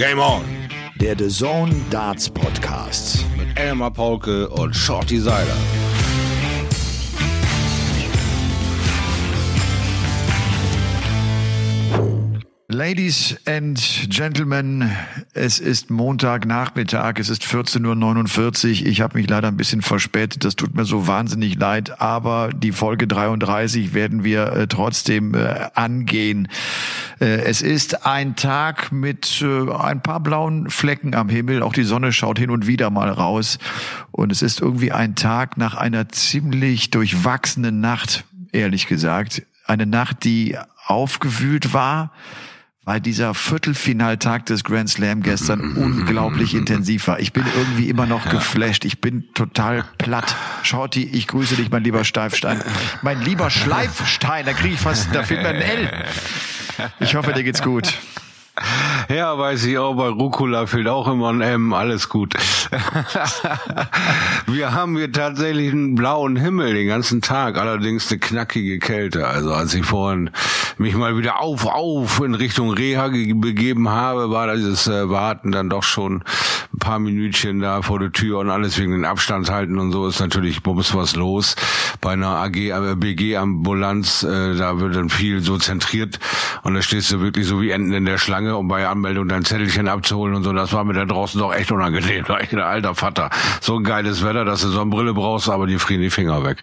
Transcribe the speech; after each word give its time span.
Game 0.00 0.18
On. 0.18 0.42
Der 0.98 1.14
The 1.14 1.28
Zone 1.28 1.74
Darts 1.90 2.30
Podcast. 2.30 3.22
Mit 3.36 3.58
Elmar 3.58 3.90
Paulke 3.90 4.48
und 4.48 4.74
Shorty 4.74 5.20
Seiler. 5.20 5.79
Ladies 12.80 13.36
and 13.44 14.08
Gentlemen, 14.08 14.90
es 15.34 15.58
ist 15.58 15.90
Montagnachmittag, 15.90 17.18
es 17.18 17.28
ist 17.28 17.44
14.49 17.44 18.80
Uhr. 18.80 18.86
Ich 18.86 19.02
habe 19.02 19.18
mich 19.18 19.28
leider 19.28 19.48
ein 19.48 19.58
bisschen 19.58 19.82
verspätet, 19.82 20.46
das 20.46 20.56
tut 20.56 20.74
mir 20.74 20.86
so 20.86 21.06
wahnsinnig 21.06 21.58
leid, 21.58 22.00
aber 22.00 22.48
die 22.54 22.72
Folge 22.72 23.06
33 23.06 23.92
werden 23.92 24.24
wir 24.24 24.52
äh, 24.52 24.66
trotzdem 24.66 25.34
äh, 25.34 25.68
angehen. 25.74 26.48
Äh, 27.20 27.42
es 27.42 27.60
ist 27.60 28.06
ein 28.06 28.34
Tag 28.34 28.92
mit 28.92 29.42
äh, 29.42 29.70
ein 29.70 30.00
paar 30.00 30.20
blauen 30.20 30.70
Flecken 30.70 31.14
am 31.14 31.28
Himmel, 31.28 31.62
auch 31.62 31.74
die 31.74 31.84
Sonne 31.84 32.14
schaut 32.14 32.38
hin 32.38 32.48
und 32.48 32.66
wieder 32.66 32.88
mal 32.88 33.10
raus 33.10 33.58
und 34.10 34.32
es 34.32 34.40
ist 34.40 34.62
irgendwie 34.62 34.90
ein 34.90 35.16
Tag 35.16 35.58
nach 35.58 35.74
einer 35.74 36.08
ziemlich 36.08 36.88
durchwachsenen 36.88 37.82
Nacht, 37.82 38.24
ehrlich 38.52 38.86
gesagt. 38.86 39.42
Eine 39.66 39.84
Nacht, 39.84 40.24
die 40.24 40.56
aufgewühlt 40.86 41.74
war, 41.74 42.10
weil 42.90 43.00
dieser 43.00 43.34
Viertelfinaltag 43.34 44.46
des 44.46 44.64
Grand 44.64 44.90
Slam 44.90 45.22
gestern 45.22 45.76
unglaublich 45.76 46.56
intensiv 46.56 47.06
war. 47.06 47.20
Ich 47.20 47.32
bin 47.32 47.44
irgendwie 47.56 47.88
immer 47.88 48.04
noch 48.04 48.28
geflasht. 48.28 48.84
Ich 48.84 49.00
bin 49.00 49.32
total 49.32 49.84
platt. 49.98 50.34
Shorty, 50.64 51.04
ich 51.04 51.28
grüße 51.28 51.54
dich, 51.54 51.70
mein 51.70 51.84
lieber 51.84 52.02
Steifstein. 52.02 52.60
Mein 53.02 53.22
lieber 53.22 53.48
Schleifstein, 53.48 54.44
da 54.44 54.54
kriege 54.54 54.74
ich 54.74 54.80
fast, 54.80 55.14
da 55.14 55.22
fehlt 55.22 55.42
mir 55.42 55.50
ein 55.50 55.62
L. 55.62 56.04
Ich 56.98 57.14
hoffe, 57.14 57.32
dir 57.32 57.44
geht's 57.44 57.62
gut. 57.62 57.94
Ja, 59.08 59.36
weiß 59.36 59.64
ich 59.64 59.76
auch, 59.76 59.94
bei 59.94 60.08
Rucola 60.08 60.66
fehlt 60.66 60.86
auch 60.86 61.08
immer 61.08 61.30
ein 61.30 61.40
M, 61.40 61.72
alles 61.72 62.08
gut. 62.08 62.34
Wir 64.46 64.72
haben 64.72 64.96
hier 64.96 65.10
tatsächlich 65.10 65.72
einen 65.72 65.96
blauen 65.96 66.36
Himmel 66.36 66.74
den 66.74 66.86
ganzen 66.86 67.20
Tag, 67.20 67.58
allerdings 67.58 68.08
eine 68.10 68.20
knackige 68.20 68.78
Kälte. 68.78 69.26
Also 69.26 69.52
als 69.52 69.74
ich 69.74 69.84
vorhin 69.84 70.30
mich 70.78 70.94
mal 70.94 71.16
wieder 71.16 71.40
auf, 71.40 71.66
auf 71.66 72.20
in 72.20 72.34
Richtung 72.34 72.72
Reha 72.72 73.08
begeben 73.08 73.88
habe, 73.88 74.30
war 74.30 74.54
dieses 74.54 74.86
äh, 74.86 75.10
Warten 75.10 75.50
dann 75.50 75.68
doch 75.68 75.82
schon 75.82 76.22
ein 76.72 76.78
paar 76.78 76.98
Minütchen 76.98 77.60
da 77.60 77.82
vor 77.82 77.98
der 77.98 78.12
Tür 78.12 78.38
und 78.38 78.50
alles 78.50 78.78
wegen 78.78 78.92
den 78.92 79.04
Abstand 79.04 79.50
halten 79.50 79.78
und 79.78 79.92
so 79.92 80.06
ist 80.06 80.20
natürlich 80.20 80.62
bums 80.62 80.94
was 80.94 81.16
los. 81.16 81.56
Bei 82.00 82.12
einer 82.12 82.28
AG, 82.28 82.56
äh, 82.56 82.94
BG-Ambulanz, 82.94 84.22
äh, 84.22 84.56
da 84.56 84.78
wird 84.78 84.94
dann 84.94 85.10
viel 85.10 85.42
so 85.42 85.58
zentriert 85.58 86.18
und 86.62 86.74
da 86.74 86.82
stehst 86.82 87.10
du 87.12 87.20
wirklich 87.20 87.46
so 87.46 87.60
wie 87.60 87.70
Enten 87.70 87.92
in 87.92 88.04
der 88.04 88.18
Schlange, 88.18 88.49
um 88.56 88.68
bei 88.68 88.86
Anmeldung 88.86 89.28
dein 89.28 89.44
Zettelchen 89.44 89.88
abzuholen 89.88 90.34
und 90.34 90.42
so. 90.42 90.52
Das 90.52 90.72
war 90.72 90.84
mir 90.84 90.94
da 90.94 91.04
draußen 91.04 91.40
doch 91.40 91.52
echt 91.54 91.72
unangenehm. 91.72 92.24
Da 92.30 92.38
ich 92.38 92.56
alter 92.56 92.94
Vater. 92.94 93.30
So 93.60 93.76
ein 93.76 93.84
geiles 93.84 94.24
Wetter, 94.24 94.44
dass 94.44 94.60
du 94.62 94.68
so 94.68 94.80
eine 94.80 94.90
Brille 94.90 95.14
brauchst, 95.14 95.48
aber 95.48 95.66
die 95.66 95.78
frieren 95.78 96.02
die 96.02 96.10
Finger 96.10 96.44
weg. 96.44 96.62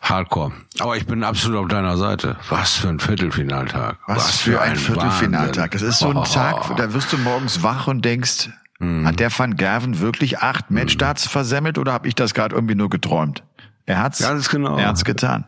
Hardcore. 0.00 0.52
Aber 0.80 0.96
ich 0.96 1.06
bin 1.06 1.24
absolut 1.24 1.58
auf 1.58 1.68
deiner 1.68 1.96
Seite. 1.96 2.36
Was 2.48 2.76
für 2.76 2.88
ein 2.88 3.00
Viertelfinaltag. 3.00 3.98
Was, 4.06 4.16
Was 4.16 4.40
für, 4.40 4.60
ein, 4.60 4.72
ein 4.72 4.76
Viertelfinaltag. 4.76 5.70
Das 5.72 5.82
ist 5.82 6.00
so 6.00 6.10
ein 6.10 6.16
oh. 6.16 6.24
Tag, 6.24 6.76
da 6.76 6.92
wirst 6.92 7.12
du 7.12 7.18
morgens 7.18 7.62
wach 7.62 7.86
und 7.86 8.04
denkst, 8.04 8.50
hm. 8.78 9.06
hat 9.06 9.20
der 9.20 9.36
Van 9.36 9.56
Gerven 9.56 10.00
wirklich 10.00 10.40
acht 10.40 10.68
hm. 10.68 10.76
Matchstarts 10.76 11.26
versemmelt 11.26 11.78
oder 11.78 11.92
habe 11.92 12.08
ich 12.08 12.14
das 12.14 12.34
gerade 12.34 12.54
irgendwie 12.54 12.74
nur 12.74 12.90
geträumt? 12.90 13.42
Er 13.86 14.02
hat's, 14.02 14.18
Ganz 14.18 14.48
genau. 14.48 14.76
er 14.76 14.88
hat's 14.88 15.04
getan. 15.04 15.44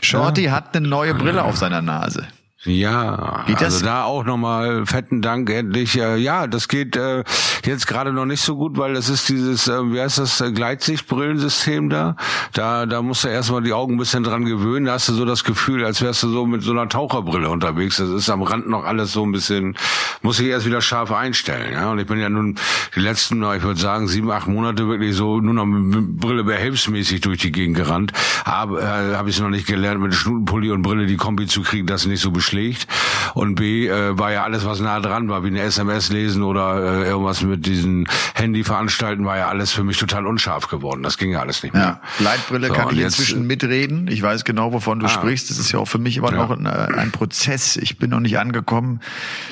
Shorty 0.00 0.44
ja. 0.44 0.52
hat 0.52 0.76
eine 0.76 0.86
neue 0.86 1.14
Brille 1.14 1.44
auf 1.44 1.56
seiner 1.56 1.82
Nase. 1.82 2.26
Ja, 2.64 3.44
geht 3.46 3.62
also 3.62 3.84
da 3.84 4.02
auch 4.02 4.24
nochmal 4.24 4.84
fetten 4.84 5.22
Dank 5.22 5.48
endlich. 5.48 5.96
Äh, 5.96 6.16
ja, 6.16 6.48
das 6.48 6.66
geht 6.66 6.96
äh, 6.96 7.22
jetzt 7.64 7.86
gerade 7.86 8.12
noch 8.12 8.26
nicht 8.26 8.40
so 8.40 8.56
gut, 8.56 8.76
weil 8.76 8.94
das 8.94 9.08
ist 9.08 9.28
dieses, 9.28 9.68
äh, 9.68 9.92
wie 9.92 10.00
heißt 10.00 10.18
das, 10.18 10.40
äh, 10.40 10.50
Gleitsichtbrillensystem 10.50 11.88
da. 11.88 12.16
Da, 12.54 12.86
da 12.86 13.00
musst 13.00 13.22
du 13.22 13.28
erstmal 13.28 13.62
die 13.62 13.72
Augen 13.72 13.94
ein 13.94 13.98
bisschen 13.98 14.24
dran 14.24 14.44
gewöhnen. 14.44 14.86
Da 14.86 14.94
hast 14.94 15.08
du 15.08 15.12
so 15.12 15.24
das 15.24 15.44
Gefühl, 15.44 15.84
als 15.84 16.02
wärst 16.02 16.24
du 16.24 16.30
so 16.30 16.46
mit 16.46 16.62
so 16.62 16.72
einer 16.72 16.88
Taucherbrille 16.88 17.48
unterwegs. 17.48 17.98
Das 17.98 18.08
ist 18.08 18.28
am 18.28 18.42
Rand 18.42 18.68
noch 18.68 18.84
alles 18.84 19.12
so 19.12 19.24
ein 19.24 19.30
bisschen, 19.30 19.76
muss 20.22 20.40
ich 20.40 20.48
erst 20.48 20.66
wieder 20.66 20.80
scharf 20.80 21.12
einstellen. 21.12 21.72
Ja, 21.72 21.92
und 21.92 22.00
ich 22.00 22.08
bin 22.08 22.18
ja 22.18 22.28
nun 22.28 22.56
die 22.96 23.00
letzten, 23.00 23.40
ich 23.54 23.62
würde 23.62 23.78
sagen, 23.78 24.08
sieben, 24.08 24.32
acht 24.32 24.48
Monate 24.48 24.88
wirklich 24.88 25.14
so 25.14 25.40
nur 25.40 25.54
noch 25.54 25.66
mit 25.66 26.16
Brille 26.16 26.42
behelfsmäßig 26.42 27.20
durch 27.20 27.38
die 27.38 27.52
Gegend 27.52 27.76
gerannt. 27.76 28.12
Aber 28.44 28.82
äh, 28.82 29.14
habe 29.14 29.30
ich 29.30 29.38
noch 29.38 29.48
nicht 29.48 29.68
gelernt, 29.68 30.00
mit 30.00 30.12
Schnutenpulli 30.12 30.72
und 30.72 30.82
Brille 30.82 31.06
die 31.06 31.16
Kombi 31.16 31.46
zu 31.46 31.62
kriegen, 31.62 31.86
sie 31.96 32.08
nicht 32.08 32.20
so 32.20 32.32
schlägt. 32.48 32.86
Und 33.34 33.54
B 33.54 33.86
äh, 33.86 34.18
war 34.18 34.32
ja 34.32 34.42
alles, 34.42 34.64
was 34.64 34.80
nah 34.80 35.00
dran 35.00 35.28
war, 35.28 35.44
wie 35.44 35.48
eine 35.48 35.60
SMS 35.60 36.10
lesen 36.10 36.42
oder 36.42 37.04
äh, 37.04 37.08
irgendwas 37.08 37.42
mit 37.42 37.66
diesen 37.66 38.08
Handy 38.34 38.64
veranstalten, 38.64 39.24
war 39.24 39.36
ja 39.36 39.48
alles 39.48 39.72
für 39.72 39.84
mich 39.84 39.98
total 39.98 40.26
unscharf 40.26 40.68
geworden. 40.68 41.02
Das 41.02 41.18
ging 41.18 41.30
ja 41.30 41.40
alles 41.40 41.62
nicht 41.62 41.74
mehr. 41.74 42.00
Ja, 42.18 42.24
Leitbrille 42.24 42.68
so, 42.68 42.74
kann 42.74 42.88
ich 42.90 43.00
inzwischen 43.00 43.46
mitreden. 43.46 44.08
Ich 44.08 44.22
weiß 44.22 44.44
genau, 44.44 44.72
wovon 44.72 44.98
du 44.98 45.06
ah, 45.06 45.08
sprichst. 45.08 45.50
Das 45.50 45.58
ist 45.58 45.72
ja 45.72 45.78
auch 45.78 45.86
für 45.88 45.98
mich 45.98 46.16
immer 46.16 46.32
ja. 46.32 46.38
noch 46.38 46.50
ein, 46.50 46.66
äh, 46.66 46.68
ein, 46.68 47.12
Prozess. 47.12 47.76
Ich 47.76 47.98
bin 47.98 48.10
noch 48.10 48.20
nicht 48.20 48.38
angekommen. 48.38 49.00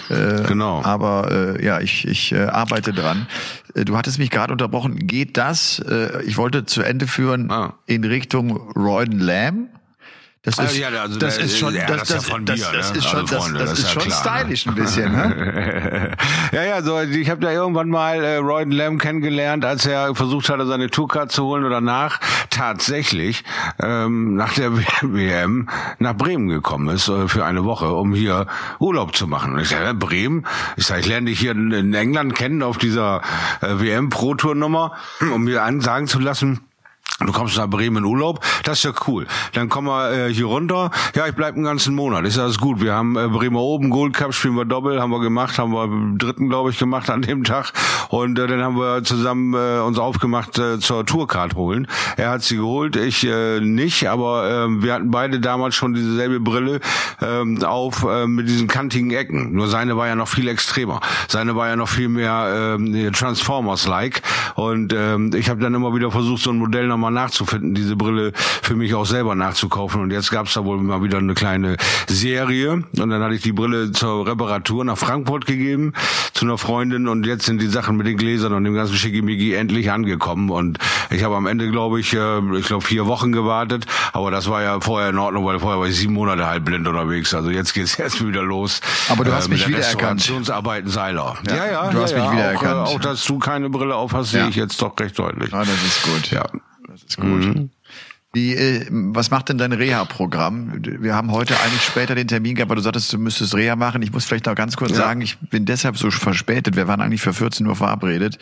Äh, 0.08 0.42
genau. 0.48 0.82
Aber 0.82 1.30
äh, 1.30 1.64
ja, 1.64 1.80
ich, 1.80 2.06
ich 2.06 2.32
äh, 2.32 2.44
arbeite 2.46 2.92
dran. 2.92 3.26
Äh, 3.74 3.84
du 3.84 3.96
hattest 3.96 4.18
mich 4.18 4.30
gerade 4.30 4.52
unterbrochen. 4.52 5.06
Geht 5.06 5.36
das? 5.36 5.78
Äh, 5.78 6.22
ich 6.24 6.36
wollte 6.36 6.64
zu 6.66 6.82
Ende 6.82 7.06
führen 7.06 7.50
ah. 7.50 7.74
in 7.86 8.04
Richtung 8.04 8.56
Royden 8.74 9.20
Lamb. 9.20 9.68
Das 10.46 10.60
ist, 10.60 10.78
ja, 10.78 10.88
also 10.90 11.18
das, 11.18 11.38
ist 11.38 11.58
schon, 11.58 11.74
ja, 11.74 11.86
das, 11.86 12.06
das, 12.06 12.24
das, 12.24 12.44
das, 12.44 12.70
das 12.70 12.90
ist 12.92 13.04
schon, 13.04 13.26
das, 13.26 13.52
das, 13.52 13.78
ist 13.80 13.90
schon 13.90 14.10
stylisch 14.12 14.68
ein 14.68 14.76
bisschen, 14.76 15.10
ne? 15.10 16.12
ja, 16.52 16.62
ja, 16.62 16.82
so, 16.84 17.00
ich 17.00 17.28
habe 17.28 17.40
da 17.40 17.50
irgendwann 17.50 17.88
mal 17.88 18.22
äh, 18.22 18.36
Royden 18.36 18.70
Lamb 18.70 19.02
kennengelernt, 19.02 19.64
als 19.64 19.86
er 19.86 20.14
versucht 20.14 20.48
hatte, 20.48 20.64
seine 20.64 20.88
Tourcard 20.88 21.32
zu 21.32 21.46
holen 21.46 21.64
oder 21.64 21.80
nach, 21.80 22.20
tatsächlich, 22.50 23.42
ähm, 23.80 24.36
nach 24.36 24.54
der 24.54 24.70
WM 25.02 25.68
nach 25.98 26.14
Bremen 26.14 26.46
gekommen 26.46 26.94
ist 26.94 27.08
äh, 27.08 27.26
für 27.26 27.44
eine 27.44 27.64
Woche, 27.64 27.92
um 27.92 28.14
hier 28.14 28.46
Urlaub 28.78 29.16
zu 29.16 29.26
machen. 29.26 29.54
Und 29.54 29.58
ich 29.58 29.70
sage, 29.70 29.94
Bremen? 29.94 30.46
Ich 30.76 30.86
sage, 30.86 31.00
ich 31.00 31.06
lerne 31.08 31.28
dich 31.28 31.40
hier 31.40 31.50
in, 31.50 31.72
in 31.72 31.92
England 31.92 32.36
kennen 32.36 32.62
auf 32.62 32.78
dieser 32.78 33.20
äh, 33.62 33.80
WM 33.80 34.10
Pro 34.10 34.36
Tour 34.36 34.54
Nummer, 34.54 34.92
um 35.20 35.42
mir 35.42 35.64
ansagen 35.64 36.06
zu 36.06 36.20
lassen, 36.20 36.60
Du 37.24 37.32
kommst 37.32 37.56
nach 37.56 37.66
Bremen 37.66 37.96
in 37.96 38.04
Urlaub, 38.04 38.44
das 38.64 38.78
ist 38.78 38.84
ja 38.84 38.92
cool. 39.06 39.26
Dann 39.54 39.70
kommen 39.70 39.88
wir 39.88 40.12
äh, 40.12 40.34
hier 40.34 40.44
runter. 40.44 40.90
Ja, 41.14 41.26
ich 41.26 41.34
bleib 41.34 41.54
einen 41.54 41.64
ganzen 41.64 41.94
Monat. 41.94 42.26
Ist 42.26 42.38
alles 42.38 42.58
gut. 42.58 42.82
Wir 42.82 42.92
haben 42.92 43.16
äh, 43.16 43.28
Bremer 43.28 43.60
oben, 43.60 43.88
Gold 43.88 44.12
Cup 44.12 44.34
spielen 44.34 44.54
wir 44.54 44.66
Doppel, 44.66 45.00
haben 45.00 45.10
wir 45.12 45.20
gemacht, 45.20 45.58
haben 45.58 45.72
wir 45.72 45.88
dritten, 46.18 46.50
glaube 46.50 46.68
ich, 46.68 46.78
gemacht 46.78 47.08
an 47.08 47.22
dem 47.22 47.42
Tag. 47.42 47.72
Und 48.10 48.38
äh, 48.38 48.46
dann 48.46 48.60
haben 48.62 48.76
wir 48.76 49.02
zusammen 49.02 49.54
äh, 49.54 49.80
uns 49.80 49.98
aufgemacht 49.98 50.58
äh, 50.58 50.78
zur 50.78 51.06
Tourcard 51.06 51.54
holen. 51.54 51.88
Er 52.18 52.28
hat 52.28 52.42
sie 52.42 52.56
geholt, 52.56 52.96
ich 52.96 53.26
äh, 53.26 53.60
nicht, 53.60 54.06
aber 54.10 54.66
äh, 54.66 54.82
wir 54.82 54.92
hatten 54.92 55.10
beide 55.10 55.40
damals 55.40 55.74
schon 55.74 55.94
dieselbe 55.94 56.38
Brille 56.38 56.80
äh, 57.22 57.64
auf 57.64 58.04
äh, 58.04 58.26
mit 58.26 58.46
diesen 58.46 58.68
kantigen 58.68 59.10
Ecken. 59.12 59.54
Nur 59.54 59.68
seine 59.68 59.96
war 59.96 60.06
ja 60.06 60.16
noch 60.16 60.28
viel 60.28 60.48
extremer. 60.48 61.00
Seine 61.28 61.56
war 61.56 61.68
ja 61.68 61.76
noch 61.76 61.88
viel 61.88 62.10
mehr 62.10 62.76
äh, 62.78 63.10
Transformers-like. 63.10 64.20
Und 64.54 64.92
äh, 64.92 65.16
ich 65.34 65.48
habe 65.48 65.62
dann 65.62 65.72
immer 65.72 65.94
wieder 65.94 66.10
versucht, 66.10 66.42
so 66.42 66.50
ein 66.50 66.58
Modell 66.58 66.86
nochmal 66.86 67.05
nachzufinden, 67.10 67.74
diese 67.74 67.96
Brille 67.96 68.32
für 68.34 68.74
mich 68.74 68.94
auch 68.94 69.06
selber 69.06 69.34
nachzukaufen. 69.34 70.00
Und 70.00 70.10
jetzt 70.10 70.30
gab 70.30 70.46
es 70.46 70.54
da 70.54 70.64
wohl 70.64 70.78
mal 70.78 71.02
wieder 71.02 71.18
eine 71.18 71.34
kleine 71.34 71.76
Serie. 72.08 72.72
Und 72.72 73.10
dann 73.10 73.22
hatte 73.22 73.34
ich 73.34 73.42
die 73.42 73.52
Brille 73.52 73.92
zur 73.92 74.26
Reparatur 74.26 74.84
nach 74.84 74.98
Frankfurt 74.98 75.46
gegeben 75.46 75.92
zu 76.32 76.44
einer 76.44 76.58
Freundin. 76.58 77.08
Und 77.08 77.26
jetzt 77.26 77.46
sind 77.46 77.60
die 77.60 77.66
Sachen 77.66 77.96
mit 77.96 78.06
den 78.06 78.16
Gläsern 78.16 78.52
und 78.52 78.64
dem 78.64 78.74
ganzen 78.74 78.96
Schickimicki 78.96 79.54
endlich 79.54 79.90
angekommen. 79.90 80.50
Und 80.50 80.78
ich 81.10 81.22
habe 81.24 81.36
am 81.36 81.46
Ende, 81.46 81.70
glaube 81.70 82.00
ich, 82.00 82.12
äh, 82.14 82.38
ich 82.58 82.66
glaube 82.66 82.84
vier 82.84 83.06
Wochen 83.06 83.32
gewartet. 83.32 83.86
Aber 84.12 84.30
das 84.30 84.48
war 84.48 84.62
ja 84.62 84.80
vorher 84.80 85.10
in 85.10 85.18
Ordnung, 85.18 85.44
weil 85.44 85.58
vorher 85.58 85.80
war 85.80 85.86
ich 85.86 85.96
sieben 85.96 86.14
Monate 86.14 86.46
halb 86.46 86.64
blind 86.64 86.86
unterwegs. 86.86 87.34
Also 87.34 87.50
jetzt 87.50 87.74
geht's 87.74 87.96
jetzt 87.98 88.26
wieder 88.26 88.42
los. 88.42 88.80
Aber 89.08 89.24
du 89.24 89.32
hast 89.32 89.46
äh, 89.46 89.50
mich 89.50 89.66
wiedererkannt. 89.66 90.20
Restaurationsarbeiten 90.20 90.90
Seiler. 90.90 91.36
Ja, 91.46 91.56
ja, 91.56 91.66
ja. 91.66 91.90
Du 91.90 92.00
hast 92.00 92.12
ja, 92.12 92.24
mich 92.24 92.32
wiedererkannt. 92.32 92.88
Auch, 92.88 92.92
äh, 92.92 92.94
auch, 92.96 93.00
dass 93.00 93.24
du 93.24 93.38
keine 93.38 93.70
Brille 93.70 93.94
auf 93.94 94.12
hast, 94.12 94.32
ja. 94.32 94.40
sehe 94.40 94.50
ich 94.50 94.56
jetzt 94.56 94.80
doch 94.82 94.98
recht 94.98 95.18
deutlich. 95.18 95.52
Ah, 95.52 95.60
das 95.60 95.82
ist 95.84 96.02
gut. 96.02 96.30
Ja. 96.30 96.44
Das 96.88 97.02
ist 97.02 97.16
gut. 97.16 97.44
Mhm. 97.44 97.70
Wie, 98.32 98.54
äh, 98.54 98.84
was 98.90 99.30
macht 99.30 99.48
denn 99.48 99.56
dein 99.56 99.72
Reha-Programm? 99.72 100.82
Wir 100.82 101.14
haben 101.14 101.32
heute 101.32 101.58
eigentlich 101.58 101.82
später 101.82 102.14
den 102.14 102.28
Termin 102.28 102.54
gehabt, 102.54 102.68
weil 102.68 102.76
du 102.76 102.82
sagtest, 102.82 103.10
du 103.12 103.18
müsstest 103.18 103.54
Reha 103.54 103.76
machen. 103.76 104.02
Ich 104.02 104.12
muss 104.12 104.26
vielleicht 104.26 104.44
noch 104.44 104.54
ganz 104.54 104.76
kurz 104.76 104.90
ja. 104.90 104.98
sagen, 104.98 105.22
ich 105.22 105.38
bin 105.38 105.64
deshalb 105.64 105.96
so 105.96 106.10
verspätet. 106.10 106.76
Wir 106.76 106.86
waren 106.86 107.00
eigentlich 107.00 107.22
für 107.22 107.32
14 107.32 107.66
Uhr 107.66 107.76
verabredet. 107.76 108.38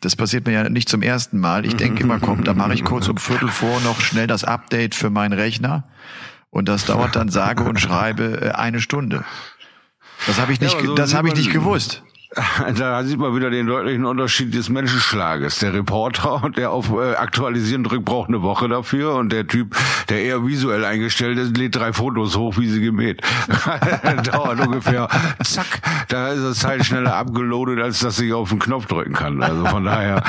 Das 0.00 0.16
passiert 0.16 0.46
mir 0.46 0.52
ja 0.52 0.68
nicht 0.70 0.88
zum 0.88 1.02
ersten 1.02 1.38
Mal. 1.38 1.66
Ich 1.66 1.76
denke 1.76 2.02
immer, 2.02 2.18
komm, 2.18 2.44
da 2.44 2.54
mache 2.54 2.72
ich 2.72 2.82
kurz 2.82 3.08
um 3.08 3.18
Viertel 3.18 3.48
vor 3.48 3.80
noch 3.82 4.00
schnell 4.00 4.26
das 4.26 4.42
Update 4.42 4.94
für 4.94 5.10
meinen 5.10 5.34
Rechner. 5.34 5.84
Und 6.48 6.70
das 6.70 6.86
dauert 6.86 7.14
dann 7.14 7.28
sage 7.28 7.64
und 7.64 7.78
schreibe 7.78 8.40
äh, 8.40 8.50
eine 8.52 8.80
Stunde. 8.80 9.22
Das 10.26 10.40
habe 10.40 10.52
ich 10.54 10.62
nicht, 10.62 10.72
ja, 10.72 10.86
so 10.86 10.94
das 10.94 11.12
habe 11.12 11.28
ich 11.28 11.34
nicht 11.34 11.52
gewusst. 11.52 12.02
da 12.78 13.02
sieht 13.02 13.18
man 13.18 13.34
wieder 13.34 13.50
den 13.50 13.66
deutlichen 13.66 14.04
Unterschied 14.04 14.54
des 14.54 14.68
Menschenschlages. 14.68 15.58
Der 15.60 15.72
Reporter, 15.72 16.50
der 16.56 16.70
auf 16.70 16.90
äh, 16.90 17.14
Aktualisieren 17.14 17.84
drückt, 17.84 18.04
braucht 18.04 18.28
eine 18.28 18.42
Woche 18.42 18.68
dafür 18.68 19.14
und 19.14 19.32
der 19.32 19.46
Typ, 19.46 19.74
der 20.08 20.22
eher 20.22 20.46
visuell 20.46 20.84
eingestellt 20.84 21.38
ist, 21.38 21.56
lädt 21.56 21.76
drei 21.76 21.92
Fotos 21.92 22.36
hoch, 22.36 22.58
wie 22.58 22.68
sie 22.68 22.80
gemäht. 22.80 23.22
Dauert 24.24 24.60
ungefähr, 24.60 25.08
zack, 25.42 25.80
da 26.08 26.28
ist 26.28 26.42
das 26.42 26.58
Teil 26.58 26.84
schneller 26.84 27.14
abgeloadet, 27.14 27.80
als 27.80 28.00
dass 28.00 28.18
ich 28.20 28.32
auf 28.32 28.50
den 28.50 28.58
Knopf 28.58 28.86
drücken 28.86 29.14
kann. 29.14 29.42
Also 29.42 29.64
von 29.66 29.84
daher 29.84 30.22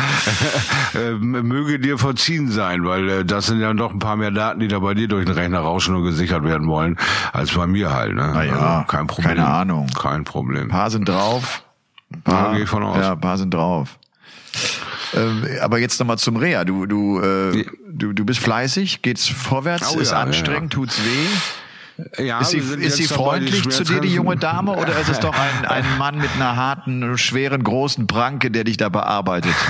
äh, 0.94 1.12
möge 1.12 1.80
dir 1.80 1.98
verziehen 1.98 2.50
sein, 2.50 2.86
weil 2.86 3.10
äh, 3.10 3.26
das 3.26 3.48
sind 3.48 3.60
ja 3.60 3.74
doch 3.74 3.92
ein 3.92 4.00
paar 4.00 4.16
mehr 4.16 4.32
Daten, 4.32 4.60
die 4.60 4.68
da 4.68 4.80
bei 4.80 4.94
dir 4.94 5.08
durch 5.08 5.26
den 5.26 5.36
Rechner 5.36 5.60
rauschen 5.60 5.96
und 5.96 6.04
gesichert 6.04 6.44
werden 6.44 6.68
wollen, 6.68 6.98
als 7.34 7.54
bei 7.54 7.68
mir 7.68 7.94
halt. 7.94 8.16
Ne? 8.16 8.32
Naja, 8.34 8.54
also 8.54 8.88
kein 8.88 9.08
Problem. 9.08 9.36
Keine 9.36 9.48
Ahnung. 9.48 9.88
Kein 10.00 10.24
Problem. 10.24 10.64
Ein 10.64 10.70
paar 10.70 10.90
sind 10.90 11.10
drauf. 11.10 11.67
Ein 12.14 12.22
paar, 12.22 12.58
ja, 12.58 12.66
von 12.66 12.84
aus. 12.84 12.98
Ja, 12.98 13.12
ein 13.14 13.22
paar 13.22 13.38
sind 13.38 13.54
drauf. 13.54 13.98
Ähm, 15.14 15.46
aber 15.62 15.80
jetzt 15.80 16.00
nochmal 16.00 16.18
zum 16.18 16.38
Rea. 16.38 16.64
Du, 16.66 16.86
du, 16.86 17.20
äh, 17.20 17.66
du, 17.90 18.14
du 18.14 18.26
bist 18.26 18.40
fleißig, 18.40 19.02
geht's 19.02 19.28
vorwärts, 19.28 19.96
oh, 19.96 20.00
ist 20.00 20.12
ja, 20.12 20.20
anstrengend, 20.20 20.74
ja. 20.74 20.80
tut's 20.80 21.00
weh. 21.04 21.28
Ja, 22.18 22.42
ist 22.42 22.52
sie, 22.52 22.60
ist 22.60 22.98
sie 22.98 23.08
freundlich 23.08 23.68
zu 23.70 23.84
dir, 23.84 24.00
die 24.02 24.14
junge 24.14 24.38
Dame, 24.38 24.74
oder 24.74 25.00
ist 25.00 25.10
es 25.10 25.20
doch 25.20 25.34
ein, 25.34 25.66
ein 25.68 25.84
Mann 25.98 26.18
mit 26.18 26.30
einer 26.36 26.56
harten, 26.56 27.18
schweren, 27.18 27.64
großen 27.64 28.06
Pranke, 28.06 28.52
der 28.52 28.64
dich 28.64 28.78
da 28.78 28.90
bearbeitet? 28.90 29.56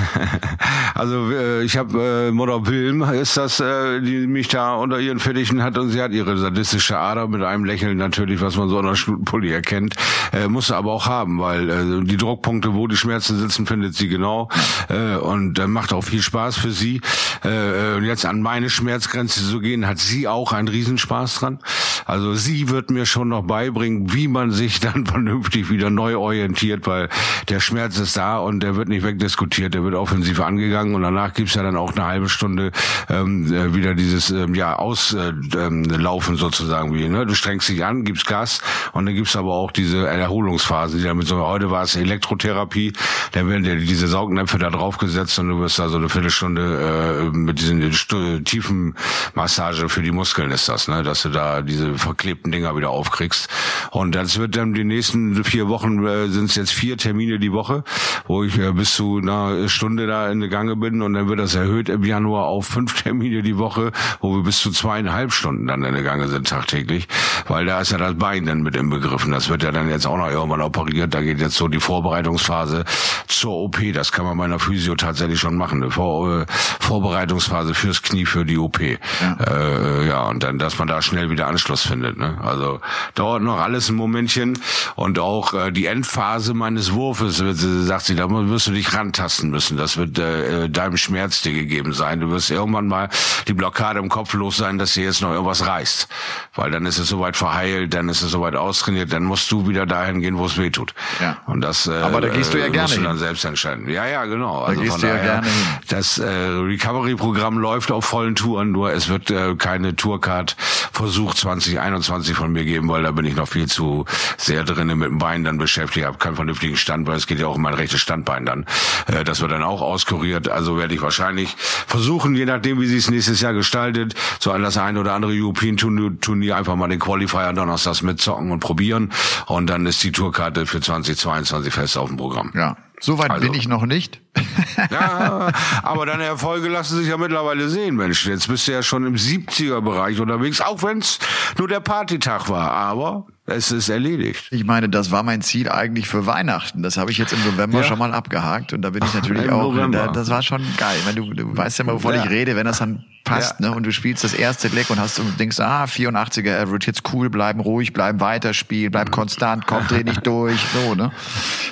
Also 0.93 1.29
äh, 1.31 1.61
ich 1.61 1.77
habe 1.77 2.29
äh, 2.29 2.31
Mutter 2.31 2.65
Wilm 2.65 3.03
ist 3.03 3.37
das, 3.37 3.59
äh, 3.59 4.01
die 4.01 4.25
mich 4.25 4.47
da 4.47 4.73
unter 4.73 4.99
ihren 4.99 5.19
Fittichen 5.19 5.61
hat 5.61 5.77
und 5.77 5.91
sie 5.91 6.01
hat 6.01 6.11
ihre 6.11 6.35
sadistische 6.39 6.97
Ader 6.97 7.27
mit 7.27 7.43
einem 7.43 7.65
Lächeln 7.65 7.97
natürlich, 7.97 8.41
was 8.41 8.57
man 8.57 8.67
so 8.67 8.79
an 8.79 8.85
der 8.85 8.95
Schnutenpulli 8.95 9.51
erkennt, 9.51 9.93
äh, 10.33 10.47
muss 10.47 10.71
aber 10.71 10.91
auch 10.91 11.05
haben, 11.05 11.39
weil 11.39 11.69
äh, 11.69 12.03
die 12.03 12.17
Druckpunkte, 12.17 12.73
wo 12.73 12.87
die 12.87 12.97
Schmerzen 12.97 13.37
sitzen, 13.37 13.67
findet 13.67 13.93
sie 13.93 14.07
genau 14.07 14.49
äh, 14.89 15.17
und 15.17 15.59
äh, 15.59 15.67
macht 15.67 15.93
auch 15.93 16.03
viel 16.03 16.23
Spaß 16.23 16.57
für 16.57 16.71
sie. 16.71 17.01
Äh, 17.45 17.99
jetzt 17.99 18.25
an 18.25 18.41
meine 18.41 18.71
Schmerzgrenze 18.71 19.47
zu 19.47 19.59
gehen, 19.59 19.85
hat 19.85 19.99
sie 19.99 20.27
auch 20.27 20.51
einen 20.51 20.67
Riesenspaß 20.67 21.35
dran. 21.35 21.59
Also 22.05 22.16
also 22.17 22.33
sie 22.33 22.69
wird 22.69 22.89
mir 22.89 23.05
schon 23.05 23.29
noch 23.29 23.43
beibringen, 23.43 24.11
wie 24.11 24.27
man 24.27 24.49
sich 24.49 24.79
dann 24.87 25.05
vernünftig 25.05 25.69
wieder 25.69 25.91
neu 25.91 26.17
orientiert, 26.17 26.87
weil 26.87 27.09
der 27.47 27.59
Schmerz 27.59 27.99
ist 27.99 28.17
da 28.17 28.39
und 28.39 28.61
der 28.61 28.75
wird 28.75 28.89
nicht 28.89 29.03
wegdiskutiert, 29.03 29.75
der 29.75 29.83
wird 29.83 29.93
offensiv 29.93 30.41
angegangen 30.41 30.95
und 30.95 31.03
danach 31.03 31.33
gibt's 31.33 31.53
ja 31.53 31.61
dann 31.61 31.77
auch 31.77 31.95
eine 31.95 32.05
halbe 32.05 32.27
Stunde 32.27 32.71
ähm, 33.09 33.53
äh, 33.53 33.75
wieder 33.75 33.93
dieses 33.93 34.31
ähm, 34.31 34.55
ja 34.55 34.75
Auslaufen 34.77 35.53
äh, 35.55 36.37
ähm, 36.37 36.37
sozusagen 36.37 36.93
wie. 36.95 37.07
Ne? 37.07 37.27
Du 37.27 37.35
strengst 37.35 37.69
dich 37.69 37.85
an, 37.85 38.03
gibst 38.03 38.25
Gas 38.25 38.61
und 38.93 39.05
dann 39.05 39.13
gibt's 39.13 39.35
aber 39.35 39.53
auch 39.53 39.71
diese 39.71 40.07
Erholungsphase, 40.07 40.97
die 40.97 41.03
damit 41.03 41.27
so 41.27 41.37
heute 41.45 41.69
war 41.69 41.83
es 41.83 41.95
Elektrotherapie, 41.95 42.93
dann 43.33 43.47
werden 43.47 43.63
dir 43.63 43.75
diese 43.75 44.07
Saugnäpfe 44.07 44.57
da 44.57 44.71
draufgesetzt 44.71 45.37
und 45.37 45.49
du 45.49 45.59
wirst 45.59 45.77
da 45.77 45.87
so 45.89 45.97
eine 45.97 46.09
Viertelstunde 46.09 47.29
äh, 47.31 47.37
mit 47.37 47.59
diesen 47.59 48.43
tiefen 48.43 48.95
Massage 49.35 49.87
für 49.87 50.01
die 50.01 50.11
Muskeln 50.11 50.49
ist 50.49 50.67
das, 50.67 50.87
ne? 50.87 51.03
dass 51.03 51.21
du 51.21 51.29
da 51.29 51.61
diese 51.61 51.97
verklebten 52.07 52.51
Dinger 52.51 52.75
wieder 52.75 52.89
aufkriegst. 52.89 53.49
Und 53.91 54.15
das 54.15 54.39
wird 54.39 54.55
dann 54.55 54.73
die 54.73 54.83
nächsten 54.83 55.43
vier 55.43 55.67
Wochen 55.67 56.05
äh, 56.05 56.27
sind 56.27 56.49
es 56.49 56.55
jetzt 56.55 56.71
vier 56.71 56.97
Termine 56.97 57.37
die 57.37 57.51
Woche, 57.51 57.83
wo 58.27 58.43
ich 58.43 58.57
äh, 58.57 58.71
bis 58.71 58.95
zu 58.95 59.17
einer 59.17 59.67
Stunde 59.67 60.07
da 60.07 60.29
in 60.31 60.39
der 60.39 60.49
Gange 60.49 60.75
bin 60.75 61.01
und 61.01 61.13
dann 61.13 61.27
wird 61.27 61.39
das 61.39 61.55
erhöht 61.55 61.89
im 61.89 62.03
Januar 62.03 62.45
auf 62.45 62.65
fünf 62.65 63.01
Termine 63.03 63.41
die 63.41 63.57
Woche, 63.57 63.91
wo 64.21 64.35
wir 64.37 64.43
bis 64.43 64.59
zu 64.59 64.71
zweieinhalb 64.71 65.33
Stunden 65.33 65.67
dann 65.67 65.83
in 65.83 65.93
der 65.93 66.03
Gange 66.03 66.27
sind 66.27 66.47
tagtäglich, 66.47 67.07
weil 67.47 67.65
da 67.65 67.81
ist 67.81 67.91
ja 67.91 67.97
das 67.97 68.15
Bein 68.15 68.45
dann 68.45 68.61
mit 68.61 68.75
im 68.75 68.89
Begriffen. 68.89 69.31
Das 69.31 69.49
wird 69.49 69.63
ja 69.63 69.71
dann 69.71 69.89
jetzt 69.89 70.07
auch 70.07 70.17
noch 70.17 70.29
irgendwann 70.29 70.61
operiert. 70.61 71.13
Da 71.13 71.21
geht 71.21 71.39
jetzt 71.39 71.55
so 71.55 71.67
die 71.67 71.79
Vorbereitungsphase 71.79 72.85
zur 73.27 73.53
OP. 73.53 73.77
Das 73.93 74.11
kann 74.11 74.25
man 74.25 74.37
bei 74.37 74.45
einer 74.45 74.59
Physio 74.59 74.95
tatsächlich 74.95 75.39
schon 75.39 75.57
machen. 75.57 75.83
Eine 75.83 75.91
Vor 75.91 76.41
äh, 76.41 76.45
Vorbereitungsphase 76.79 77.73
fürs 77.73 78.01
Knie 78.01 78.25
für 78.25 78.45
die 78.45 78.57
OP. 78.57 78.79
Ja. 78.79 78.97
Äh, 79.45 80.07
ja, 80.07 80.23
und 80.29 80.41
dann, 80.43 80.57
dass 80.57 80.79
man 80.79 80.87
da 80.87 81.01
schnell 81.01 81.29
wieder 81.29 81.47
Anschluss 81.47 81.85
findet 81.85 81.96
findet. 81.97 82.17
Ne? 82.17 82.37
Also 82.43 82.79
dauert 83.15 83.41
noch 83.41 83.59
alles 83.59 83.89
ein 83.89 83.95
Momentchen 83.95 84.59
und 84.95 85.19
auch 85.19 85.53
äh, 85.53 85.71
die 85.71 85.87
Endphase 85.87 86.53
meines 86.53 86.93
Wurfes, 86.93 87.37
sagt 87.37 88.05
sie, 88.05 88.15
da 88.15 88.29
wirst 88.29 88.67
du 88.67 88.71
dich 88.71 88.93
rantasten 88.93 89.49
müssen. 89.49 89.77
Das 89.77 89.97
wird 89.97 90.19
äh, 90.19 90.69
deinem 90.69 90.97
Schmerz 90.97 91.41
dir 91.41 91.53
gegeben 91.53 91.93
sein. 91.93 92.19
Du 92.19 92.29
wirst 92.29 92.51
irgendwann 92.51 92.87
mal 92.87 93.09
die 93.47 93.53
Blockade 93.53 93.99
im 93.99 94.09
Kopf 94.09 94.33
los 94.33 94.57
sein, 94.57 94.77
dass 94.77 94.93
dir 94.93 95.05
jetzt 95.05 95.21
noch 95.21 95.31
irgendwas 95.31 95.65
reißt. 95.65 96.07
Weil 96.55 96.71
dann 96.71 96.85
ist 96.85 96.99
es 96.99 97.07
soweit 97.07 97.35
verheilt, 97.35 97.93
dann 97.93 98.09
ist 98.09 98.21
es 98.21 98.31
soweit 98.31 98.55
austrainiert, 98.55 99.11
dann 99.11 99.23
musst 99.23 99.51
du 99.51 99.67
wieder 99.67 99.85
dahin 99.85 100.21
gehen, 100.21 100.37
wo 100.37 100.45
es 100.45 100.57
weh 100.57 100.69
tut. 100.69 100.93
Ja. 101.19 101.37
Und 101.47 101.61
das 101.61 101.87
äh, 101.87 101.93
Aber 101.93 102.21
da 102.21 102.29
gehst 102.29 102.53
du 102.53 102.59
ja 102.59 102.67
gerne 102.69 102.83
musst 102.83 102.97
du 102.97 103.01
dann 103.01 103.11
hin. 103.11 103.19
selbst 103.19 103.45
entscheiden. 103.45 103.89
Ja, 103.89 104.05
ja, 104.05 104.25
genau. 104.25 104.61
Da 104.61 104.67
also 104.67 104.81
gehst 104.81 105.01
du 105.01 105.07
ja 105.07 105.17
gerne 105.17 105.47
hin. 105.47 105.55
Das 105.89 106.19
äh, 106.19 106.27
Recovery-Programm 106.27 107.57
läuft 107.57 107.91
auf 107.91 108.05
vollen 108.05 108.35
Touren, 108.35 108.71
nur 108.71 108.91
es 108.91 109.09
wird 109.09 109.31
äh, 109.31 109.55
keine 109.55 109.95
Tourcard 109.95 110.55
versucht 110.91 111.37
2021 111.37 111.79
21 111.87 112.35
von 112.35 112.51
mir 112.51 112.65
geben, 112.65 112.89
weil 112.89 113.03
da 113.03 113.11
bin 113.11 113.25
ich 113.25 113.35
noch 113.35 113.47
viel 113.47 113.67
zu 113.67 114.05
sehr 114.37 114.63
drinnen 114.63 114.99
mit 114.99 115.09
dem 115.09 115.17
Bein 115.17 115.43
dann 115.43 115.57
beschäftigt, 115.57 116.05
habe 116.05 116.17
keinen 116.17 116.35
vernünftigen 116.35 116.77
Stand, 116.77 117.07
weil 117.07 117.15
es 117.15 117.27
geht 117.27 117.39
ja 117.39 117.47
auch 117.47 117.55
um 117.55 117.61
mein 117.61 117.73
rechtes 117.73 118.01
Standbein 118.01 118.45
dann. 118.45 118.65
Äh, 119.07 119.23
das 119.23 119.41
wird 119.41 119.51
dann 119.51 119.63
auch 119.63 119.81
auskuriert, 119.81 120.49
also 120.49 120.77
werde 120.77 120.93
ich 120.93 121.01
wahrscheinlich 121.01 121.55
versuchen, 121.57 122.35
je 122.35 122.45
nachdem, 122.45 122.79
wie 122.81 122.87
sich 122.87 122.99
es 122.99 123.09
nächstes 123.09 123.41
Jahr 123.41 123.53
gestaltet, 123.53 124.15
so 124.39 124.51
an 124.51 124.61
das 124.61 124.77
ein 124.77 124.97
oder 124.97 125.13
andere 125.13 125.31
European 125.33 125.77
Turnier 125.77 126.57
einfach 126.57 126.75
mal 126.75 126.87
den 126.87 126.99
Qualifier 126.99 127.53
Donnerstags 127.53 128.01
mitzocken 128.01 128.51
und 128.51 128.59
probieren 128.59 129.11
und 129.45 129.67
dann 129.67 129.85
ist 129.85 130.03
die 130.03 130.11
Tourkarte 130.11 130.65
für 130.65 130.81
2022 130.81 131.73
fest 131.73 131.97
auf 131.97 132.09
dem 132.09 132.17
Programm. 132.17 132.51
Ja, 132.53 132.75
Soweit 132.99 133.29
also. 133.29 133.45
bin 133.45 133.53
ich 133.53 133.67
noch 133.67 133.85
nicht. 133.85 134.21
ja, 134.91 135.51
aber 135.83 136.05
deine 136.05 136.23
Erfolge 136.23 136.67
lassen 136.67 136.97
sich 136.97 137.07
ja 137.07 137.17
mittlerweile 137.17 137.69
sehen, 137.69 137.95
Mensch. 137.95 138.25
Jetzt 138.25 138.47
bist 138.47 138.67
du 138.67 138.71
ja 138.71 138.81
schon 138.81 139.05
im 139.05 139.15
70er-Bereich 139.15 140.19
unterwegs, 140.19 140.61
auch 140.61 140.81
wenn 140.83 140.99
es 140.99 141.19
nur 141.57 141.67
der 141.67 141.79
Partytag 141.79 142.49
war. 142.49 142.71
Aber 142.71 143.27
es 143.49 143.71
ist 143.71 143.87
erledigt. 143.87 144.47
Ich 144.51 144.65
meine, 144.65 144.89
das 144.89 145.09
war 145.09 145.23
mein 145.23 145.41
Ziel 145.41 145.69
eigentlich 145.69 146.07
für 146.07 146.25
Weihnachten. 146.25 146.83
Das 146.83 146.97
habe 146.97 147.11
ich 147.11 147.17
jetzt 147.17 147.31
im 147.31 147.43
November 147.45 147.79
ja. 147.79 147.83
schon 147.85 147.97
mal 147.97 148.13
abgehakt 148.13 148.73
und 148.73 148.81
da 148.81 148.89
bin 148.89 149.01
ich 149.05 149.13
natürlich 149.13 149.49
auch. 149.49 149.73
Da, 149.89 150.07
das 150.07 150.29
war 150.29 150.43
schon 150.43 150.61
geil. 150.77 150.97
Wenn 151.05 151.15
du, 151.15 151.33
du 151.33 151.55
weißt 151.55 151.79
ja 151.79 151.85
mal, 151.85 151.95
wovon 151.95 152.13
ja. 152.13 152.25
ich 152.25 152.29
rede, 152.29 152.57
wenn 152.57 152.65
das 152.65 152.79
dann 152.79 153.05
passt, 153.27 153.59
ja. 153.59 153.69
ne? 153.69 153.75
Und 153.75 153.83
du 153.83 153.91
spielst 153.91 154.23
das 154.23 154.33
erste 154.33 154.67
Leck 154.69 154.89
und 154.89 154.99
hast 154.99 155.19
und 155.19 155.39
denkst, 155.39 155.59
ah, 155.59 155.85
84er 155.85 156.61
Average, 156.61 156.87
jetzt 156.87 157.03
cool 157.13 157.29
bleiben, 157.29 157.59
ruhig 157.59 157.93
bleiben, 157.93 158.19
weiterspielen, 158.19 158.91
bleib 158.91 159.11
konstant, 159.11 159.67
komm, 159.67 159.85
dreh 159.87 160.03
nicht 160.03 160.25
durch, 160.25 160.59
so, 160.73 160.95
ne? 160.95 161.11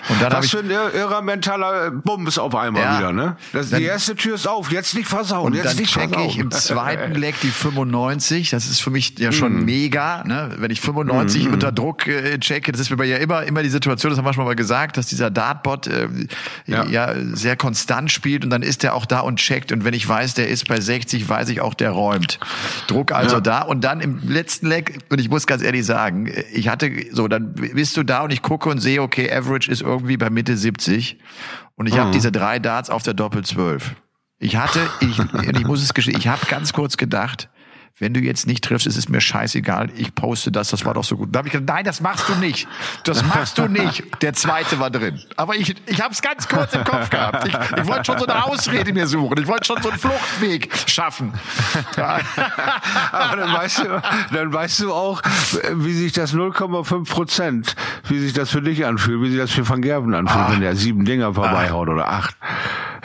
Und 0.10 0.22
dann 0.22 0.34
Was 0.34 0.50
für 0.50 0.60
ein 0.60 0.70
irrer 0.70 1.22
mentaler 1.22 1.92
Bums 1.92 2.38
auf 2.38 2.56
einmal 2.56 2.98
wieder, 2.98 3.12
ne? 3.12 3.38
Das, 3.54 3.70
dann, 3.70 3.80
die 3.80 3.86
erste 3.86 4.16
Tür 4.16 4.36
ist 4.36 4.48
auf, 4.48 4.72
jetzt 4.72 4.94
nicht 4.96 5.08
versauen, 5.08 5.48
und 5.48 5.54
jetzt 5.56 5.72
dann 5.72 5.78
nicht 5.78 5.94
checke 5.94 6.22
ich 6.24 6.38
im 6.38 6.52
zweiten 6.52 7.16
Leck 7.16 7.36
die 7.42 7.50
95, 7.50 8.50
das 8.50 8.68
ist 8.68 8.82
für 8.82 8.92
mich 8.92 9.18
ja 9.18 9.32
schon 9.32 9.62
mm. 9.62 9.66
mega, 9.66 10.24
ne? 10.24 10.52
Wenn 10.58 10.72
ich 10.72 10.82
95 10.82 11.50
mm. 11.50 11.60
Unter 11.66 11.72
Druck 11.72 12.08
äh, 12.08 12.38
checke, 12.40 12.72
das 12.72 12.82
ist 12.82 12.96
mir 12.96 13.06
ja 13.06 13.18
immer, 13.18 13.44
immer 13.44 13.64
die 13.64 13.70
Situation, 13.70 14.12
das 14.12 14.18
haben 14.18 14.26
wir 14.26 14.34
schon 14.34 14.46
mal 14.46 14.56
gesagt, 14.56 14.98
dass 14.98 15.08
dieser 15.08 15.32
Dartbot 15.32 15.88
äh, 15.88 16.08
ja. 16.66 16.86
ja 16.86 17.14
sehr 17.34 17.56
konstant 17.56 18.12
spielt 18.12 18.44
und 18.44 18.50
dann 18.50 18.62
ist 18.62 18.84
der 18.84 18.94
auch 18.94 19.06
da 19.06 19.22
und 19.22 19.38
checkt 19.38 19.72
und 19.72 19.84
wenn 19.84 19.94
ich 19.94 20.08
weiß, 20.08 20.36
der 20.36 20.48
ist 20.48 20.68
bei 20.68 20.80
60, 20.80 21.28
weiß 21.28 21.50
ich 21.50 21.62
auch, 21.62 21.74
der 21.74 21.92
räumt. 21.92 22.40
Druck 22.88 23.12
also 23.12 23.38
ja. 23.38 23.42
da 23.42 23.62
und 23.62 23.84
dann 23.84 24.02
im 24.02 24.28
letzten 24.28 24.68
Leck, 24.68 25.00
und 25.10 25.20
ich 25.20 25.30
muss 25.30 25.48
ganz 25.48 25.64
ehrlich 25.64 25.86
sagen, 25.86 26.32
ich 26.54 26.68
hatte 26.68 26.92
so, 27.12 27.28
dann 27.28 27.54
bist 27.54 27.98
du 27.98 28.04
da 28.04 28.22
und 28.22 28.32
ich 28.32 28.42
gucke 28.42 28.70
und 28.70 28.80
sehe, 28.80 29.02
okay, 29.02 29.32
Average 29.32 29.72
ist 29.72 29.82
irgendwie 29.82 30.18
bei 30.18 30.30
Mitte 30.30 30.56
70 30.56 31.18
und 31.76 31.88
ich 31.88 31.96
mhm. 31.96 32.00
habe 32.00 32.12
diese 32.12 32.32
drei 32.32 32.60
Darts 32.60 32.90
auf 32.90 33.04
der 33.04 33.14
Doppel 33.14 33.44
12. 33.44 33.96
Ich 34.38 34.58
hatte, 34.58 34.82
ich, 35.00 35.18
ich 35.58 35.66
muss 35.66 35.82
es 35.82 35.94
gestehen, 35.94 36.18
ich 36.18 36.28
habe 36.28 36.46
ganz 36.48 36.74
kurz 36.74 36.98
gedacht, 36.98 37.50
wenn 37.98 38.14
du 38.14 38.20
jetzt 38.20 38.46
nicht 38.46 38.62
triffst, 38.62 38.88
ist 38.88 38.98
es 38.98 39.08
mir 39.08 39.22
scheißegal, 39.22 39.90
ich 39.96 40.14
poste 40.14 40.52
das, 40.52 40.70
das 40.70 40.84
war 40.84 40.94
doch 40.94 41.06
so 41.06 41.16
gut. 41.16 41.30
Da 41.32 41.40
habe 41.40 41.48
ich 41.48 41.54
gedacht, 41.54 41.78
nein, 41.78 41.86
das 41.86 42.02
machst 42.02 42.28
du 42.28 42.36
nicht. 42.36 42.68
Das 43.06 43.24
machst 43.24 43.58
du 43.58 43.70
nicht. 43.70 44.04
Der 44.22 44.34
zweite 44.34 44.80
war 44.80 44.90
drin. 44.90 45.22
Aber 45.38 45.56
ich, 45.56 45.74
ich 45.86 46.02
habe 46.02 46.14
es 46.14 46.22
ganz 46.22 46.46
kurz 46.50 46.74
im 46.74 46.84
Kopf 46.84 47.10
gehabt. 47.10 47.48
Ich, 47.48 47.54
ich 47.54 47.88
wollte 47.88 48.04
schon 48.04 48.20
so 48.20 48.26
eine 48.26 48.44
Ausrede 48.44 48.92
mir 48.92 49.08
suchen. 49.08 49.38
Ich 49.38 49.48
wollte 49.48 49.64
schon 49.64 49.82
so 49.82 49.90
einen 49.90 49.98
Fluchtweg 50.00 50.70
schaffen. 50.88 51.32
Aber 51.96 53.38
dann 53.38 53.54
weißt, 53.54 53.80
du, 53.80 54.02
dann 54.34 54.52
weißt 54.52 54.82
du 54.82 54.94
auch, 54.94 55.22
wie 55.76 55.94
sich 55.94 56.12
das 56.12 56.34
0,5 56.34 57.10
Prozent, 57.10 57.78
wie 58.10 58.20
sich 58.20 58.34
das 58.34 58.50
für 58.50 58.62
dich 58.62 58.86
anfühlt, 58.86 59.22
wie 59.22 59.30
sich 59.30 59.40
das 59.40 59.52
für 59.52 59.68
Van 59.68 59.82
Gerven 59.82 60.14
anfühlt, 60.14 60.46
ah. 60.46 60.52
wenn 60.52 60.60
der 60.60 60.76
sieben 60.76 61.06
Dinger 61.06 61.34
vorbeihaut 61.34 61.88
ah. 61.88 61.94
oder 61.94 62.10
acht. 62.10 62.36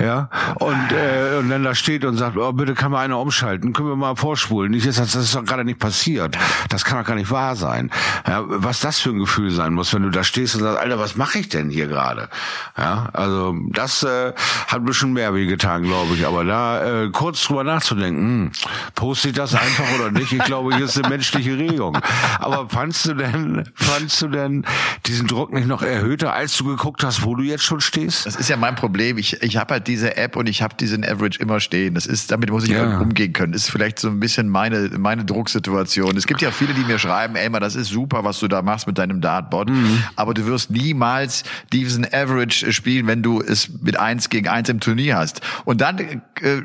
ja, 0.00 0.30
und, 0.56 0.92
äh, 0.92 1.38
und 1.38 1.48
dann 1.48 1.62
da 1.62 1.76
steht 1.76 2.04
und 2.04 2.16
sagt, 2.16 2.36
oh, 2.36 2.52
bitte 2.52 2.74
kann 2.74 2.90
mal 2.90 3.04
einer 3.04 3.20
umschalten, 3.20 3.72
können 3.72 3.88
wir 3.88 3.96
mal 3.96 4.16
vorspulen. 4.16 4.79
Nicht, 4.86 4.98
das, 4.98 5.12
das 5.12 5.24
ist 5.24 5.34
doch 5.34 5.44
gerade 5.44 5.64
nicht 5.64 5.78
passiert. 5.78 6.36
Das 6.68 6.84
kann 6.84 6.98
doch 6.98 7.06
gar 7.06 7.14
nicht 7.14 7.30
wahr 7.30 7.56
sein. 7.56 7.90
Ja, 8.26 8.42
was 8.46 8.80
das 8.80 9.00
für 9.00 9.10
ein 9.10 9.18
Gefühl 9.18 9.50
sein 9.50 9.74
muss, 9.74 9.92
wenn 9.92 10.02
du 10.02 10.10
da 10.10 10.24
stehst 10.24 10.54
und 10.54 10.62
sagst, 10.62 10.78
Alter, 10.78 10.98
was 10.98 11.16
mache 11.16 11.38
ich 11.38 11.48
denn 11.48 11.70
hier 11.70 11.86
gerade? 11.86 12.28
Ja, 12.76 13.10
also 13.12 13.54
das 13.68 14.02
äh, 14.02 14.32
hat 14.68 14.80
ein 14.80 14.84
bisschen 14.84 15.12
mehr 15.12 15.34
wie 15.34 15.46
getan, 15.46 15.82
glaube 15.82 16.14
ich. 16.14 16.26
Aber 16.26 16.44
da 16.44 17.04
äh, 17.04 17.10
kurz 17.10 17.44
drüber 17.44 17.64
nachzudenken, 17.64 18.20
hm, 18.20 18.52
poste 18.94 19.28
ich 19.28 19.34
das 19.34 19.54
einfach 19.54 19.84
oder 19.94 20.10
nicht? 20.10 20.32
Ich 20.32 20.44
glaube, 20.44 20.74
hier 20.74 20.86
ist 20.86 20.98
eine 20.98 21.08
menschliche 21.08 21.58
Regung. 21.58 21.98
Aber 22.38 22.68
fandst 22.68 23.06
du 23.06 23.14
denn, 23.14 23.68
fandst 23.74 24.22
du 24.22 24.28
denn 24.28 24.64
diesen 25.06 25.26
Druck 25.26 25.52
nicht 25.52 25.66
noch 25.66 25.82
erhöhter, 25.82 26.32
als 26.32 26.56
du 26.56 26.64
geguckt 26.64 27.04
hast, 27.04 27.24
wo 27.24 27.34
du 27.34 27.42
jetzt 27.42 27.64
schon 27.64 27.80
stehst? 27.80 28.26
Das 28.26 28.36
ist 28.36 28.48
ja 28.48 28.56
mein 28.56 28.74
Problem. 28.74 29.18
Ich, 29.18 29.42
ich 29.42 29.56
habe 29.56 29.74
halt 29.74 29.86
diese 29.86 30.16
App 30.16 30.36
und 30.36 30.48
ich 30.48 30.62
habe 30.62 30.74
diesen 30.76 31.04
Average 31.04 31.38
immer 31.40 31.60
stehen. 31.60 31.94
Das 31.94 32.06
ist, 32.06 32.30
damit 32.30 32.50
muss 32.50 32.64
ich 32.64 32.70
ja. 32.70 32.98
umgehen 32.98 33.32
können. 33.32 33.52
Das 33.52 33.62
ist 33.62 33.70
vielleicht 33.70 33.98
so 33.98 34.08
ein 34.08 34.20
bisschen 34.20 34.48
meine, 34.70 34.98
meine 34.98 35.24
Drucksituation. 35.24 36.16
Es 36.16 36.26
gibt 36.26 36.40
ja 36.42 36.50
viele, 36.50 36.74
die 36.74 36.82
mir 36.82 36.98
schreiben, 36.98 37.36
ey, 37.36 37.50
das 37.60 37.74
ist 37.74 37.88
super, 37.88 38.24
was 38.24 38.38
du 38.38 38.48
da 38.48 38.62
machst 38.62 38.86
mit 38.86 38.98
deinem 38.98 39.20
Dartboard. 39.20 39.70
Mhm. 39.70 40.02
Aber 40.16 40.34
du 40.34 40.46
wirst 40.46 40.70
niemals 40.70 41.42
diesen 41.72 42.04
Average 42.04 42.72
spielen, 42.72 43.06
wenn 43.06 43.22
du 43.22 43.40
es 43.40 43.68
mit 43.80 43.98
eins 43.98 44.28
gegen 44.28 44.48
eins 44.48 44.68
im 44.68 44.80
Turnier 44.80 45.16
hast. 45.16 45.40
Und 45.64 45.80
dann 45.80 45.98
äh, 45.98 46.62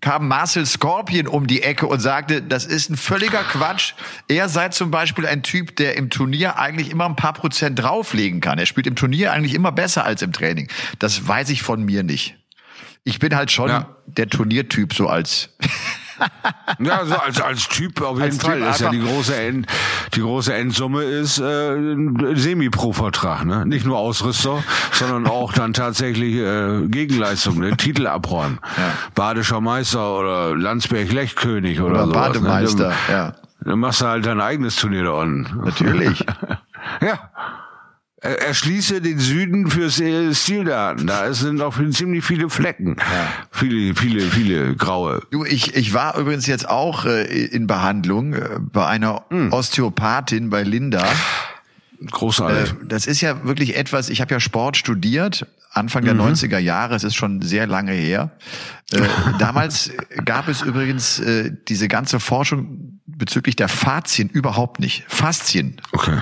kam 0.00 0.28
Marcel 0.28 0.64
Scorpion 0.66 1.26
um 1.26 1.46
die 1.46 1.62
Ecke 1.62 1.86
und 1.86 2.00
sagte, 2.00 2.42
das 2.42 2.64
ist 2.64 2.90
ein 2.90 2.96
völliger 2.96 3.42
Quatsch. 3.42 3.94
Er 4.28 4.48
sei 4.48 4.68
zum 4.68 4.90
Beispiel 4.90 5.26
ein 5.26 5.42
Typ, 5.42 5.76
der 5.76 5.96
im 5.96 6.10
Turnier 6.10 6.58
eigentlich 6.58 6.90
immer 6.90 7.06
ein 7.06 7.16
paar 7.16 7.32
Prozent 7.32 7.78
drauflegen 7.78 8.40
kann. 8.40 8.58
Er 8.58 8.66
spielt 8.66 8.86
im 8.86 8.96
Turnier 8.96 9.32
eigentlich 9.32 9.54
immer 9.54 9.72
besser 9.72 10.04
als 10.04 10.22
im 10.22 10.32
Training. 10.32 10.68
Das 10.98 11.26
weiß 11.26 11.50
ich 11.50 11.62
von 11.62 11.84
mir 11.84 12.02
nicht. 12.02 12.36
Ich 13.02 13.18
bin 13.18 13.34
halt 13.34 13.50
schon 13.50 13.70
ja. 13.70 13.96
der 14.06 14.28
Turniertyp 14.28 14.92
so 14.92 15.08
als 15.08 15.50
ja, 16.78 17.04
so 17.04 17.16
als, 17.16 17.40
als 17.40 17.68
Typ 17.68 18.00
auf 18.00 18.18
jeden 18.18 18.30
als 18.30 18.42
Fall. 18.42 18.58
Typ 18.60 18.70
ist 18.70 18.80
ja 18.80 18.90
die 18.90 19.00
große, 19.00 19.36
End, 19.36 19.66
die 20.14 20.20
große 20.20 20.54
Endsumme 20.54 21.02
ist 21.02 21.38
äh, 21.38 21.74
ein 21.74 22.36
Semi-Pro-Vertrag. 22.36 23.44
Ne? 23.44 23.66
Nicht 23.66 23.86
nur 23.86 23.98
Ausrüster, 23.98 24.62
sondern 24.92 25.26
auch 25.26 25.52
dann 25.52 25.72
tatsächlich 25.72 26.36
äh, 26.36 26.86
Gegenleistung, 26.86 27.58
ne? 27.58 27.76
Titel 27.76 28.06
abräumen. 28.06 28.58
Ja. 28.76 28.92
Badischer 29.14 29.60
Meister 29.60 30.18
oder 30.18 30.56
Landsberg-Lechkönig 30.56 31.80
oder, 31.80 31.90
oder 31.90 32.06
sowas, 32.06 32.14
Bademeister, 32.14 32.88
ne? 32.88 32.94
ja. 33.08 33.34
Dann 33.62 33.78
machst 33.78 34.00
du 34.00 34.06
halt 34.06 34.24
dein 34.24 34.40
eigenes 34.40 34.76
Turnier 34.76 35.04
da 35.04 35.10
unten. 35.10 35.64
Natürlich. 35.64 36.24
ja 37.02 37.30
erschließe 38.28 39.00
den 39.00 39.18
Süden 39.18 39.70
für 39.70 39.90
Stildaten. 39.90 41.06
Da 41.06 41.32
sind 41.32 41.56
noch 41.56 41.78
ziemlich 41.90 42.24
viele 42.24 42.50
Flecken. 42.50 42.96
Ja. 42.98 43.28
Viele, 43.50 43.94
viele, 43.94 44.20
viele 44.22 44.76
graue. 44.76 45.22
Du, 45.30 45.44
ich, 45.44 45.74
ich 45.74 45.94
war 45.94 46.18
übrigens 46.18 46.46
jetzt 46.46 46.68
auch 46.68 47.06
äh, 47.06 47.24
in 47.24 47.66
Behandlung 47.66 48.34
äh, 48.34 48.58
bei 48.60 48.86
einer 48.86 49.24
hm. 49.30 49.52
Osteopathin 49.52 50.50
bei 50.50 50.62
Linda. 50.62 51.06
Großartig. 52.10 52.72
Äh, 52.72 52.86
das 52.86 53.06
ist 53.06 53.22
ja 53.22 53.44
wirklich 53.44 53.76
etwas, 53.76 54.10
ich 54.10 54.20
habe 54.20 54.34
ja 54.34 54.40
Sport 54.40 54.76
studiert, 54.76 55.46
Anfang 55.72 56.04
der 56.04 56.14
mhm. 56.14 56.32
90er 56.32 56.58
Jahre, 56.58 56.96
es 56.96 57.04
ist 57.04 57.14
schon 57.14 57.42
sehr 57.42 57.66
lange 57.66 57.92
her. 57.92 58.32
Damals 59.38 59.92
gab 60.24 60.48
es 60.48 60.62
übrigens 60.62 61.22
diese 61.68 61.86
ganze 61.86 62.18
Forschung 62.18 63.00
bezüglich 63.06 63.54
der 63.54 63.68
Fazien 63.68 64.28
überhaupt 64.28 64.80
nicht. 64.80 65.04
Faszien. 65.06 65.80
Okay. 65.92 66.18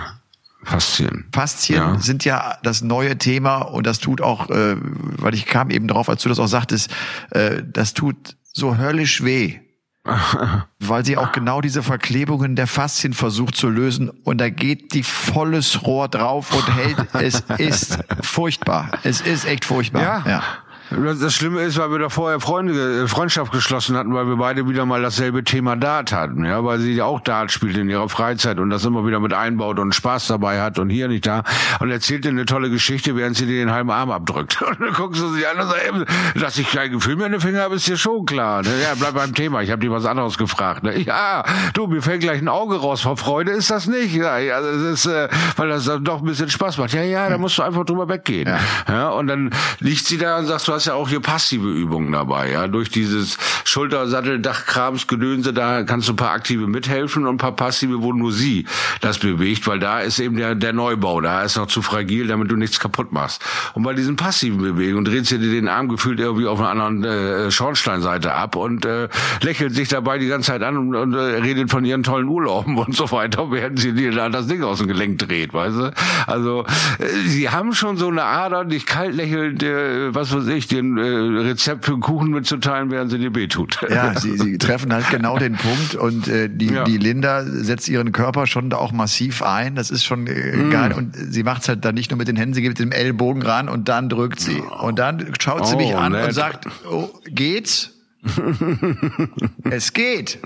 Faszien. 0.69 1.25
Faszien 1.33 1.79
ja. 1.79 1.99
sind 1.99 2.25
ja 2.25 2.59
das 2.63 2.83
neue 2.83 3.17
Thema 3.17 3.59
und 3.59 3.87
das 3.87 3.99
tut 3.99 4.21
auch, 4.21 4.51
äh, 4.51 4.77
weil 4.79 5.35
ich 5.35 5.47
kam 5.47 5.71
eben 5.71 5.89
drauf, 5.89 6.09
als 6.09 6.23
du 6.23 6.29
das 6.29 6.39
auch 6.39 6.47
sagtest, 6.47 6.91
äh, 7.31 7.63
das 7.67 7.95
tut 7.95 8.37
so 8.53 8.77
höllisch 8.77 9.25
weh. 9.25 9.61
weil 10.79 11.05
sie 11.05 11.19
auch 11.19 11.33
genau 11.33 11.61
diese 11.61 11.83
Verklebungen 11.83 12.57
der 12.57 12.67
Faszien 12.67 13.13
versucht 13.13 13.57
zu 13.57 13.69
lösen 13.69 14.09
und 14.09 14.39
da 14.41 14.49
geht 14.49 14.95
die 14.95 15.03
volles 15.03 15.83
Rohr 15.85 16.09
drauf 16.09 16.55
und 16.55 16.75
hält. 16.75 16.97
Es 17.13 17.41
ist 17.59 17.99
furchtbar. 18.23 18.91
Es 19.03 19.21
ist 19.21 19.45
echt 19.45 19.67
furchtbar. 19.67 20.03
Ja. 20.03 20.23
ja. 20.27 20.43
Das 20.91 21.35
Schlimme 21.35 21.61
ist, 21.63 21.77
weil 21.79 21.91
wir 21.91 21.99
da 21.99 22.09
vorher 22.09 22.41
Freunde, 22.41 23.03
äh, 23.03 23.09
Freundschaft 23.09 23.53
geschlossen 23.53 23.97
hatten, 23.97 24.15
weil 24.15 24.27
wir 24.27 24.37
beide 24.37 24.67
wieder 24.69 24.87
mal 24.87 25.03
dasselbe 25.03 25.45
Thema 25.45 25.77
Dart 25.77 26.13
hatten, 26.13 26.47
ja, 26.47 26.65
weil 26.65 26.79
sie 26.79 26.93
ja 26.95 27.05
auch 27.05 27.21
Dart 27.21 27.53
spielt 27.53 27.77
in 27.77 27.91
ihrer 27.91 28.09
Freizeit 28.09 28.59
und 28.59 28.71
das 28.71 28.87
immer 28.87 29.07
wieder 29.07 29.21
mit 29.21 29.35
einbaut 29.35 29.79
und 29.79 29.95
Spaß 29.95 30.29
dabei 30.29 30.63
hat 30.63 30.79
und 30.79 30.89
hier 30.89 31.09
nicht 31.09 31.27
da 31.27 31.43
und 31.81 31.91
erzählt 31.91 32.25
dir 32.25 32.31
eine 32.31 32.47
tolle 32.47 32.71
Geschichte, 32.71 33.17
während 33.17 33.37
sie 33.37 33.45
dir 33.45 33.57
den 33.57 33.71
halben 33.71 33.91
Arm 33.91 34.11
abdrückt. 34.11 34.63
Und 34.69 34.81
dann 34.81 34.93
guckst 34.93 35.21
du 35.21 35.33
sie 35.33 35.47
an 35.47 35.59
und 35.59 35.69
sagst, 35.69 36.43
dass 36.43 36.59
ich 36.59 36.71
kein 36.71 36.91
Gefühl 36.91 37.17
mehr 37.17 37.27
in 37.27 37.33
den 37.33 37.41
Finger 37.41 37.63
habe, 37.63 37.75
ist 37.75 37.87
dir 37.87 37.97
schon 37.97 38.25
klar. 38.27 38.63
Ne? 38.63 38.71
Ja, 38.83 38.95
bleib 38.99 39.15
beim 39.15 39.35
Thema. 39.35 39.63
Ich 39.63 39.71
habe 39.71 39.81
dir 39.81 39.91
was 39.91 40.05
anderes 40.05 40.39
gefragt. 40.39 40.83
Ne? 40.83 40.99
Ja, 41.09 41.43
du, 41.73 41.87
mir 41.87 42.03
fällt 42.03 42.21
gleich 42.21 42.41
ein 42.41 42.49
Auge 42.49 42.77
raus 42.77 43.01
vor 43.01 43.17
Freude, 43.17 43.53
ist 43.53 43.71
das 43.71 43.87
nicht? 43.87 44.15
Ja, 44.15 44.33
also 44.33 44.69
es 44.69 45.05
ist, 45.05 45.07
äh, 45.07 45.29
weil 45.57 45.69
das 45.69 45.91
doch 46.03 46.19
ein 46.19 46.25
bisschen 46.25 46.51
Spaß 46.51 46.77
macht. 46.79 46.93
Ja, 46.93 47.03
ja, 47.03 47.31
da 47.31 47.39
musst 47.39 47.57
du 47.57 47.63
einfach 47.63 47.85
drüber 47.85 48.09
weggehen. 48.09 48.47
Ja. 48.47 48.59
ja 48.89 49.09
und 49.09 49.27
dann 49.27 49.51
liegt 49.81 50.07
sie 50.07 50.19
da 50.19 50.39
und 50.39 50.47
sagst, 50.47 50.69
du 50.69 50.75
hast 50.79 50.87
ja 50.87 50.95
auch 50.95 51.09
hier 51.09 51.19
passive 51.19 51.69
Übungen 51.69 52.13
dabei, 52.13 52.53
ja. 52.53 52.69
Durch 52.69 52.89
dieses 52.89 53.37
Schultersatteldachkrams-Gedönse, 53.65 55.53
da 55.53 55.83
kannst 55.83 56.09
du 56.09 56.13
ein 56.13 56.17
paar 56.17 56.31
aktive 56.31 56.69
mithelfen 56.69 57.27
und 57.27 57.35
ein 57.35 57.39
paar 57.39 57.57
passive, 57.57 58.01
wo 58.01 58.13
nur 58.13 58.31
sie 58.31 58.65
das 59.01 59.19
bewegt, 59.19 59.67
weil 59.67 59.81
da 59.81 59.99
ist 59.99 60.21
eben 60.21 60.37
der, 60.37 60.55
der 60.55 60.73
Neubau, 60.73 61.21
da 61.21 61.43
ist 61.43 61.57
noch 61.57 61.67
zu 61.67 61.83
fragil, 61.83 62.29
damit 62.29 62.49
du 62.53 62.55
nichts 62.55 62.79
kaputt 62.79 63.11
machst. 63.11 63.45
Und 63.75 63.83
bei 63.83 63.93
diesen 63.93 64.15
passiven 64.15 64.59
Bewegungen 64.59 65.05
dreht 65.05 65.27
sie 65.27 65.41
dir 65.41 65.51
den 65.51 65.67
Arm 65.67 65.89
gefühlt 65.89 66.21
irgendwie 66.21 66.47
auf 66.47 66.61
einer 66.61 66.85
anderen 66.85 67.05
äh, 67.05 67.51
Schornsteinseite 67.51 68.33
ab 68.33 68.55
und 68.55 68.85
äh, 68.85 69.09
lächelt 69.43 69.75
sich 69.75 69.89
dabei 69.89 70.19
die 70.19 70.29
ganze 70.29 70.53
Zeit 70.53 70.63
an 70.63 70.77
und, 70.77 70.95
und 70.95 71.15
äh, 71.15 71.19
redet 71.19 71.73
von 71.73 71.85
ihren 71.85 72.05
tollen 72.05 72.29
Urlauben 72.29 72.79
und 72.79 72.95
so 72.95 73.11
weiter, 73.11 73.47
während 73.51 73.81
sie 73.81 73.95
dir 73.95 74.13
da 74.13 74.29
das 74.29 74.47
Ding 74.47 74.63
aus 74.63 74.79
dem 74.79 74.87
Gelenk 74.87 75.19
dreht, 75.19 75.53
weißt 75.53 75.77
du? 75.77 75.93
Also, 76.29 76.65
äh, 77.01 77.27
sie 77.27 77.51
haben 77.51 77.75
schon 77.75 77.97
so 77.97 78.07
eine 78.07 78.23
Ader, 78.23 78.65
dich 78.65 78.87
kalt 78.87 79.17
lächelnd, 79.17 79.65
äh, 79.65 80.15
was 80.15 80.33
weiß 80.33 80.47
ich, 80.49 80.68
den 80.69 80.97
äh, 80.97 81.03
Rezept 81.03 81.85
für 81.85 81.93
einen 81.93 82.01
Kuchen 82.01 82.31
mitzuteilen, 82.31 82.91
während 82.91 83.11
sie 83.11 83.19
dir 83.19 83.35
wehtut. 83.35 83.81
Ja, 83.89 84.19
sie, 84.19 84.37
sie 84.37 84.59
treffen 84.59 84.93
halt 84.93 85.09
genau 85.11 85.39
den 85.39 85.57
Punkt 85.57 85.95
und 85.95 86.29
äh, 86.29 86.49
die, 86.49 86.67
ja. 86.67 86.85
die 86.85 86.99
Linda 86.99 87.43
setzt 87.45 87.89
ihren 87.89 88.13
Körper 88.13 88.47
schon 88.47 88.71
da 88.71 88.77
auch 88.77 88.93
massiv 88.93 89.43
ein. 89.43 89.75
Das 89.75 89.91
ist 89.91 90.05
schon 90.05 90.27
äh, 90.27 90.57
mm. 90.57 90.71
geil. 90.71 90.93
Und 90.93 91.17
sie 91.17 91.43
macht's 91.43 91.69
halt 91.69 91.85
dann 91.85 91.95
nicht 91.95 92.11
nur 92.11 92.19
mit 92.19 92.29
den 92.29 92.37
Händen, 92.37 92.55
sie 92.55 92.63
gibt 92.63 92.79
den 92.79 92.93
Ellbogen 92.93 93.43
ran 93.43 93.69
und 93.69 93.89
dann 93.89 94.09
drückt 94.09 94.41
sie. 94.41 94.61
Und 94.61 94.99
dann 94.99 95.33
schaut 95.41 95.67
sie 95.67 95.75
oh, 95.75 95.79
mich 95.79 95.97
an 95.97 96.13
nett. 96.13 96.27
und 96.27 96.33
sagt, 96.33 96.67
oh, 96.89 97.09
geht's? 97.27 97.98
es 99.71 99.93
geht. 99.93 100.39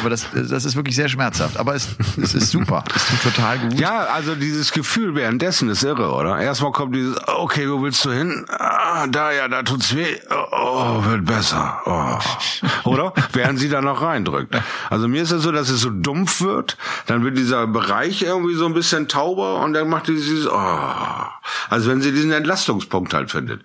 Aber 0.00 0.10
das, 0.10 0.26
das 0.32 0.64
ist 0.64 0.76
wirklich 0.76 0.96
sehr 0.96 1.08
schmerzhaft. 1.08 1.56
Aber 1.58 1.74
es, 1.74 1.96
es 2.20 2.34
ist 2.34 2.50
super. 2.50 2.84
Es 2.94 3.06
tut 3.08 3.34
total 3.34 3.58
gut. 3.58 3.78
Ja, 3.78 4.04
also 4.04 4.34
dieses 4.34 4.72
Gefühl 4.72 5.14
währenddessen 5.14 5.68
ist 5.68 5.82
irre, 5.82 6.12
oder? 6.12 6.38
Erstmal 6.38 6.72
kommt 6.72 6.94
dieses, 6.94 7.16
okay, 7.26 7.68
wo 7.70 7.82
willst 7.82 8.04
du 8.04 8.12
hin? 8.12 8.44
Ah, 8.48 9.06
da, 9.06 9.32
ja, 9.32 9.48
da 9.48 9.62
tut's 9.62 9.94
weh. 9.94 10.16
Oh, 10.50 11.04
wird 11.04 11.24
besser. 11.24 11.80
Oh. 11.86 12.90
Oder? 12.90 13.12
Während 13.32 13.58
sie 13.58 13.68
da 13.68 13.80
noch 13.80 14.02
reindrückt. 14.02 14.56
Also 14.90 15.08
mir 15.08 15.22
ist 15.22 15.32
es 15.32 15.42
so, 15.42 15.52
dass 15.52 15.68
es 15.68 15.80
so 15.80 15.90
dumpf 15.90 16.40
wird. 16.40 16.76
Dann 17.06 17.24
wird 17.24 17.38
dieser 17.38 17.66
Bereich 17.66 18.22
irgendwie 18.22 18.54
so 18.54 18.66
ein 18.66 18.74
bisschen 18.74 19.08
tauber 19.08 19.60
und 19.60 19.72
dann 19.72 19.88
macht 19.88 20.08
dieses, 20.08 20.46
oh. 20.46 20.80
Also 21.68 21.90
wenn 21.90 22.00
sie 22.00 22.12
diesen 22.12 22.32
Entlastungspunkt 22.32 23.14
halt 23.14 23.30
findet. 23.30 23.62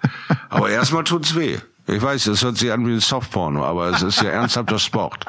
Aber 0.49 0.69
erstmal 0.69 1.03
tut's 1.03 1.35
weh. 1.35 1.57
Ich 1.87 2.01
weiß, 2.01 2.25
das 2.25 2.43
hört 2.43 2.57
sich 2.57 2.71
an 2.71 2.85
wie 2.85 2.93
ein 2.93 2.99
Softporno, 2.99 3.65
aber 3.65 3.89
es 3.89 4.01
ist 4.01 4.21
ja 4.21 4.29
ernsthafter 4.31 4.79
Sport. 4.79 5.25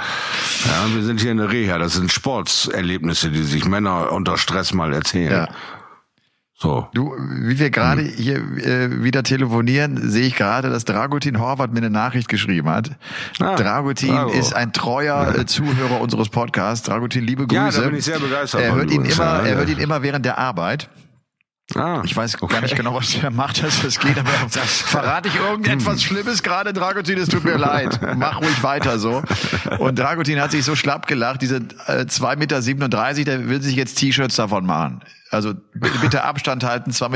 Ja, 0.65 0.95
wir 0.95 1.03
sind 1.03 1.21
hier 1.21 1.33
in 1.33 1.39
der 1.39 1.51
Reha. 1.51 1.79
Das 1.79 1.95
sind 1.95 2.13
Sportserlebnisse, 2.13 3.31
die 3.31 3.43
sich 3.43 3.65
Männer 3.65 4.13
unter 4.13 4.37
Stress 4.37 4.75
mal 4.75 4.93
erzählen. 4.93 5.33
Ja. 5.33 5.49
So. 6.63 6.87
Du, 6.95 7.17
wie 7.19 7.59
wir 7.59 7.71
gerade 7.71 8.03
hm. 8.03 8.13
hier 8.17 8.37
äh, 8.37 9.03
wieder 9.03 9.25
telefonieren, 9.25 9.99
sehe 10.09 10.29
ich 10.29 10.37
gerade, 10.37 10.71
dass 10.71 10.85
Dragutin 10.85 11.41
Horvath 11.41 11.73
mir 11.73 11.79
eine 11.79 11.91
Nachricht 11.91 12.29
geschrieben 12.29 12.69
hat. 12.69 12.93
Ah, 13.41 13.57
Dragutin 13.57 14.15
Drago. 14.15 14.31
ist 14.31 14.55
ein 14.55 14.73
treuer 14.73 15.35
äh, 15.37 15.45
Zuhörer 15.45 16.01
unseres 16.01 16.29
Podcasts. 16.29 16.87
Dragutin, 16.87 17.25
liebe 17.25 17.49
Grüße. 17.49 17.57
Ja, 17.57 17.71
da 17.73 17.89
bin 17.89 17.99
ich 17.99 18.05
sehr 18.05 18.21
begeistert. 18.21 18.61
Er 18.61 18.77
hört 18.77 18.93
ihn 18.93 19.05
immer, 19.05 19.43
er 19.45 19.57
hört 19.57 19.71
ihn 19.71 19.79
immer 19.79 20.03
während 20.03 20.25
der 20.25 20.39
Arbeit. 20.39 20.89
Ah, 21.77 22.03
ich 22.05 22.17
weiß 22.17 22.43
okay. 22.43 22.55
gar 22.55 22.61
nicht 22.63 22.77
genau, 22.77 22.95
was 22.95 23.13
der 23.13 23.31
macht, 23.31 23.63
dass 23.63 23.83
das 23.83 23.99
geht, 23.99 24.19
aber 24.19 24.31
das 24.53 24.81
verrate 24.81 25.29
ich 25.29 25.37
irgendetwas 25.37 25.95
hm. 25.95 26.01
Schlimmes 26.01 26.43
gerade, 26.43 26.73
Dragutin, 26.73 27.19
es 27.19 27.29
tut 27.29 27.45
mir 27.45 27.57
leid. 27.57 28.01
Mach 28.17 28.41
ruhig 28.41 28.63
weiter 28.63 28.99
so. 28.99 29.23
Und 29.79 29.99
Dragutin 29.99 30.41
hat 30.41 30.51
sich 30.51 30.65
so 30.65 30.77
schlapp 30.77 31.07
gelacht, 31.07 31.43
diese 31.43 31.57
äh, 31.87 32.05
2,37 32.05 32.77
Meter, 32.79 33.25
der 33.25 33.49
will 33.49 33.63
sich 33.63 33.77
jetzt 33.77 33.97
T-Shirts 33.99 34.37
davon 34.37 34.67
machen. 34.67 35.01
Also 35.33 35.55
bitte 36.03 36.25
Abstand 36.25 36.63
halten, 36.63 36.91
2,37 36.91 37.09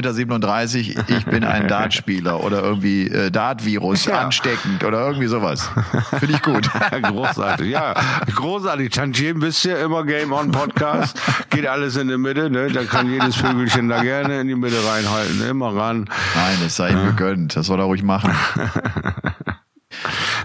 Meter, 0.96 1.04
ich 1.18 1.26
bin 1.26 1.44
ein 1.44 1.68
Dartspieler 1.68 2.42
oder 2.42 2.62
irgendwie 2.62 3.08
äh, 3.08 3.30
Dart-Virus, 3.30 4.06
ja. 4.06 4.20
ansteckend 4.20 4.82
oder 4.84 5.06
irgendwie 5.06 5.26
sowas. 5.26 5.70
Finde 6.18 6.34
ich 6.34 6.42
gut. 6.42 6.70
großartig, 7.02 7.68
ja. 7.68 7.94
Großartig. 8.34 8.90
Tantiem 8.90 9.42
wisst 9.42 9.66
ihr, 9.66 9.78
immer 9.80 10.04
Game 10.04 10.32
On 10.32 10.50
Podcast. 10.50 11.20
Geht 11.50 11.66
alles 11.66 11.96
in 11.96 12.08
die 12.08 12.16
Mitte, 12.16 12.48
ne? 12.48 12.68
Da 12.72 12.84
kann 12.84 13.10
jedes 13.10 13.36
Vögelchen 13.36 13.90
da 13.90 14.02
gerne 14.02 14.40
in 14.40 14.48
die 14.48 14.54
Mitte 14.54 14.78
reinhalten. 14.88 15.46
Immer 15.46 15.76
ran. 15.76 16.08
Nein, 16.34 16.56
es 16.64 16.76
sei 16.76 16.92
ihm 16.92 17.04
gegönnt. 17.04 17.54
Das 17.54 17.66
soll 17.66 17.78
er 17.80 17.84
ruhig 17.84 18.02
machen. 18.02 18.32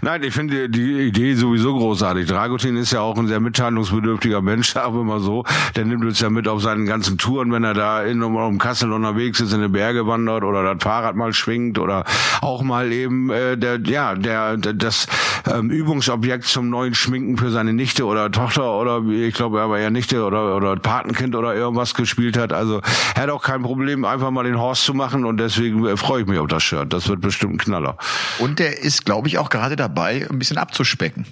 Nein, 0.03 0.23
ich 0.23 0.33
finde 0.33 0.67
die 0.67 1.07
Idee 1.07 1.35
sowieso 1.35 1.75
großartig. 1.75 2.27
Dragutin 2.27 2.75
ist 2.75 2.91
ja 2.91 3.01
auch 3.01 3.17
ein 3.17 3.27
sehr 3.27 3.39
mitteilungsbedürftiger 3.39 4.41
Mensch, 4.41 4.75
aber 4.75 5.01
immer 5.01 5.19
so. 5.19 5.43
Der 5.75 5.85
nimmt 5.85 6.03
uns 6.03 6.19
ja 6.19 6.31
mit 6.31 6.47
auf 6.47 6.61
seinen 6.61 6.87
ganzen 6.87 7.19
Touren, 7.19 7.51
wenn 7.51 7.63
er 7.63 7.75
da 7.75 8.01
in 8.03 8.23
um, 8.23 8.35
um 8.35 8.57
Kassel 8.57 8.91
unterwegs 8.93 9.39
ist, 9.39 9.53
in 9.53 9.61
den 9.61 9.71
Berge 9.71 10.07
wandert 10.07 10.43
oder 10.43 10.63
das 10.63 10.83
Fahrrad 10.83 11.15
mal 11.15 11.33
schwingt 11.33 11.77
oder 11.77 12.03
auch 12.41 12.63
mal 12.63 12.91
eben 12.91 13.29
äh, 13.29 13.57
der 13.57 13.79
ja 13.81 14.15
der, 14.15 14.57
der 14.57 14.73
das 14.73 15.05
ähm, 15.51 15.69
Übungsobjekt 15.69 16.45
zum 16.45 16.69
neuen 16.69 16.95
Schminken 16.95 17.37
für 17.37 17.51
seine 17.51 17.73
Nichte 17.73 18.05
oder 18.05 18.31
Tochter 18.31 18.79
oder 18.79 19.03
ich 19.07 19.35
glaube 19.35 19.59
er 19.59 19.69
war 19.69 19.79
ja 19.79 19.91
Nichte 19.91 20.23
oder 20.23 20.55
oder 20.55 20.75
Patenkind 20.77 21.35
oder 21.35 21.53
irgendwas 21.53 21.93
gespielt 21.93 22.37
hat. 22.37 22.53
Also 22.53 22.81
er 23.15 23.23
hat 23.23 23.29
auch 23.29 23.43
kein 23.43 23.61
Problem 23.61 24.03
einfach 24.03 24.31
mal 24.31 24.43
den 24.43 24.59
Horst 24.59 24.83
zu 24.83 24.95
machen 24.95 25.25
und 25.25 25.37
deswegen 25.37 25.85
äh, 25.85 25.95
freue 25.95 26.21
ich 26.21 26.27
mich 26.27 26.39
auf 26.39 26.47
das 26.47 26.63
Shirt. 26.63 26.91
Das 26.91 27.07
wird 27.07 27.21
bestimmt 27.21 27.53
ein 27.53 27.57
Knaller. 27.59 27.97
Und 28.39 28.57
der 28.57 28.81
ist, 28.81 29.05
glaube 29.05 29.27
ich, 29.27 29.37
auch 29.37 29.49
gerade 29.49 29.75
dabei, 29.75 29.90
ein 29.99 30.39
bisschen 30.39 30.57
abzuspecken. 30.57 31.25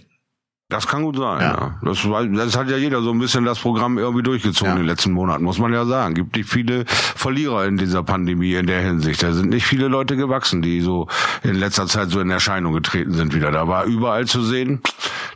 Das 0.70 0.86
kann 0.86 1.02
gut 1.02 1.16
sein, 1.16 1.42
ja. 1.42 1.52
ja. 1.52 1.80
Das, 1.82 2.08
das 2.36 2.56
hat 2.56 2.70
ja 2.70 2.78
jeder 2.78 3.02
so 3.02 3.10
ein 3.10 3.18
bisschen 3.18 3.44
das 3.44 3.58
Programm 3.58 3.98
irgendwie 3.98 4.22
durchgezogen 4.22 4.68
ja. 4.68 4.74
in 4.74 4.84
den 4.84 4.88
letzten 4.88 5.12
Monaten, 5.14 5.44
muss 5.44 5.58
man 5.58 5.74
ja 5.74 5.84
sagen. 5.84 6.14
Gibt 6.14 6.36
nicht 6.36 6.48
viele 6.48 6.86
Verlierer 6.86 7.66
in 7.66 7.78
dieser 7.78 8.04
Pandemie 8.04 8.54
in 8.54 8.68
der 8.68 8.82
Hinsicht. 8.82 9.24
Da 9.24 9.34
sind 9.34 9.50
nicht 9.50 9.66
viele 9.66 9.88
Leute 9.88 10.16
gewachsen, 10.16 10.62
die 10.62 10.82
so 10.82 11.08
in 11.42 11.56
letzter 11.56 11.88
Zeit 11.88 12.12
so 12.12 12.20
in 12.20 12.30
Erscheinung 12.30 12.74
getreten 12.74 13.14
sind 13.14 13.34
wieder. 13.34 13.52
Da 13.52 13.68
war 13.68 13.86
überall 13.86 14.28
zu 14.28 14.44
sehen, 14.44 14.80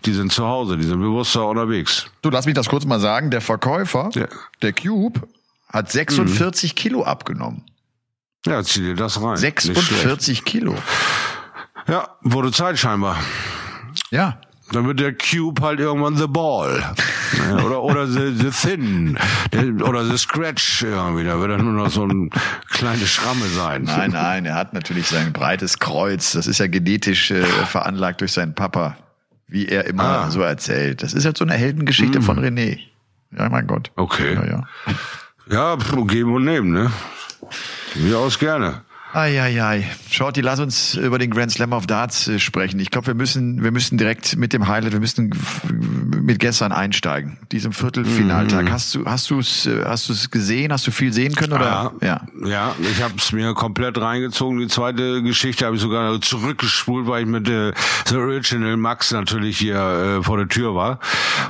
die 0.05 0.13
sind 0.13 0.31
zu 0.31 0.45
Hause, 0.45 0.77
die 0.77 0.83
sind 0.83 0.99
bewusster 0.99 1.47
unterwegs. 1.47 2.05
Du, 2.21 2.29
lass 2.29 2.45
mich 2.45 2.53
das 2.53 2.69
kurz 2.69 2.85
mal 2.85 2.99
sagen. 2.99 3.31
Der 3.31 3.41
Verkäufer, 3.41 4.11
ja. 4.13 4.27
der 4.61 4.73
Cube, 4.73 5.19
hat 5.67 5.91
46 5.91 6.73
mhm. 6.73 6.75
Kilo 6.75 7.03
abgenommen. 7.05 7.63
Ja, 8.45 8.61
zieh 8.63 8.81
dir 8.81 8.95
das 8.95 9.19
rein. 9.19 9.37
46 9.37 10.45
Kilo. 10.45 10.75
Ja, 11.87 12.09
wurde 12.21 12.51
Zeit 12.51 12.79
scheinbar. 12.79 13.17
Ja. 14.11 14.37
Dann 14.71 14.87
wird 14.87 14.99
der 14.99 15.13
Cube 15.13 15.61
halt 15.61 15.79
irgendwann 15.79 16.17
The 16.17 16.27
Ball. 16.27 16.83
oder 17.65 17.83
oder 17.83 18.07
the, 18.07 18.33
the 18.33 18.49
Thin. 18.49 19.17
oder 19.83 20.05
The 20.05 20.17
Scratch 20.17 20.83
irgendwie. 20.83 21.25
Da 21.25 21.39
wird 21.39 21.51
er 21.51 21.57
nur 21.57 21.73
noch 21.73 21.91
so 21.91 22.05
ein 22.05 22.29
kleine 22.69 23.05
Schramme 23.05 23.45
sein. 23.45 23.83
Nein, 23.83 24.11
nein, 24.11 24.45
er 24.45 24.55
hat 24.55 24.73
natürlich 24.73 25.07
sein 25.07 25.33
breites 25.33 25.79
Kreuz. 25.79 26.31
Das 26.31 26.47
ist 26.47 26.59
ja 26.59 26.67
genetisch 26.67 27.31
äh, 27.31 27.43
veranlagt 27.43 28.21
durch 28.21 28.31
seinen 28.31 28.55
Papa. 28.55 28.97
Wie 29.47 29.67
er 29.67 29.85
immer 29.85 30.03
ah. 30.03 30.31
so 30.31 30.41
erzählt. 30.41 31.03
Das 31.03 31.13
ist 31.13 31.25
halt 31.25 31.37
so 31.37 31.45
eine 31.45 31.53
Heldengeschichte 31.53 32.19
mm. 32.19 32.23
von 32.23 32.39
René. 32.39 32.79
Ja, 33.37 33.49
mein 33.49 33.67
Gott. 33.67 33.91
Okay. 33.95 34.33
Ja, 34.33 34.45
ja. 34.45 34.63
ja 35.49 35.77
geben 36.07 36.33
und 36.33 36.45
nehmen, 36.45 36.71
ne? 36.71 36.91
Mir 37.95 38.17
aus 38.17 38.39
gerne. 38.39 38.81
Eieiei. 39.13 39.87
Shorty, 40.09 40.41
lass 40.41 40.59
uns 40.59 40.95
über 40.95 41.19
den 41.19 41.29
Grand 41.29 41.51
Slam 41.51 41.71
of 41.71 41.85
Darts 41.85 42.27
äh, 42.27 42.39
sprechen. 42.39 42.79
Ich 42.79 42.89
glaube, 42.89 43.07
wir 43.07 43.13
müssen, 43.13 43.63
wir 43.63 43.71
müssen 43.71 43.99
direkt 43.99 44.37
mit 44.37 44.53
dem 44.53 44.67
Highlight, 44.67 44.93
wir 44.93 44.99
müssen 44.99 45.31
mit 46.23 46.39
gestern 46.39 46.71
einsteigen. 46.71 47.37
Diesem 47.51 47.73
Viertelfinaltag. 47.73 48.65
Mhm. 48.65 48.71
Hast 48.71 48.95
du, 48.95 49.05
hast 49.05 49.29
du 49.29 49.37
es, 49.37 49.67
äh, 49.67 49.83
hast 49.85 50.09
du 50.09 50.13
es 50.13 50.31
gesehen? 50.31 50.73
Hast 50.73 50.87
du 50.87 50.91
viel 50.91 51.13
sehen 51.13 51.35
können 51.35 51.53
oder? 51.53 51.93
Ja, 52.01 52.07
ja. 52.07 52.21
ja 52.47 52.75
ich 52.79 53.03
habe 53.03 53.13
es 53.17 53.31
mir 53.31 53.53
komplett 53.53 53.99
reingezogen. 53.99 54.57
Die 54.59 54.67
zweite 54.67 55.21
Geschichte 55.21 55.67
habe 55.67 55.75
ich 55.75 55.81
sogar 55.83 56.19
zurückgespult, 56.19 57.05
weil 57.05 57.23
ich 57.23 57.29
mit 57.29 57.47
äh, 57.47 57.71
The 58.07 58.15
Original 58.15 58.77
Max 58.77 59.11
natürlich 59.11 59.59
hier 59.59 59.75
äh, 60.19 60.23
vor 60.23 60.37
der 60.37 60.47
Tür 60.47 60.73
war. 60.73 60.97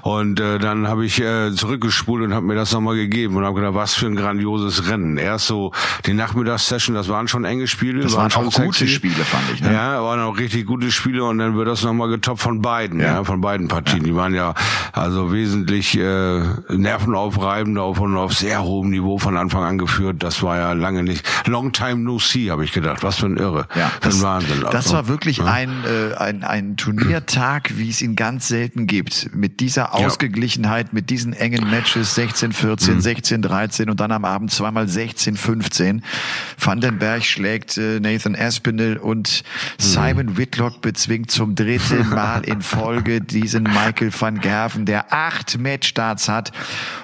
Und 0.01 0.41
äh, 0.41 0.59
dann 0.59 0.89
habe 0.89 1.05
ich 1.05 1.21
äh, 1.21 1.53
zurückgespult 1.53 2.23
und 2.23 2.33
habe 2.33 2.45
mir 2.45 2.55
das 2.55 2.73
nochmal 2.73 2.95
gegeben 2.95 3.37
und 3.37 3.45
habe 3.45 3.55
gedacht, 3.55 3.75
was 3.75 3.93
für 3.93 4.07
ein 4.07 4.17
grandioses 4.17 4.89
Rennen. 4.89 5.17
Erst 5.17 5.47
so 5.47 5.71
die 6.05 6.13
Nachmittagssession, 6.13 6.93
das 6.93 7.07
waren 7.07 7.29
schon 7.29 7.45
Spiele. 7.67 8.01
Das 8.01 8.15
waren, 8.15 8.33
waren 8.33 8.47
auch 8.47 8.51
sexy. 8.51 8.65
gute 8.65 8.87
Spiele, 8.87 9.23
fand 9.23 9.43
ich. 9.53 9.61
Ne? 9.61 9.73
Ja, 9.73 10.01
waren 10.03 10.19
auch 10.21 10.37
richtig 10.37 10.65
gute 10.65 10.91
Spiele 10.91 11.23
und 11.23 11.37
dann 11.37 11.55
wird 11.55 11.67
das 11.67 11.83
nochmal 11.83 12.09
getoppt 12.09 12.41
von 12.41 12.61
beiden, 12.61 12.99
ja, 12.99 13.05
ja 13.05 13.23
von 13.23 13.41
beiden 13.41 13.67
Partien. 13.67 13.99
Ja. 13.99 14.03
Die 14.03 14.15
waren 14.15 14.33
ja 14.33 14.53
also 14.91 15.31
wesentlich 15.31 15.97
äh, 15.97 16.41
nervenaufreibend 16.69 17.77
auf 17.77 17.99
und 17.99 18.17
auf 18.17 18.33
sehr 18.33 18.63
hohem 18.63 18.89
Niveau 18.89 19.17
von 19.17 19.37
Anfang 19.37 19.63
an 19.63 19.77
geführt. 19.77 20.23
Das 20.23 20.41
war 20.43 20.57
ja 20.57 20.73
lange 20.73 21.03
nicht. 21.03 21.25
Long 21.47 21.71
time 21.71 21.97
no 21.97 22.19
see, 22.19 22.49
habe 22.49 22.65
ich 22.65 22.71
gedacht. 22.71 23.03
Was 23.03 23.17
für 23.17 23.27
ein 23.27 23.37
Irre. 23.37 23.67
Ja, 23.75 23.91
das, 24.01 24.15
ein 24.15 24.21
Wahnsinn. 24.23 24.65
Das 24.71 24.91
war 24.91 25.07
wirklich 25.07 25.37
ja. 25.37 25.45
ein, 25.45 25.69
äh, 25.85 26.15
ein, 26.15 26.43
ein 26.43 26.77
Turniertag, 26.77 27.77
wie 27.77 27.89
es 27.89 28.01
ihn 28.01 28.15
ganz 28.15 28.47
selten 28.47 28.87
gibt. 28.87 29.29
Mit 29.35 29.59
dieser 29.59 29.93
Ausgeglichenheit, 29.93 30.93
mit 30.93 31.09
diesen 31.09 31.33
engen 31.33 31.69
Matches 31.69 32.15
16, 32.15 32.51
14, 32.51 32.95
mhm. 32.95 33.01
16, 33.01 33.41
13 33.41 33.89
und 33.89 33.99
dann 33.99 34.11
am 34.11 34.25
Abend 34.25 34.51
zweimal 34.51 34.87
16, 34.87 35.37
15. 35.37 36.03
Vandenberg 36.59 37.23
schlägt 37.23 37.42
äh, 37.43 37.99
Nathan 37.99 38.35
Aspinall 38.35 38.97
und 38.97 39.43
Simon 39.77 40.27
mhm. 40.27 40.37
Whitlock 40.37 40.81
bezwingt 40.81 41.31
zum 41.31 41.55
dritten 41.55 42.09
Mal 42.13 42.43
in 42.43 42.61
Folge 42.61 43.21
diesen 43.21 43.63
Michael 43.63 44.11
van 44.17 44.39
Gerven, 44.39 44.85
der 44.85 45.13
acht 45.13 45.57
Matchstarts 45.59 46.29
hat. 46.29 46.51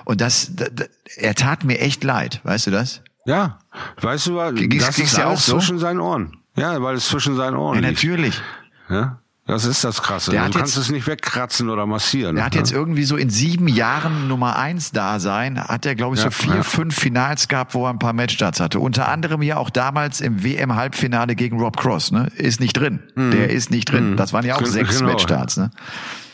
Und 0.06 0.22
das, 0.22 0.52
das, 0.56 0.90
er 1.18 1.36
tat 1.36 1.64
mir 1.64 1.80
echt 1.80 2.04
leid, 2.04 2.42
weißt 2.44 2.68
du 2.68 2.72
das? 2.72 3.02
Ja, 3.26 3.60
weißt 4.02 4.28
du, 4.28 4.36
was? 4.36 4.54
das 4.56 5.00
ist 5.00 5.18
ja 5.18 5.28
auch 5.28 5.38
so? 5.38 5.58
zwischen 5.58 5.80
seinen 5.80 6.00
Ohren. 6.00 6.38
Ja, 6.56 6.82
weil 6.82 6.96
es 6.96 7.08
zwischen 7.08 7.36
seinen 7.36 7.56
Ohren 7.56 7.76
Ja, 7.76 7.82
natürlich. 7.82 8.42
Ja? 8.90 9.20
Das 9.50 9.66
ist 9.66 9.84
das 9.84 10.04
Krasse. 10.04 10.30
Der 10.30 10.46
du 10.46 10.60
kannst 10.60 10.76
jetzt, 10.76 10.86
es 10.86 10.92
nicht 10.92 11.08
wegkratzen 11.08 11.70
oder 11.70 11.88
massieren. 11.88 12.36
Der 12.36 12.46
hat 12.46 12.54
ne? 12.54 12.60
jetzt 12.60 12.72
irgendwie 12.72 13.04
so 13.04 13.18
in 13.18 13.32
sieben 13.32 13.68
Jahren 13.68 14.28
Nummer 14.28 14.58
eins 14.58 14.92
da 14.92 15.20
sein, 15.20 15.60
hat 15.60 15.88
er, 15.88 15.96
glaube 15.96 16.16
ich, 16.16 16.24
ja, 16.24 16.30
so 16.30 16.32
vier, 16.32 16.58
ja. 16.58 16.64
fünf 16.64 16.96
Finals 16.96 17.48
gehabt, 17.48 17.74
wo 17.74 17.86
er 17.86 17.90
ein 17.90 17.98
paar 17.98 18.14
Matchstarts 18.14 18.60
hatte. 18.60 18.80
Unter 18.80 19.10
anderem 19.10 19.42
ja 19.42 19.58
auch 19.58 19.72
damals 19.72 20.22
im 20.22 20.44
WM-Halbfinale 20.44 21.36
gegen 21.36 21.60
Rob 21.60 21.78
Cross. 21.78 22.12
Ne? 22.12 22.28
Ist 22.36 22.60
nicht 22.60 22.74
drin. 22.74 23.00
Mhm. 23.16 23.32
Der 23.32 23.50
ist 23.50 23.72
nicht 23.72 23.92
drin. 23.92 24.12
Mhm. 24.12 24.18
Das 24.18 24.34
waren 24.34 24.46
ja 24.46 24.56
auch 24.56 24.60
G 24.60 24.66
sechs 24.66 25.00
genau. 25.00 25.12
Matchstarts. 25.12 25.58
Ne? 25.58 25.72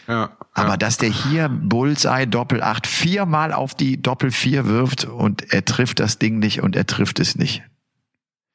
Ja, 0.10 0.32
Aber 0.54 0.72
ja. 0.72 0.78
dass 0.78 0.98
der 0.98 1.10
hier 1.10 1.48
Bullseye 1.48 2.28
Doppel 2.28 2.62
8 2.62 2.86
viermal 2.86 3.54
auf 3.54 3.76
die 3.76 4.02
Doppel 4.02 4.30
4 4.30 4.66
wirft 4.66 5.06
und 5.06 5.54
er 5.54 5.64
trifft 5.64 6.02
das 6.02 6.20
Ding 6.20 6.40
nicht 6.40 6.62
und 6.62 6.76
er 6.76 6.86
trifft 6.86 7.22
es 7.22 7.36
nicht. 7.36 7.64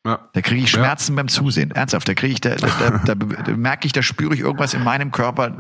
Ja. 0.07 0.29
Da 0.33 0.41
kriege 0.41 0.63
ich 0.63 0.71
Schmerzen 0.71 1.13
ja. 1.13 1.17
beim 1.17 1.29
Zusehen. 1.29 1.73
Ernsthaft, 1.73 2.09
da 2.09 2.15
kriege 2.15 2.33
ich, 2.33 2.41
da, 2.41 2.55
da, 2.55 3.03
da, 3.05 3.15
da 3.15 3.57
merke 3.57 3.87
ich, 3.87 3.93
da 3.93 4.03
spüre 4.03 4.35
ich 4.35 4.41
irgendwas 4.41 4.75
in 4.75 4.83
meinem 4.83 5.11
Körper, 5.11 5.57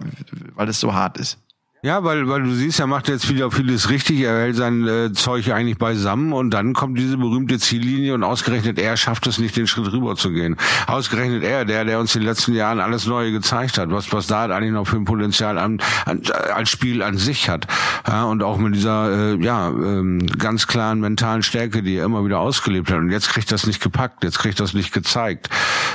weil 0.55 0.69
es 0.69 0.81
so 0.81 0.95
hart 0.95 1.19
ist. 1.19 1.39
Ja, 1.83 2.05
weil, 2.05 2.29
weil 2.29 2.43
du 2.43 2.53
siehst, 2.53 2.79
er 2.79 2.87
macht 2.87 3.09
jetzt 3.09 3.31
wieder 3.31 3.51
vieles 3.51 3.89
richtig, 3.89 4.21
er 4.21 4.39
hält 4.39 4.57
sein 4.57 4.87
äh, 4.87 5.13
Zeug 5.15 5.51
eigentlich 5.51 5.79
beisammen 5.79 6.35
und 6.35 6.51
dann 6.51 6.75
kommt 6.75 6.99
diese 6.99 7.17
berühmte 7.17 7.59
Ziellinie 7.59 8.13
und 8.13 8.23
ausgerechnet 8.23 8.79
er 8.79 8.99
schafft 8.99 9.27
es 9.27 9.39
nicht, 9.39 9.57
den 9.57 9.67
Schritt 9.67 9.91
rüber 9.91 10.15
zu 10.15 10.31
gehen. 10.31 10.57
Ausgerechnet 10.87 11.43
er, 11.43 11.65
der, 11.65 11.87
der 11.87 11.99
uns 11.99 12.15
in 12.15 12.21
den 12.21 12.29
letzten 12.29 12.53
Jahren 12.53 12.81
alles 12.81 13.07
Neue 13.07 13.33
gezeigt 13.33 13.79
hat, 13.79 13.91
was, 13.91 14.13
was 14.13 14.27
da 14.27 14.45
eigentlich 14.45 14.73
noch 14.73 14.87
für 14.87 14.97
ein 14.97 15.07
Potenzial 15.07 15.57
an, 15.57 15.79
an, 16.05 16.21
als 16.55 16.69
Spiel 16.69 17.03
an 17.03 17.17
sich 17.17 17.49
hat. 17.49 17.67
Ja, 18.07 18.25
und 18.25 18.43
auch 18.43 18.59
mit 18.59 18.75
dieser, 18.75 19.39
äh, 19.39 19.43
ja, 19.43 19.69
ähm, 19.69 20.27
ganz 20.39 20.67
klaren 20.67 21.01
mentalen 21.01 21.43
Stärke, 21.43 21.83
die 21.83 21.97
er 21.97 22.05
immer 22.05 22.23
wieder 22.27 22.41
ausgelebt 22.41 22.91
hat. 22.91 22.99
Und 22.99 23.11
jetzt 23.11 23.31
kriegt 23.31 23.51
das 23.53 23.67
nicht 23.67 23.83
gepackt, 23.83 24.23
jetzt 24.23 24.39
kriegt 24.39 24.61
das 24.61 24.75
nicht 24.75 24.93
gezeigt, 24.93 25.49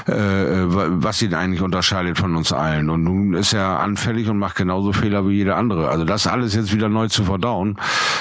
äh, 0.08 0.14
äh 0.14 0.66
was 0.68 1.22
ihn 1.22 1.36
eigentlich 1.36 1.62
unterscheidet 1.62 2.18
von 2.18 2.36
uns 2.36 2.52
allen. 2.52 2.90
Und 2.90 3.04
nun 3.04 3.36
ist 3.36 3.54
er 3.54 3.82
anfällig 3.82 4.28
und 4.30 4.40
macht 4.40 4.56
genauso 4.56 4.92
Fehler 4.92 5.28
wie 5.28 5.34
jeder 5.34 5.58
andere 5.58 5.75
andere. 5.76 5.90
Also 5.90 6.06
das 6.06 6.28
alles 6.28 6.56
jetzt 6.56 6.74
wieder 6.74 6.90
neu 6.90 7.08
zu 7.08 7.24
verdauen, 7.24 7.78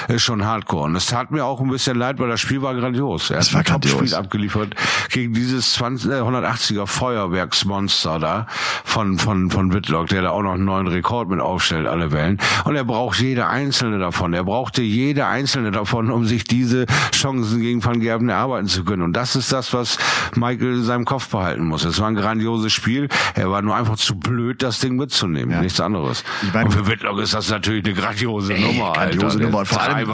ist 0.07 0.23
schon 0.23 0.45
hardcore. 0.45 0.85
Und 0.85 0.95
es 0.95 1.07
tat 1.07 1.31
mir 1.31 1.45
auch 1.45 1.61
ein 1.61 1.69
bisschen 1.69 1.97
leid, 1.97 2.19
weil 2.19 2.29
das 2.29 2.39
Spiel 2.39 2.61
war 2.61 2.75
grandios. 2.75 3.29
Er 3.29 3.39
hat 3.39 3.55
ein 3.55 3.63
Top-Spiel 3.63 4.13
abgeliefert 4.13 4.75
gegen 5.09 5.33
dieses 5.33 5.73
20, 5.73 6.11
äh, 6.11 6.13
180er 6.15 6.87
Feuerwerksmonster 6.87 8.19
da 8.19 8.47
von, 8.83 9.17
von, 9.17 9.49
von 9.49 9.73
Whitlock, 9.73 10.07
der 10.07 10.23
da 10.23 10.29
auch 10.31 10.41
noch 10.41 10.53
einen 10.53 10.65
neuen 10.65 10.87
Rekord 10.87 11.29
mit 11.29 11.39
aufstellt, 11.39 11.87
alle 11.87 12.11
Wellen. 12.11 12.39
Und 12.65 12.75
er 12.75 12.83
braucht 12.83 13.19
jede 13.19 13.47
einzelne 13.47 13.99
davon. 13.99 14.33
Er 14.33 14.43
brauchte 14.43 14.81
jede 14.81 15.25
einzelne 15.25 15.71
davon, 15.71 16.11
um 16.11 16.25
sich 16.25 16.43
diese 16.43 16.85
Chancen 17.11 17.61
gegen 17.61 17.83
Van 17.83 17.99
Gerben 17.99 18.29
erarbeiten 18.29 18.67
zu 18.67 18.83
können. 18.83 19.01
Und 19.01 19.13
das 19.13 19.35
ist 19.35 19.51
das, 19.51 19.73
was 19.73 19.97
Michael 20.35 20.75
in 20.75 20.83
seinem 20.83 21.05
Kopf 21.05 21.29
behalten 21.29 21.65
muss. 21.65 21.85
Es 21.85 21.99
war 21.99 22.07
ein 22.07 22.15
grandioses 22.15 22.73
Spiel. 22.73 23.09
Er 23.33 23.49
war 23.49 23.61
nur 23.61 23.75
einfach 23.75 23.95
zu 23.95 24.15
blöd, 24.15 24.61
das 24.61 24.79
Ding 24.79 24.95
mitzunehmen. 24.95 25.51
Ja. 25.51 25.61
Nichts 25.61 25.79
anderes. 25.79 26.23
Und 26.53 26.71
für 26.71 26.87
Whitlock 26.87 27.19
ist 27.19 27.33
das 27.33 27.44
das 27.45 27.51
natürlich 27.51 27.85
eine 27.85 27.93
grandiose 27.93 28.53
Ey, 28.53 28.61
Nummer. 28.61 28.93
Grandiose 28.93 29.25
Alter. 29.25 29.39
Nummer. 29.39 29.59
Und 29.59 29.67
vor, 29.67 29.81
allem, 29.81 30.09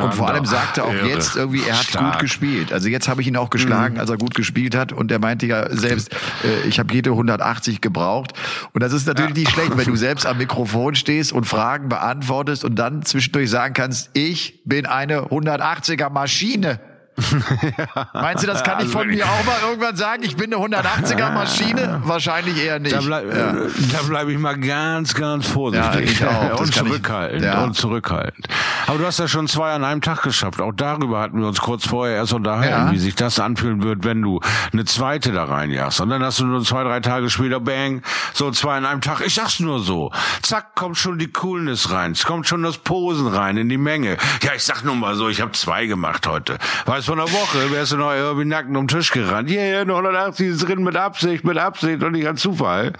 und 0.00 0.14
vor 0.14 0.28
allem 0.28 0.44
sagte 0.44 0.84
auch 0.84 0.92
Irre. 0.92 1.08
jetzt 1.08 1.36
irgendwie, 1.36 1.62
er 1.66 1.78
hat 1.78 1.84
Stark. 1.84 2.12
gut 2.12 2.20
gespielt. 2.20 2.72
Also 2.72 2.88
jetzt 2.88 3.08
habe 3.08 3.20
ich 3.20 3.28
ihn 3.28 3.36
auch 3.36 3.50
geschlagen, 3.50 3.94
mhm. 3.94 4.00
als 4.00 4.10
er 4.10 4.16
gut 4.16 4.34
gespielt 4.34 4.74
hat. 4.74 4.92
Und 4.92 5.10
er 5.10 5.18
meinte 5.18 5.46
ja 5.46 5.74
selbst, 5.74 6.12
äh, 6.44 6.68
ich 6.68 6.78
habe 6.78 6.92
jede 6.92 7.10
180 7.10 7.80
gebraucht. 7.80 8.32
Und 8.72 8.82
das 8.82 8.92
ist 8.92 9.06
natürlich 9.06 9.36
ja. 9.36 9.40
nicht 9.40 9.50
schlecht, 9.50 9.76
wenn 9.76 9.86
du 9.86 9.96
selbst 9.96 10.26
am 10.26 10.38
Mikrofon 10.38 10.94
stehst 10.94 11.32
und 11.32 11.44
Fragen 11.44 11.88
beantwortest 11.88 12.64
und 12.64 12.76
dann 12.76 13.02
zwischendurch 13.02 13.50
sagen 13.50 13.74
kannst, 13.74 14.10
ich 14.14 14.60
bin 14.64 14.86
eine 14.86 15.22
180er 15.28 16.10
Maschine. 16.10 16.80
Meinst 18.12 18.42
du, 18.42 18.46
das 18.46 18.62
kann 18.62 18.84
ich 18.84 18.90
von 18.90 19.06
mir 19.06 19.24
auch 19.24 19.44
mal 19.44 19.58
irgendwann 19.68 19.96
sagen? 19.96 20.22
Ich 20.22 20.36
bin 20.36 20.52
eine 20.52 20.64
180er 20.64 21.32
Maschine? 21.32 22.00
Wahrscheinlich 22.04 22.62
eher 22.62 22.78
nicht. 22.78 22.94
Da, 22.94 23.00
bleib, 23.00 23.24
ja. 23.34 23.50
äh, 23.50 23.68
da 23.92 24.02
bleibe 24.02 24.32
ich 24.32 24.38
mal 24.38 24.58
ganz, 24.58 25.14
ganz 25.14 25.48
vorsichtig. 25.48 26.20
Ja, 26.20 26.54
und 26.54 26.74
zurückhaltend. 26.74 27.44
ja. 27.44 27.62
Und 27.62 27.74
zurückhaltend. 27.74 28.46
Aber 28.86 28.98
du 28.98 29.06
hast 29.06 29.18
ja 29.18 29.28
schon 29.28 29.48
zwei 29.48 29.72
an 29.72 29.84
einem 29.84 30.00
Tag 30.00 30.22
geschafft. 30.22 30.60
Auch 30.60 30.72
darüber 30.74 31.20
hatten 31.20 31.40
wir 31.40 31.46
uns 31.46 31.60
kurz 31.60 31.86
vorher 31.86 32.16
erst 32.16 32.32
unterhalten, 32.32 32.92
wie 32.92 32.98
sich 32.98 33.14
das 33.14 33.38
anfühlen 33.38 33.82
wird, 33.82 34.04
wenn 34.04 34.22
du 34.22 34.40
eine 34.72 34.84
zweite 34.84 35.32
da 35.32 35.44
reinjagst. 35.44 36.00
Und 36.00 36.10
dann 36.10 36.22
hast 36.22 36.40
du 36.40 36.46
nur 36.46 36.62
zwei, 36.64 36.84
drei 36.84 37.00
Tage 37.00 37.30
später, 37.30 37.60
bang, 37.60 38.02
so 38.32 38.50
zwei 38.50 38.76
an 38.76 38.86
einem 38.86 39.00
Tag. 39.00 39.20
Ich 39.20 39.34
sag's 39.34 39.60
nur 39.60 39.80
so. 39.80 40.10
Zack, 40.42 40.74
kommt 40.74 40.96
schon 40.96 41.18
die 41.18 41.30
Coolness 41.30 41.90
rein. 41.92 42.12
Es 42.12 42.24
kommt 42.24 42.48
schon 42.48 42.62
das 42.62 42.78
Posen 42.78 43.26
rein 43.26 43.56
in 43.56 43.68
die 43.68 43.78
Menge. 43.78 44.16
Ja, 44.42 44.52
ich 44.54 44.64
sag 44.64 44.84
nur 44.84 44.96
mal 44.96 45.14
so, 45.14 45.28
ich 45.28 45.40
habe 45.40 45.52
zwei 45.52 45.86
gemacht 45.86 46.26
heute. 46.26 46.58
Weißt 46.86 47.08
von 47.10 47.18
der 47.18 47.32
Woche 47.32 47.72
wärst 47.72 47.90
du 47.90 47.96
noch 47.96 48.12
irgendwie 48.12 48.44
nackt 48.44 48.68
um 48.68 48.86
den 48.86 48.86
Tisch 48.86 49.10
gerannt. 49.10 49.50
Ja, 49.50 49.60
yeah, 49.60 49.80
180 49.80 50.46
ist 50.46 50.68
drin 50.68 50.84
mit 50.84 50.94
Absicht, 50.94 51.42
mit 51.42 51.58
Absicht 51.58 52.04
und 52.04 52.12
nicht 52.12 52.28
an 52.28 52.36
Zufall. 52.36 52.92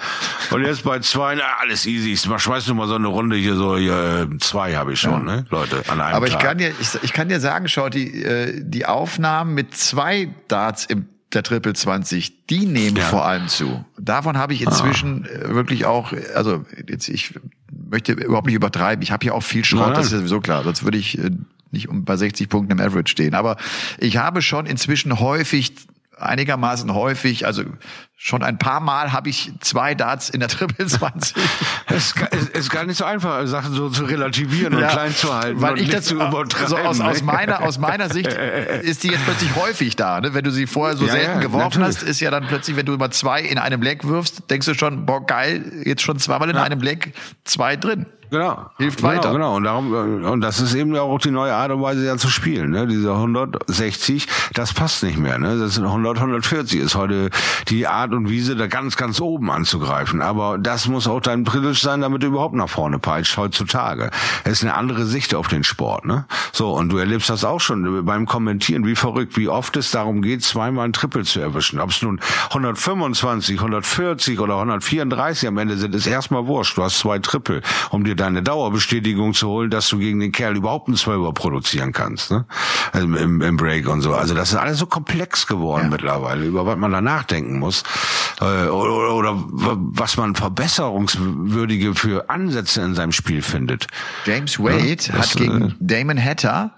Und 0.50 0.64
jetzt 0.64 0.82
bei 0.82 0.98
zwei, 0.98 1.36
na, 1.36 1.44
alles 1.60 1.86
easy. 1.86 2.14
Ich 2.14 2.22
schmeiß 2.22 2.66
nur 2.66 2.74
mal 2.74 2.88
so 2.88 2.96
eine 2.96 3.06
Runde 3.06 3.36
hier 3.36 3.54
so, 3.54 3.76
hier, 3.76 4.28
äh, 4.32 4.38
zwei 4.38 4.74
habe 4.74 4.94
ich 4.94 5.00
schon, 5.00 5.24
ne, 5.24 5.44
Leute, 5.50 5.84
an 5.86 6.00
einem 6.00 6.16
Aber 6.16 6.26
ich 6.26 6.32
Tag. 6.32 6.42
kann 6.42 6.58
dir, 6.58 6.72
ich, 6.80 6.88
ich 7.04 7.12
kann 7.12 7.28
dir 7.28 7.38
sagen, 7.38 7.68
schau, 7.68 7.88
die, 7.88 8.24
äh, 8.24 8.60
die 8.60 8.84
Aufnahmen 8.84 9.54
mit 9.54 9.76
zwei 9.76 10.28
Darts 10.48 10.86
im 10.86 11.06
der 11.32 11.44
Triple 11.44 11.74
20, 11.74 12.46
die 12.46 12.66
nehmen 12.66 12.96
Ja. 12.96 13.04
vor 13.04 13.24
allem 13.24 13.46
zu. 13.46 13.84
Davon 13.96 14.36
habe 14.36 14.52
ich 14.54 14.62
inzwischen 14.62 15.24
äh, 15.26 15.54
wirklich 15.54 15.84
auch, 15.84 16.12
also 16.34 16.64
jetzt 16.88 17.08
ich 17.08 17.38
möchte 17.88 18.14
überhaupt 18.14 18.46
nicht 18.46 18.56
übertreiben. 18.56 19.00
Ich 19.04 19.12
habe 19.12 19.24
ja 19.26 19.34
auch 19.34 19.42
viel 19.44 19.64
Schrott, 19.64 19.86
Nein, 19.86 19.94
das 19.94 20.06
ist 20.06 20.12
ja 20.12 20.18
sowieso 20.18 20.40
klar. 20.40 20.64
Sonst 20.64 20.82
würde 20.82 20.98
ich 20.98 21.16
äh, 21.18 21.30
nicht 21.70 21.88
um 21.88 22.04
bei 22.04 22.16
60 22.16 22.48
Punkten 22.48 22.72
im 22.72 22.80
Average 22.80 23.10
stehen. 23.10 23.34
Aber 23.34 23.56
ich 23.98 24.16
habe 24.16 24.42
schon 24.42 24.66
inzwischen 24.66 25.20
häufig 25.20 25.72
einigermaßen 26.20 26.92
häufig, 26.94 27.46
also 27.46 27.64
schon 28.22 28.42
ein 28.42 28.58
paar 28.58 28.80
Mal 28.80 29.14
habe 29.14 29.30
ich 29.30 29.50
zwei 29.60 29.94
Darts 29.94 30.28
in 30.28 30.40
der 30.40 30.50
Triple 30.50 30.86
20. 30.86 31.34
Es 31.86 32.14
ist, 32.52 32.70
gar 32.70 32.84
nicht 32.84 32.98
so 32.98 33.04
einfach, 33.04 33.46
Sachen 33.46 33.72
so 33.72 33.88
zu 33.88 34.04
relativieren 34.04 34.74
und 34.74 34.80
Ja, 34.80 34.88
klein 34.88 35.12
zu 35.12 35.34
halten 35.34 35.60
Weil 35.60 35.72
und 35.72 35.80
ich 35.80 35.88
das 35.88 36.04
zu 36.04 36.14
übertreiben. 36.14 36.86
aus, 36.86 37.00
aus 37.00 37.20
ne? 37.20 37.24
meiner 37.24 37.62
aus 37.62 37.78
meiner 37.78 38.10
Sicht 38.10 38.28
ist 38.82 39.02
die 39.02 39.08
jetzt 39.08 39.24
plötzlich 39.24 39.56
häufig 39.56 39.96
da. 39.96 40.20
Ne? 40.20 40.34
Wenn 40.34 40.44
du 40.44 40.52
sie 40.52 40.66
vorher 40.66 40.96
so 40.96 41.06
Ja, 41.06 41.12
selten 41.12 41.36
ja, 41.36 41.40
geworfen 41.40 41.80
natürlich. 41.80 42.02
hast, 42.02 42.02
ist 42.08 42.20
ja 42.20 42.30
dann 42.30 42.46
plötzlich, 42.46 42.76
wenn 42.76 42.86
du 42.86 42.92
immer 42.92 43.10
zwei 43.10 43.40
in 43.40 43.58
einem 43.58 43.82
Leck 43.82 44.06
wirfst, 44.06 44.50
denkst 44.50 44.66
du 44.66 44.74
schon, 44.74 45.06
boah 45.06 45.24
geil, 45.26 45.82
jetzt 45.84 46.02
schon 46.02 46.18
zweimal 46.18 46.50
in 46.50 46.56
einem 46.56 46.80
Leck, 46.80 47.14
zwei 47.44 47.76
drin. 47.76 48.06
Genau. 48.30 48.70
Hilft 48.78 48.98
genau, 48.98 49.08
weiter. 49.08 49.32
Genau. 49.32 49.56
Und 49.56 49.64
darum, 49.64 49.92
äh, 49.92 50.26
und 50.28 50.40
das 50.40 50.60
ist 50.60 50.74
eben 50.74 50.96
auch 50.96 51.18
die 51.18 51.32
neue 51.32 51.52
Art 51.52 51.72
und 51.72 51.82
Weise, 51.82 52.06
ja 52.06 52.16
zu 52.16 52.28
spielen. 52.28 52.70
Ne? 52.70 52.86
Diese 52.86 53.12
160, 53.12 54.26
das 54.54 54.72
passt 54.72 55.02
nicht 55.02 55.18
mehr. 55.18 55.38
Ne? 55.38 55.58
Das 55.58 55.74
sind 55.74 55.84
100, 55.84 56.18
140 56.18 56.80
ist 56.80 56.94
heute 56.94 57.30
die 57.68 57.86
Art 57.86 58.09
und 58.12 58.30
Weise, 58.30 58.56
da 58.56 58.66
ganz, 58.66 58.96
ganz 58.96 59.20
oben 59.20 59.50
anzugreifen. 59.50 60.22
Aber 60.22 60.58
das 60.58 60.88
muss 60.88 61.06
auch 61.06 61.20
dein 61.20 61.44
Privilege 61.44 61.78
sein, 61.78 62.00
damit 62.00 62.22
du 62.22 62.28
überhaupt 62.28 62.54
nach 62.54 62.68
vorne 62.68 62.98
peitscht 62.98 63.36
heutzutage. 63.36 64.10
Es 64.44 64.52
ist 64.52 64.62
eine 64.62 64.74
andere 64.74 65.06
Sicht 65.06 65.34
auf 65.34 65.48
den 65.48 65.64
Sport. 65.64 66.04
Ne? 66.04 66.26
So, 66.52 66.72
und 66.72 66.90
du 66.90 66.98
erlebst 66.98 67.30
das 67.30 67.44
auch 67.44 67.60
schon 67.60 68.04
beim 68.04 68.26
Kommentieren, 68.26 68.86
wie 68.86 68.96
verrückt, 68.96 69.36
wie 69.36 69.48
oft 69.48 69.76
es 69.76 69.90
darum 69.90 70.22
geht, 70.22 70.42
zweimal 70.42 70.86
ein 70.86 70.92
Triple 70.92 71.24
zu 71.24 71.40
erwischen. 71.40 71.80
Ob 71.80 71.90
es 71.90 72.02
nun 72.02 72.20
125, 72.50 73.58
140 73.58 74.40
oder 74.40 74.54
134 74.54 75.48
am 75.48 75.58
Ende 75.58 75.76
sind, 75.76 75.94
ist 75.94 76.06
erstmal 76.06 76.46
wurscht. 76.46 76.76
Du 76.76 76.82
hast 76.82 76.98
zwei 76.98 77.18
Triple, 77.18 77.62
um 77.90 78.04
dir 78.04 78.16
deine 78.16 78.42
Dauerbestätigung 78.42 79.34
zu 79.34 79.48
holen, 79.48 79.70
dass 79.70 79.88
du 79.88 79.98
gegen 79.98 80.20
den 80.20 80.32
Kerl 80.32 80.56
überhaupt 80.56 80.88
einen 80.88 80.96
Zwölfer 80.96 81.32
produzieren 81.32 81.92
kannst. 81.92 82.30
Ne? 82.30 82.44
Also 82.92 83.06
Im, 83.06 83.40
Im 83.40 83.56
Break 83.56 83.88
und 83.88 84.00
so. 84.02 84.14
Also 84.14 84.34
das 84.34 84.50
ist 84.50 84.56
alles 84.56 84.78
so 84.78 84.86
komplex 84.86 85.46
geworden 85.46 85.88
mittlerweile, 85.90 86.44
über 86.44 86.66
was 86.66 86.76
man 86.76 86.92
da 86.92 87.00
nachdenken 87.00 87.58
muss. 87.58 87.82
Äh, 88.40 88.68
oder, 88.68 89.14
oder 89.14 89.34
was 89.48 90.16
man 90.16 90.34
verbesserungswürdige 90.34 91.94
für 91.94 92.30
Ansätze 92.30 92.80
in 92.82 92.94
seinem 92.94 93.12
Spiel 93.12 93.42
findet. 93.42 93.86
James 94.26 94.58
Wade 94.58 94.96
Ja, 95.08 95.14
hat 95.14 95.32
gegen 95.36 95.62
äh, 95.62 95.74
Damon 95.80 96.22
Hatter 96.22 96.72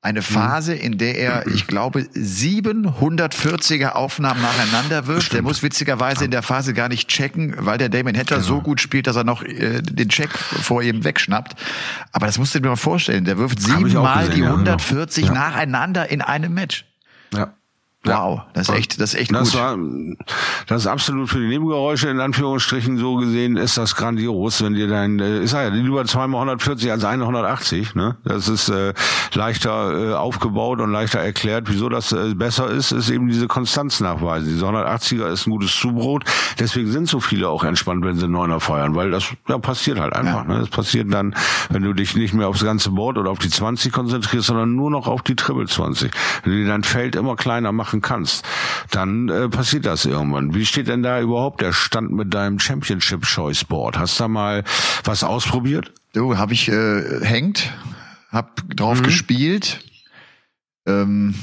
eine 0.00 0.22
Phase, 0.22 0.74
in 0.74 0.96
der 0.98 1.16
er, 1.18 1.46
ich 1.54 1.66
glaube, 1.66 2.00
740er 2.14 3.90
Aufnahmen 3.92 4.40
nacheinander 4.42 5.06
wirft. 5.06 5.32
Der 5.32 5.42
muss 5.42 5.62
witzigerweise 5.62 6.24
in 6.24 6.30
der 6.30 6.42
Phase 6.42 6.72
gar 6.74 6.88
nicht 6.88 7.08
checken, 7.08 7.54
weil 7.58 7.78
der 7.78 7.88
Damon 7.88 8.16
Hatter 8.16 8.36
Genau. 8.36 8.46
so 8.46 8.60
gut 8.60 8.80
spielt, 8.80 9.06
dass 9.06 9.16
er 9.16 9.24
noch 9.24 9.42
äh, 9.42 9.82
den 9.82 10.08
Check 10.08 10.30
vor 10.30 10.82
ihm 10.82 11.04
wegschnappt. 11.04 11.56
Aber 12.12 12.26
das 12.26 12.38
musst 12.38 12.54
du 12.54 12.60
dir 12.60 12.68
mal 12.68 12.76
vorstellen. 12.76 13.24
Der 13.24 13.38
wirft 13.38 13.60
siebenmal 13.60 14.28
die 14.28 14.40
ja, 14.40 14.46
genau. 14.54 14.58
140 14.58 15.26
Ja. 15.26 15.32
nacheinander 15.32 16.10
in 16.10 16.22
einem 16.22 16.54
Match. 16.54 16.84
Ja. 17.34 17.54
Wow, 18.08 18.42
das 18.54 18.68
ist 18.68 18.74
echt, 18.74 19.00
das 19.00 19.14
ist 19.14 19.20
echt 19.20 19.34
Das 19.34 19.52
gut. 19.52 19.60
war, 19.60 19.76
das 20.66 20.82
ist 20.82 20.86
absolut 20.86 21.28
für 21.28 21.40
die 21.40 21.48
Nebengeräusche 21.48 22.08
in 22.08 22.20
Anführungsstrichen 22.20 22.98
so 22.98 23.16
gesehen 23.16 23.56
ist 23.56 23.76
das 23.78 23.94
grandios, 23.94 24.62
wenn 24.62 24.74
dir 24.74 24.88
dein, 24.88 25.18
äh, 25.18 25.40
ich 25.40 25.50
sag 25.50 25.62
ja, 25.62 25.68
lieber 25.74 26.04
zweimal 26.04 26.40
140 26.40 26.90
als 26.90 27.04
eine 27.04 27.22
180, 27.22 27.94
ne? 27.94 28.16
Das 28.24 28.48
ist 28.48 28.68
äh, 28.68 28.94
leichter 29.34 30.10
äh, 30.10 30.14
aufgebaut 30.14 30.80
und 30.80 30.90
leichter 30.92 31.20
erklärt, 31.20 31.64
wieso 31.68 31.88
das 31.88 32.12
äh, 32.12 32.34
besser 32.34 32.68
ist, 32.70 32.92
ist 32.92 33.10
eben 33.10 33.28
diese 33.28 33.46
Konstanz 33.46 34.00
nachweisen. 34.00 34.48
Diese 34.48 34.66
180er 34.66 35.28
ist 35.28 35.46
ein 35.46 35.50
gutes 35.50 35.76
Zubrot, 35.76 36.24
deswegen 36.58 36.90
sind 36.90 37.08
so 37.08 37.20
viele 37.20 37.48
auch 37.48 37.64
entspannt, 37.64 38.04
wenn 38.04 38.16
sie 38.16 38.28
Neuner 38.28 38.60
feuern, 38.60 38.94
weil 38.94 39.10
das 39.10 39.24
ja, 39.48 39.58
passiert 39.58 39.98
halt 40.00 40.14
einfach, 40.14 40.46
ne? 40.46 40.58
Das 40.60 40.68
passiert 40.68 41.12
dann, 41.12 41.34
wenn 41.70 41.82
du 41.82 41.92
dich 41.92 42.16
nicht 42.16 42.34
mehr 42.34 42.48
aufs 42.48 42.64
ganze 42.64 42.90
Board 42.90 43.18
oder 43.18 43.30
auf 43.30 43.38
die 43.38 43.50
20 43.50 43.92
konzentrierst, 43.92 44.46
sondern 44.46 44.74
nur 44.74 44.90
noch 44.90 45.06
auf 45.06 45.22
die 45.22 45.36
Triple 45.36 45.66
20. 45.66 46.10
Wenn 46.42 46.52
du 46.52 46.58
dir 46.58 46.68
dein 46.68 46.84
Feld 46.84 47.16
immer 47.16 47.36
kleiner 47.36 47.72
machen 47.72 47.97
kannst, 48.00 48.44
dann 48.90 49.28
äh, 49.28 49.48
passiert 49.48 49.86
das 49.86 50.04
irgendwann. 50.04 50.54
Wie 50.54 50.66
steht 50.66 50.88
denn 50.88 51.02
da 51.02 51.20
überhaupt 51.20 51.60
der 51.60 51.72
Stand 51.72 52.12
mit 52.12 52.32
deinem 52.34 52.58
Championship 52.58 53.22
Choice 53.22 53.64
Board? 53.64 53.98
Hast 53.98 54.18
du 54.18 54.24
da 54.24 54.28
mal 54.28 54.64
was 55.04 55.24
ausprobiert? 55.24 55.92
Du, 56.12 56.36
habe 56.36 56.52
ich 56.52 56.68
äh, 56.68 57.24
hängt, 57.24 57.70
hab 58.30 58.68
drauf 58.74 59.02
gespielt. 59.02 59.80
Ähm, 60.86 61.34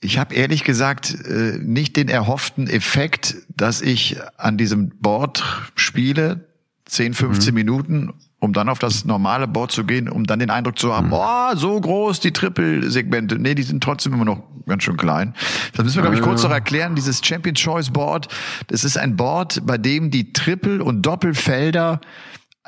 ich 0.00 0.18
habe 0.18 0.34
ehrlich 0.34 0.64
gesagt 0.64 1.14
äh, 1.24 1.58
nicht 1.58 1.96
den 1.96 2.08
erhofften 2.08 2.68
Effekt, 2.68 3.36
dass 3.48 3.80
ich 3.80 4.18
an 4.36 4.58
diesem 4.58 4.90
Board 4.98 5.42
spiele, 5.76 6.46
10, 6.86 7.14
15 7.14 7.54
Minuten, 7.54 8.12
um 8.44 8.52
dann 8.52 8.68
auf 8.68 8.78
das 8.78 9.04
normale 9.04 9.48
Board 9.48 9.72
zu 9.72 9.84
gehen, 9.84 10.08
um 10.08 10.24
dann 10.24 10.38
den 10.38 10.50
Eindruck 10.50 10.78
zu 10.78 10.94
haben, 10.94 11.10
oh, 11.12 11.56
so 11.56 11.80
groß 11.80 12.20
die 12.20 12.32
Triple-Segmente. 12.32 13.38
Nee, 13.38 13.54
die 13.54 13.62
sind 13.62 13.82
trotzdem 13.82 14.12
immer 14.12 14.24
noch 14.24 14.42
ganz 14.66 14.82
schön 14.82 14.96
klein. 14.96 15.34
Das 15.74 15.84
müssen 15.84 15.96
wir, 15.96 16.02
glaube 16.02 16.16
ich, 16.16 16.22
kurz 16.22 16.42
noch 16.42 16.50
erklären. 16.50 16.94
Dieses 16.94 17.24
Champion 17.24 17.54
Choice 17.54 17.90
Board, 17.90 18.28
das 18.68 18.84
ist 18.84 18.96
ein 18.98 19.16
Board, 19.16 19.62
bei 19.64 19.78
dem 19.78 20.10
die 20.10 20.32
Triple- 20.32 20.84
und 20.84 21.02
Doppelfelder 21.02 22.00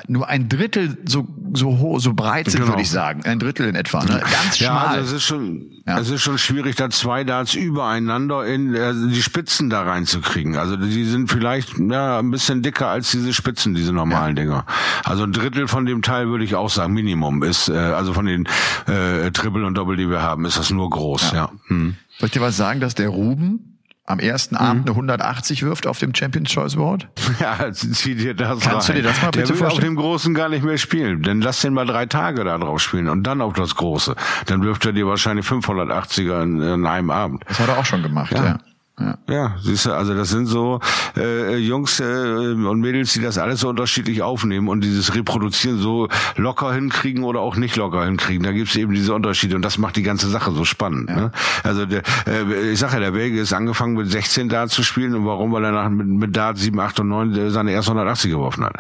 nur 0.09 0.29
ein 0.29 0.49
Drittel 0.49 0.99
so 1.07 1.27
so 1.55 1.79
hoch, 1.79 2.01
so 2.01 2.13
breit 2.13 2.51
sind, 2.51 2.61
Genau. 2.61 2.73
würde 2.73 2.83
ich 2.83 2.91
sagen. 2.91 3.23
Ein 3.25 3.39
Drittel 3.39 3.67
in 3.67 3.77
etwa. 3.77 4.05
Ne? 4.05 4.21
Ganz 4.21 4.59
Ja, 4.59 4.81
schmal. 4.81 4.87
also 4.99 5.01
es 5.07 5.13
ist 5.13 5.23
schon, 5.23 5.71
Ja. 5.87 5.99
es 5.99 6.11
ist 6.11 6.21
schon 6.21 6.37
schwierig, 6.37 6.77
da 6.77 6.91
zwei 6.91 7.25
Darts 7.25 7.55
übereinander 7.55 8.45
in 8.45 8.75
äh, 8.75 8.93
die 9.11 9.23
Spitzen 9.23 9.71
da 9.71 9.83
reinzukriegen. 9.85 10.57
Also 10.57 10.77
die 10.77 11.05
sind 11.05 11.31
vielleicht 11.31 11.79
ja 11.79 12.19
ein 12.19 12.31
bisschen 12.31 12.61
dicker 12.63 12.89
als 12.89 13.11
diese 13.13 13.33
Spitzen, 13.33 13.75
diese 13.75 13.93
normalen 13.95 14.37
Dinger. 14.37 14.67
Also 15.05 15.23
ein 15.23 15.33
Drittel 15.33 15.67
von 15.67 15.87
dem 15.87 16.03
Teil 16.03 16.29
würde 16.29 16.45
ich 16.45 16.55
auch 16.57 16.69
sagen, 16.69 16.93
Minimum 16.93 17.43
ist, 17.43 17.69
äh, 17.71 17.73
also 17.77 18.13
von 18.13 18.27
den 18.27 18.47
äh, 18.87 19.31
Triple 19.31 19.65
und 19.65 19.75
Doppel, 19.79 19.97
die 19.97 20.11
wir 20.11 20.21
haben, 20.21 20.45
ist 20.45 20.59
das 20.59 20.71
nur 20.71 20.91
groß. 20.91 21.33
Ja. 21.33 21.51
Hm. 21.69 21.95
Soll 22.19 22.27
ich 22.27 22.33
dir 22.33 22.41
was 22.43 22.57
sagen, 22.59 22.81
dass 22.81 22.95
der 22.95 23.09
Ruben 23.09 23.76
am 24.07 24.19
ersten 24.21 24.55
Mhm. 24.55 24.61
Abend 24.61 24.87
eine 24.87 24.95
180 24.97 25.63
wirft 25.65 25.87
auf 25.87 25.99
dem 25.99 26.15
Champion 26.15 26.45
Choice 26.45 26.77
Board? 26.77 27.09
Ja, 27.41 27.71
zieh 27.73 28.15
dir 28.15 28.35
das 28.35 28.61
Kannst 28.61 28.89
du 28.89 28.93
rein. 28.93 29.03
dir 29.03 29.09
das 29.09 29.21
mal 29.21 29.31
bitte 29.33 29.39
Der 29.47 29.49
will 29.49 29.55
auf 29.55 29.59
vorstellen? 29.73 29.95
dem 29.95 29.97
Großen 29.97 30.33
gar 30.35 30.49
nicht 30.49 30.65
mehr 30.65 30.79
spielen. 30.79 31.23
Denn 31.23 31.41
lass 31.41 31.61
den 31.61 31.75
mal 31.75 31.87
drei 31.87 32.07
Tage 32.07 32.45
da 32.45 32.57
drauf 32.57 32.81
spielen 32.81 33.09
und 33.09 33.25
dann 33.25 33.41
auf 33.41 33.53
das 33.55 33.75
Große. 33.75 34.15
Dann 34.47 34.63
wirft 34.63 34.87
er 34.87 34.93
dir 34.93 35.07
wahrscheinlich 35.07 35.45
580er 35.47 36.43
in, 36.43 36.63
in 36.63 36.87
einem 36.87 37.11
Abend. 37.11 37.45
Das 37.49 37.59
hat 37.61 37.69
er 37.69 37.79
auch 37.79 37.85
schon 37.85 38.03
gemacht, 38.03 38.33
ja. 38.33 38.45
Ja. 38.45 38.59
Ja. 38.99 39.19
Ja, 39.29 39.57
siehst 39.61 39.87
du, 39.87 39.93
also 39.93 40.15
das 40.15 40.29
sind 40.31 40.47
so 40.47 40.81
äh, 41.17 41.57
Jungs 41.57 41.99
äh, 42.01 42.05
und 42.05 42.81
Mädels, 42.81 43.13
die 43.13 43.21
das 43.21 43.39
alles 43.39 43.61
so 43.61 43.69
unterschiedlich 43.69 44.23
aufnehmen 44.23 44.69
und 44.69 44.83
dieses 44.85 45.15
Reproduzieren 45.15 45.79
so 45.79 46.09
locker 46.37 46.73
hinkriegen 46.73 47.25
oder 47.25 47.41
auch 47.41 47.57
nicht 47.57 47.75
locker 47.77 48.05
hinkriegen. 48.05 48.45
Da 48.45 48.53
gibt's 48.53 48.77
eben 48.77 48.93
diese 48.95 49.13
Unterschiede 49.15 49.57
und 49.57 49.63
das 49.63 49.79
macht 49.79 49.97
die 49.97 50.03
ganze 50.03 50.29
Sache 50.29 50.53
so 50.53 50.65
spannend. 50.65 51.09
Ne? 51.11 51.33
Also 51.65 51.87
der, 51.87 52.03
äh, 52.27 52.71
ich 52.71 52.79
sag 52.79 52.93
ja, 52.93 53.01
der 53.01 53.11
Belgier 53.11 53.43
ist 53.43 53.53
angefangen 53.53 53.95
mit 53.95 54.11
16 54.11 54.49
Dart 54.49 54.71
zu 54.71 54.83
spielen 54.83 55.15
und 55.15 55.27
warum? 55.27 55.53
Weil 55.53 55.65
er 55.65 55.73
nach, 55.73 55.91
mit, 55.91 56.07
mit 56.07 56.37
Dart 56.37 56.57
7, 56.57 56.79
8 56.79 57.01
und 57.01 57.09
9 57.09 57.51
seine 57.51 57.73
erste 57.73 57.91
180 57.91 58.31
geworfen 58.31 58.65
hat. 58.65 58.75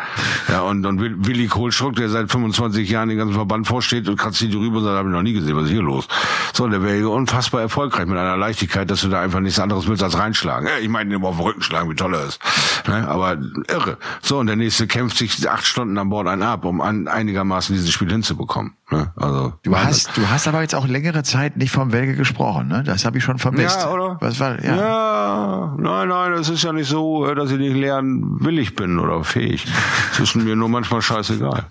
Ja, 0.48 0.60
und, 0.60 0.86
und 0.86 1.00
Will- 1.00 1.16
Willi 1.18 1.46
Kohlschruck, 1.48 1.96
der 1.96 2.08
seit 2.08 2.30
25 2.30 2.88
Jahren 2.88 3.08
den 3.08 3.18
ganzen 3.18 3.34
Verband 3.34 3.66
vorsteht 3.66 4.08
und 4.08 4.16
kratzt 4.16 4.40
die 4.40 4.50
drüber 4.50 4.78
und 4.78 4.84
sagt, 4.84 4.96
habe 4.96 5.08
ich 5.08 5.12
noch 5.14 5.22
nie 5.22 5.32
gesehen, 5.32 5.56
was 5.56 5.64
ist 5.64 5.70
hier 5.72 5.82
los? 5.82 6.06
So, 6.54 6.68
der 6.68 6.82
wäre 6.82 7.08
unfassbar 7.08 7.60
erfolgreich 7.62 8.06
mit 8.06 8.16
einer 8.16 8.36
Leichtigkeit, 8.36 8.90
dass 8.90 9.00
du 9.00 9.08
da 9.08 9.20
einfach 9.20 9.40
nichts 9.40 9.58
anderes 9.58 9.88
willst, 9.88 10.02
das 10.06 10.18
reinschlagen. 10.18 10.68
Ich 10.80 10.88
meine, 10.88 11.14
immer 11.14 11.28
auf 11.28 11.36
den 11.36 11.44
Rücken 11.44 11.62
schlagen, 11.62 11.90
wie 11.90 11.94
toll 11.94 12.14
er 12.14 12.26
ist. 12.26 12.40
Ne? 12.86 13.06
Aber 13.06 13.36
irre. 13.68 13.98
So, 14.22 14.38
und 14.38 14.46
der 14.46 14.56
nächste 14.56 14.86
kämpft 14.86 15.18
sich 15.18 15.48
acht 15.48 15.66
Stunden 15.66 15.96
an 15.98 16.08
Bord 16.08 16.26
ein 16.28 16.42
ab, 16.42 16.64
um 16.64 16.80
an, 16.80 17.08
einigermaßen 17.08 17.74
dieses 17.74 17.90
Spiel 17.90 18.10
hinzubekommen. 18.10 18.74
Ne? 18.90 19.12
Also 19.16 19.54
du 19.64 19.76
hast, 19.76 20.16
du 20.16 20.28
hast 20.28 20.46
aber 20.46 20.62
jetzt 20.62 20.74
auch 20.74 20.86
längere 20.86 21.22
Zeit 21.24 21.56
nicht 21.56 21.72
vom 21.72 21.92
Welge 21.92 22.14
gesprochen, 22.14 22.68
ne? 22.68 22.84
Das 22.84 23.04
habe 23.04 23.18
ich 23.18 23.24
schon 23.24 23.38
vermisst. 23.38 23.80
Ja, 23.80 23.90
oder? 23.90 24.16
Was 24.20 24.38
war? 24.38 24.62
Ja. 24.62 24.76
ja, 24.76 25.74
nein, 25.76 26.08
nein, 26.08 26.32
es 26.34 26.48
ist 26.48 26.62
ja 26.62 26.72
nicht 26.72 26.88
so, 26.88 27.34
dass 27.34 27.50
ich 27.50 27.58
nicht 27.58 27.74
lernen 27.74 28.44
willig 28.44 28.76
bin 28.76 29.00
oder 29.00 29.24
fähig. 29.24 29.66
Es 30.12 30.20
ist 30.20 30.36
mir 30.36 30.54
nur 30.54 30.68
manchmal 30.68 31.02
scheißegal. 31.02 31.64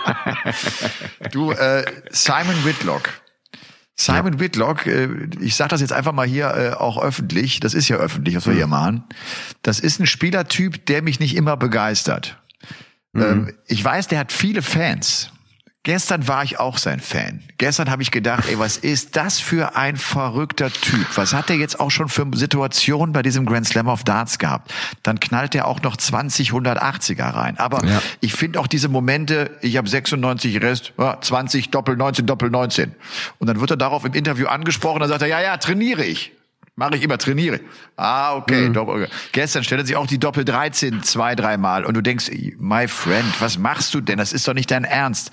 du, 1.32 1.52
äh, 1.52 1.84
Simon 2.10 2.64
Whitlock. 2.64 3.10
Simon 3.98 4.34
ja. 4.34 4.40
Whitlock, 4.40 4.86
äh, 4.86 5.08
ich 5.40 5.54
sage 5.54 5.70
das 5.70 5.80
jetzt 5.80 5.92
einfach 5.92 6.12
mal 6.12 6.26
hier 6.26 6.54
äh, 6.54 6.70
auch 6.74 7.02
öffentlich, 7.02 7.60
das 7.60 7.74
ist 7.74 7.88
ja 7.88 7.96
öffentlich, 7.96 8.36
was 8.36 8.46
wir 8.46 8.54
hier 8.54 8.66
machen. 8.66 9.04
Das 9.62 9.80
ist 9.80 9.98
ein 10.00 10.06
Spielertyp, 10.06 10.84
der 10.86 11.02
mich 11.02 11.18
nicht 11.18 11.34
immer 11.34 11.56
begeistert. 11.56 12.38
Mhm. 13.12 13.22
Ähm, 13.22 13.52
ich 13.66 13.82
weiß, 13.82 14.08
der 14.08 14.18
hat 14.18 14.32
viele 14.32 14.60
Fans. 14.60 15.30
Gestern 15.86 16.26
war 16.26 16.42
ich 16.42 16.58
auch 16.58 16.78
sein 16.78 16.98
Fan. 16.98 17.44
Gestern 17.58 17.92
habe 17.92 18.02
ich 18.02 18.10
gedacht, 18.10 18.48
ey, 18.48 18.58
was 18.58 18.76
ist 18.76 19.14
das 19.14 19.38
für 19.38 19.76
ein 19.76 19.96
verrückter 19.96 20.68
Typ? 20.68 21.06
Was 21.14 21.32
hat 21.32 21.48
er 21.48 21.54
jetzt 21.54 21.78
auch 21.78 21.92
schon 21.92 22.08
für 22.08 22.26
Situationen 22.32 23.12
bei 23.12 23.22
diesem 23.22 23.46
Grand 23.46 23.68
Slam 23.68 23.86
of 23.86 24.02
Darts 24.02 24.40
gehabt? 24.40 24.74
Dann 25.04 25.20
knallt 25.20 25.54
er 25.54 25.68
auch 25.68 25.80
noch 25.82 25.96
20 25.96 26.50
180er 26.50 27.32
rein. 27.32 27.56
Aber 27.58 27.84
ja. 27.84 28.02
ich 28.18 28.34
finde 28.34 28.58
auch 28.58 28.66
diese 28.66 28.88
Momente, 28.88 29.52
ich 29.60 29.76
habe 29.76 29.88
96 29.88 30.60
Rest, 30.60 30.92
20 31.20 31.70
Doppel 31.70 31.96
19, 31.96 32.26
Doppel 32.26 32.50
19. 32.50 32.92
Und 33.38 33.46
dann 33.46 33.60
wird 33.60 33.70
er 33.70 33.76
darauf 33.76 34.04
im 34.04 34.14
Interview 34.14 34.48
angesprochen, 34.48 34.98
dann 34.98 35.08
sagt 35.08 35.22
er, 35.22 35.28
ja, 35.28 35.40
ja, 35.40 35.56
trainiere 35.56 36.04
ich. 36.04 36.32
Mache 36.78 36.96
ich 36.96 37.02
immer, 37.02 37.16
trainiere. 37.16 37.60
Ah, 37.96 38.34
okay. 38.34 38.68
Mhm. 38.68 38.74
Doppel, 38.74 39.08
Gestern 39.32 39.64
stellte 39.64 39.86
sich 39.86 39.96
auch 39.96 40.06
die 40.06 40.18
Doppel 40.18 40.44
13 40.44 41.02
zwei, 41.02 41.34
dreimal 41.34 41.86
und 41.86 41.94
du 41.94 42.02
denkst, 42.02 42.30
my 42.58 42.86
friend, 42.86 43.40
was 43.40 43.56
machst 43.56 43.94
du 43.94 44.02
denn? 44.02 44.18
Das 44.18 44.34
ist 44.34 44.46
doch 44.46 44.52
nicht 44.52 44.70
dein 44.70 44.84
Ernst. 44.84 45.30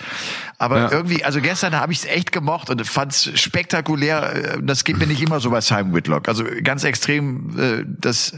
Aber 0.58 0.78
ja. 0.78 0.92
irgendwie, 0.94 1.26
also 1.26 1.42
gestern 1.42 1.76
habe 1.76 1.92
ich 1.92 2.00
es 2.00 2.06
echt 2.06 2.32
gemocht 2.32 2.70
und 2.70 2.88
fand 2.88 3.12
es 3.12 3.38
spektakulär. 3.38 4.62
Das 4.64 4.86
geht 4.86 4.98
mir 4.98 5.06
nicht 5.06 5.22
immer 5.22 5.42
so 5.42 5.50
bei 5.50 5.60
Simon 5.60 5.94
Whitlock. 5.94 6.30
Also 6.30 6.46
ganz 6.64 6.86
extrem 6.86 7.60
äh, 7.60 7.84
das 7.86 8.38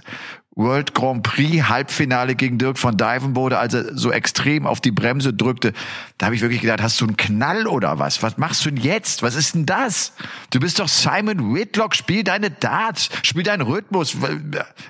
World 0.55 0.95
Grand 0.95 1.21
Prix 1.21 1.67
Halbfinale 1.67 2.33
gegen 2.35 2.57
Dirk 2.57 2.77
von 2.77 2.95
Dijvenbode, 2.95 3.57
als 3.57 3.73
er 3.73 3.97
so 3.97 4.09
extrem 4.11 4.65
auf 4.65 4.79
die 4.79 4.91
Bremse 4.91 5.33
drückte. 5.33 5.73
Da 6.17 6.27
habe 6.27 6.35
ich 6.35 6.41
wirklich 6.41 6.61
gedacht, 6.61 6.81
hast 6.81 7.01
du 7.01 7.05
einen 7.05 7.17
Knall 7.17 7.67
oder 7.67 7.99
was? 7.99 8.23
Was 8.23 8.37
machst 8.37 8.65
du 8.65 8.71
denn 8.71 8.81
jetzt? 8.81 9.21
Was 9.21 9.35
ist 9.35 9.55
denn 9.55 9.65
das? 9.65 10.13
Du 10.51 10.61
bist 10.61 10.79
doch 10.79 10.87
Simon 10.87 11.53
Whitlock, 11.53 11.93
spiel 11.93 12.23
deine 12.23 12.51
Darts, 12.51 13.09
spiel 13.23 13.43
deinen 13.43 13.61
Rhythmus. 13.61 14.15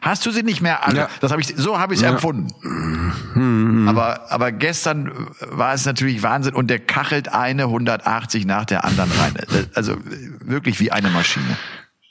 Hast 0.01 0.23
du 0.27 0.31
sie 0.31 0.43
nicht 0.43 0.61
mehr 0.61 0.85
alle? 0.85 0.97
Ja. 0.97 1.09
Das 1.19 1.31
habe 1.31 1.41
ich 1.41 1.47
so 1.55 1.79
habe 1.79 1.95
ich 1.95 1.99
es 1.99 2.03
ja. 2.03 2.11
empfunden. 2.11 2.53
Mhm. 3.33 3.87
Aber 3.87 4.31
aber 4.31 4.51
gestern 4.51 5.29
war 5.39 5.73
es 5.73 5.85
natürlich 5.85 6.21
Wahnsinn 6.21 6.53
und 6.53 6.67
der 6.67 6.79
kachelt 6.79 7.29
eine 7.29 7.63
180 7.63 8.45
nach 8.45 8.65
der 8.65 8.85
anderen 8.85 9.11
rein. 9.13 9.33
Also 9.73 9.97
wirklich 10.41 10.79
wie 10.79 10.91
eine 10.91 11.09
Maschine. 11.09 11.57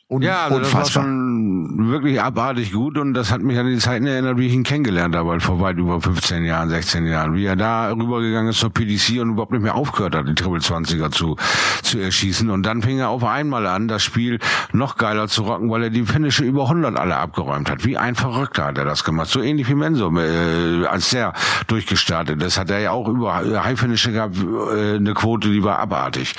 Un 0.06 0.20
ja, 0.20 0.44
also 0.44 0.58
das 0.58 0.74
war 0.74 0.84
schon 0.84 1.88
wirklich 1.90 2.20
abartig 2.20 2.72
gut 2.72 2.98
und 2.98 3.14
das 3.14 3.32
hat 3.32 3.40
mich 3.40 3.58
an 3.58 3.66
die 3.66 3.78
Zeiten 3.78 4.06
erinnert, 4.06 4.36
wie 4.36 4.48
ich 4.48 4.52
ihn 4.52 4.62
kennengelernt 4.62 5.16
habe, 5.16 5.40
vor 5.40 5.60
weit 5.60 5.78
über 5.78 5.98
15 5.98 6.44
Jahren, 6.44 6.68
16 6.68 7.06
Jahren. 7.06 7.34
Wie 7.34 7.46
er 7.46 7.56
da 7.56 7.90
rübergegangen 7.90 8.50
ist 8.50 8.60
zur 8.60 8.68
PDC 8.68 9.22
und 9.22 9.30
überhaupt 9.30 9.52
nicht 9.52 9.62
mehr 9.62 9.74
aufgehört 9.74 10.14
hat, 10.14 10.28
die 10.28 10.34
Triple 10.34 10.60
20er 10.60 11.10
zu, 11.10 11.36
zu 11.82 11.98
erschießen. 11.98 12.50
Und 12.50 12.64
dann 12.64 12.82
fing 12.82 12.98
er 12.98 13.08
auf 13.08 13.24
einmal 13.24 13.66
an, 13.66 13.88
das 13.88 14.02
Spiel 14.02 14.40
noch 14.72 14.98
geiler 14.98 15.26
zu 15.26 15.44
rocken, 15.44 15.70
weil 15.70 15.84
er 15.84 15.90
die 15.90 16.04
Finische 16.04 16.44
über 16.44 16.64
100 16.64 16.96
alle 16.98 17.16
abgeräumt 17.16 17.70
hat. 17.70 17.86
Wie 17.86 17.96
ein 17.96 18.14
Verrückter 18.14 18.66
hat 18.66 18.76
er 18.76 18.84
das 18.84 19.04
gemacht. 19.04 19.30
So 19.30 19.40
ähnlich 19.40 19.70
wie 19.70 19.74
Menso, 19.74 20.14
äh, 20.18 20.84
als 20.86 21.10
der 21.10 21.32
durchgestartet 21.66 22.42
ist, 22.42 22.58
hat 22.58 22.68
er 22.68 22.80
ja 22.80 22.90
auch 22.90 23.08
über 23.08 23.36
High 23.64 23.80
Finische 23.80 24.12
gehabt, 24.12 24.36
äh, 24.36 24.96
eine 24.96 25.14
Quote, 25.14 25.50
die 25.50 25.64
war 25.64 25.78
abartig. 25.78 26.34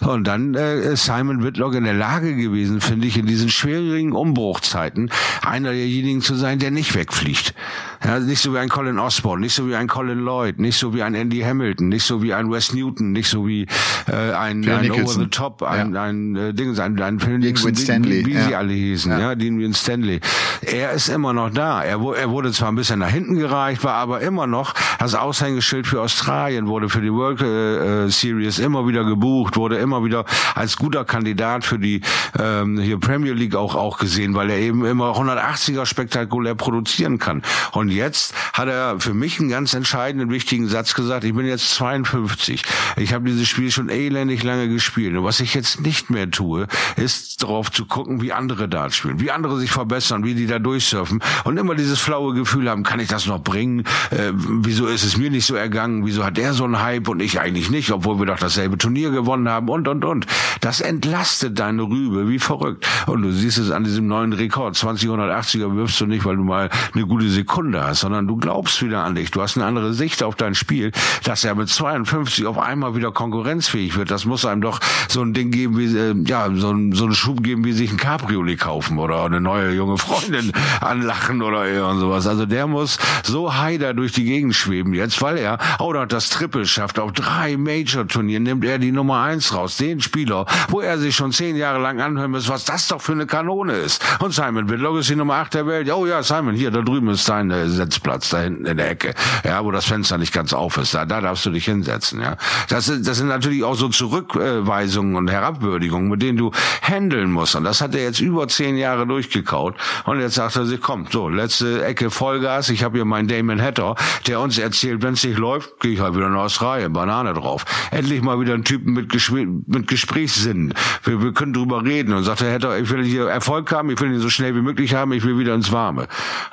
Und 0.00 0.26
dann 0.26 0.54
äh, 0.54 0.92
ist 0.94 1.04
Simon 1.04 1.44
Whitlock 1.44 1.74
in 1.74 1.84
der 1.84 1.92
Lage 1.92 2.34
gewesen, 2.34 2.80
finde 2.80 3.06
ich, 3.06 3.19
in 3.20 3.26
diesen 3.26 3.50
schwierigen 3.50 4.12
Umbruchzeiten 4.12 5.10
einer 5.42 5.72
derjenigen 5.72 6.22
zu 6.22 6.34
sein, 6.34 6.58
der 6.58 6.70
nicht 6.70 6.94
wegfliegt. 6.94 7.54
Ja, 8.02 8.18
nicht 8.18 8.40
so 8.40 8.54
wie 8.54 8.58
ein 8.58 8.68
Colin 8.68 8.98
Osborne, 8.98 9.42
nicht 9.42 9.54
so 9.54 9.68
wie 9.68 9.74
ein 9.74 9.86
Colin 9.86 10.20
Lloyd, 10.20 10.58
nicht 10.58 10.78
so 10.78 10.94
wie 10.94 11.02
ein 11.02 11.14
Andy 11.14 11.40
Hamilton, 11.40 11.88
nicht 11.88 12.04
so 12.04 12.22
wie 12.22 12.32
ein 12.32 12.50
Wes 12.50 12.72
Newton, 12.72 13.12
nicht 13.12 13.28
so 13.28 13.46
wie 13.46 13.66
äh, 14.08 14.32
ein, 14.32 14.66
ein 14.66 14.90
Over 14.90 15.12
the 15.12 15.26
Top, 15.26 15.62
ein, 15.62 15.94
ja. 15.94 16.02
ein, 16.02 16.34
ein 16.34 16.36
äh, 16.36 16.54
Ding, 16.54 16.78
ein, 16.78 17.00
ein 17.00 17.20
Phil 17.20 17.38
Nixon, 17.38 17.74
Stanley, 17.74 18.24
wie, 18.24 18.26
wie 18.26 18.34
ja. 18.34 18.44
sie 18.44 18.54
alle 18.54 18.72
hießen, 18.72 19.12
ja, 19.12 19.20
ja 19.20 19.34
Dean 19.34 19.74
Stanley. 19.74 20.20
Er 20.62 20.92
ist 20.92 21.08
immer 21.08 21.32
noch 21.32 21.50
da. 21.50 21.82
Er, 21.82 22.00
er 22.16 22.30
wurde 22.30 22.52
zwar 22.52 22.72
ein 22.72 22.74
bisschen 22.74 23.00
nach 23.00 23.10
hinten 23.10 23.36
gereicht, 23.36 23.84
war 23.84 23.94
aber 23.94 24.20
immer 24.20 24.46
noch 24.46 24.74
das 24.98 25.14
Aushängeschild 25.14 25.86
für 25.86 26.00
Australien, 26.00 26.68
wurde 26.68 26.88
für 26.88 27.00
die 27.00 27.12
World 27.12 27.42
äh, 27.42 28.06
äh 28.06 28.08
Series 28.08 28.58
immer 28.58 28.86
wieder 28.86 29.04
gebucht, 29.04 29.56
wurde 29.56 29.76
immer 29.76 30.04
wieder 30.04 30.24
als 30.54 30.76
guter 30.76 31.04
Kandidat 31.04 31.64
für 31.64 31.78
die 31.78 32.00
ähm, 32.38 32.78
hier 32.78 32.98
Premier 32.98 33.32
League 33.32 33.54
auch 33.54 33.74
auch 33.74 33.98
gesehen, 33.98 34.34
weil 34.34 34.50
er 34.50 34.58
eben 34.58 34.84
immer 34.84 35.12
180er 35.12 35.84
spektakulär 35.86 36.54
produzieren 36.54 37.18
kann. 37.18 37.42
Und 37.72 37.89
jetzt 37.90 38.34
hat 38.52 38.68
er 38.68 39.00
für 39.00 39.14
mich 39.14 39.40
einen 39.40 39.48
ganz 39.48 39.74
entscheidenden, 39.74 40.30
wichtigen 40.30 40.68
Satz 40.68 40.94
gesagt. 40.94 41.24
Ich 41.24 41.34
bin 41.34 41.46
jetzt 41.46 41.74
52. 41.74 42.62
Ich 42.96 43.12
habe 43.12 43.28
dieses 43.28 43.48
Spiel 43.48 43.70
schon 43.70 43.88
elendig 43.88 44.42
lange 44.42 44.68
gespielt. 44.68 45.16
Und 45.16 45.24
was 45.24 45.40
ich 45.40 45.54
jetzt 45.54 45.80
nicht 45.80 46.10
mehr 46.10 46.30
tue, 46.30 46.66
ist 46.96 47.42
darauf 47.42 47.70
zu 47.70 47.86
gucken, 47.86 48.20
wie 48.22 48.32
andere 48.32 48.68
Dart 48.68 48.94
spielen, 48.94 49.20
wie 49.20 49.30
andere 49.30 49.58
sich 49.58 49.70
verbessern, 49.70 50.24
wie 50.24 50.34
die 50.34 50.46
da 50.46 50.58
durchsurfen 50.58 51.22
und 51.44 51.56
immer 51.56 51.74
dieses 51.74 51.98
flaue 51.98 52.34
Gefühl 52.34 52.68
haben, 52.68 52.82
kann 52.82 53.00
ich 53.00 53.08
das 53.08 53.26
noch 53.26 53.42
bringen? 53.42 53.84
Äh, 54.10 54.32
wieso 54.32 54.86
ist 54.86 55.04
es 55.04 55.16
mir 55.16 55.30
nicht 55.30 55.46
so 55.46 55.54
ergangen? 55.54 56.06
Wieso 56.06 56.24
hat 56.24 56.38
er 56.38 56.52
so 56.52 56.64
einen 56.64 56.80
Hype 56.80 57.08
und 57.08 57.20
ich 57.20 57.40
eigentlich 57.40 57.70
nicht, 57.70 57.90
obwohl 57.90 58.18
wir 58.18 58.26
doch 58.26 58.38
dasselbe 58.38 58.78
Turnier 58.78 59.10
gewonnen 59.10 59.48
haben 59.48 59.68
und, 59.68 59.88
und, 59.88 60.04
und. 60.04 60.26
Das 60.60 60.80
entlastet 60.80 61.58
deine 61.58 61.82
Rübe 61.82 62.28
wie 62.28 62.38
verrückt. 62.38 62.86
Und 63.06 63.22
du 63.22 63.32
siehst 63.32 63.58
es 63.58 63.70
an 63.70 63.84
diesem 63.84 64.06
neuen 64.06 64.32
Rekord. 64.32 64.76
2080er 64.76 65.74
wirfst 65.76 66.00
du 66.00 66.06
nicht, 66.06 66.24
weil 66.24 66.36
du 66.36 66.44
mal 66.44 66.70
eine 66.94 67.06
gute 67.06 67.28
Sekunde 67.28 67.79
hast, 67.84 68.00
sondern 68.00 68.26
du 68.26 68.36
glaubst 68.36 68.82
wieder 68.82 69.04
an 69.04 69.14
dich. 69.14 69.30
Du 69.30 69.42
hast 69.42 69.56
eine 69.56 69.66
andere 69.66 69.92
Sicht 69.92 70.22
auf 70.22 70.34
dein 70.34 70.54
Spiel, 70.54 70.92
dass 71.24 71.44
er 71.44 71.54
mit 71.54 71.68
52 71.68 72.46
auf 72.46 72.58
einmal 72.58 72.94
wieder 72.94 73.12
konkurrenzfähig 73.12 73.96
wird. 73.96 74.10
Das 74.10 74.24
muss 74.24 74.44
einem 74.44 74.60
doch 74.60 74.80
so 75.08 75.22
ein 75.22 75.34
Ding 75.34 75.50
geben, 75.50 75.78
wie, 75.78 75.96
äh, 75.96 76.14
ja, 76.26 76.48
so, 76.54 76.70
ein, 76.70 76.92
so 76.92 77.04
einen 77.04 77.14
Schub 77.14 77.42
geben, 77.42 77.64
wie 77.64 77.72
sich 77.72 77.90
ein 77.90 77.96
Cabriolet 77.96 78.58
kaufen 78.58 78.98
oder 78.98 79.24
eine 79.24 79.40
neue 79.40 79.72
junge 79.72 79.98
Freundin 79.98 80.52
anlachen 80.80 81.42
oder 81.42 81.66
irgend 81.66 82.00
sowas. 82.00 82.26
Also 82.26 82.46
der 82.46 82.66
muss 82.66 82.98
so 83.22 83.56
heider 83.56 83.94
durch 83.94 84.12
die 84.12 84.24
Gegend 84.24 84.54
schweben 84.54 84.94
jetzt, 84.94 85.20
weil 85.22 85.38
er 85.38 85.58
auch 85.78 85.92
noch 85.92 86.06
das 86.06 86.28
Triple 86.28 86.66
schafft. 86.66 86.98
Auf 86.98 87.12
drei 87.12 87.56
Major-Turnieren 87.56 88.42
nimmt 88.42 88.64
er 88.64 88.78
die 88.78 88.92
Nummer 88.92 89.22
eins 89.22 89.54
raus. 89.54 89.76
Den 89.76 90.00
Spieler, 90.00 90.46
wo 90.68 90.80
er 90.80 90.98
sich 90.98 91.16
schon 91.16 91.32
zehn 91.32 91.56
Jahre 91.56 91.80
lang 91.80 92.00
anhören 92.00 92.30
muss, 92.32 92.48
was 92.48 92.64
das 92.64 92.88
doch 92.88 93.00
für 93.00 93.12
eine 93.12 93.26
Kanone 93.26 93.74
ist. 93.74 94.02
Und 94.20 94.34
Simon 94.34 94.68
Whitlock 94.68 94.98
ist 94.98 95.10
die 95.10 95.16
Nummer 95.16 95.34
acht 95.34 95.54
der 95.54 95.66
Welt. 95.66 95.90
Oh 95.92 96.06
ja, 96.06 96.22
Simon, 96.22 96.54
hier, 96.54 96.70
da 96.70 96.82
drüben 96.82 97.08
ist 97.08 97.28
dein 97.28 97.50
äh, 97.50 97.68
Setzplatz, 97.70 98.30
da 98.30 98.40
hinten 98.40 98.66
in 98.66 98.76
der 98.76 98.90
Ecke. 98.90 99.14
Ja, 99.44 99.64
wo 99.64 99.70
das 99.70 99.86
Fenster 99.86 100.18
nicht 100.18 100.32
ganz 100.32 100.52
auf 100.52 100.76
ist. 100.76 100.94
Da, 100.94 101.04
da 101.04 101.20
darfst 101.20 101.46
du 101.46 101.50
dich 101.50 101.64
hinsetzen, 101.64 102.20
ja. 102.20 102.36
Das, 102.68 102.86
das 102.86 103.16
sind 103.16 103.28
natürlich 103.28 103.64
auch 103.64 103.74
so 103.74 103.88
Zurückweisungen 103.88 105.16
und 105.16 105.30
Herabwürdigungen, 105.30 106.08
mit 106.08 106.22
denen 106.22 106.38
du 106.38 106.50
handeln 106.82 107.32
musst. 107.32 107.56
Und 107.56 107.64
das 107.64 107.80
hat 107.80 107.94
er 107.94 108.02
jetzt 108.02 108.20
über 108.20 108.48
zehn 108.48 108.76
Jahre 108.76 109.06
durchgekaut. 109.06 109.74
Und 110.04 110.20
jetzt 110.20 110.34
sagt 110.34 110.56
er 110.56 110.66
sich, 110.66 110.80
komm, 110.80 111.06
so, 111.10 111.28
letzte 111.28 111.84
Ecke 111.84 112.10
Vollgas. 112.10 112.68
Ich 112.70 112.82
habe 112.84 112.98
hier 112.98 113.04
meinen 113.04 113.28
Damon 113.28 113.60
Hatter, 113.60 113.94
der 114.26 114.40
uns 114.40 114.58
erzählt, 114.58 115.02
wenn 115.02 115.14
es 115.14 115.24
nicht 115.24 115.38
läuft, 115.38 115.80
gehe 115.80 115.92
ich 115.92 116.00
halt 116.00 116.14
wieder 116.14 116.28
nach 116.28 116.40
Australien, 116.40 116.92
Banane 116.92 117.34
drauf. 117.34 117.64
Endlich 117.90 118.22
mal 118.22 118.40
wieder 118.40 118.54
einen 118.54 118.64
Typen 118.64 118.92
mit, 118.92 119.10
Gespr 119.10 119.46
mit 119.66 119.86
Gesprächssinn. 119.86 120.74
Wir, 121.04 121.22
wir 121.22 121.32
können 121.32 121.52
drüber 121.52 121.84
reden. 121.84 122.12
Und 122.14 122.24
sagt 122.24 122.42
er, 122.42 122.52
Hatter, 122.52 122.78
ich 122.78 122.90
will 122.90 123.04
hier 123.04 123.28
Erfolg 123.28 123.70
haben, 123.72 123.90
ich 123.90 124.00
will 124.00 124.12
ihn 124.12 124.20
so 124.20 124.28
schnell 124.30 124.54
wie 124.54 124.62
möglich 124.62 124.94
haben, 124.94 125.12
ich 125.12 125.24
will 125.24 125.38
wieder 125.38 125.54
ins 125.54 125.72
Warme. 125.72 126.02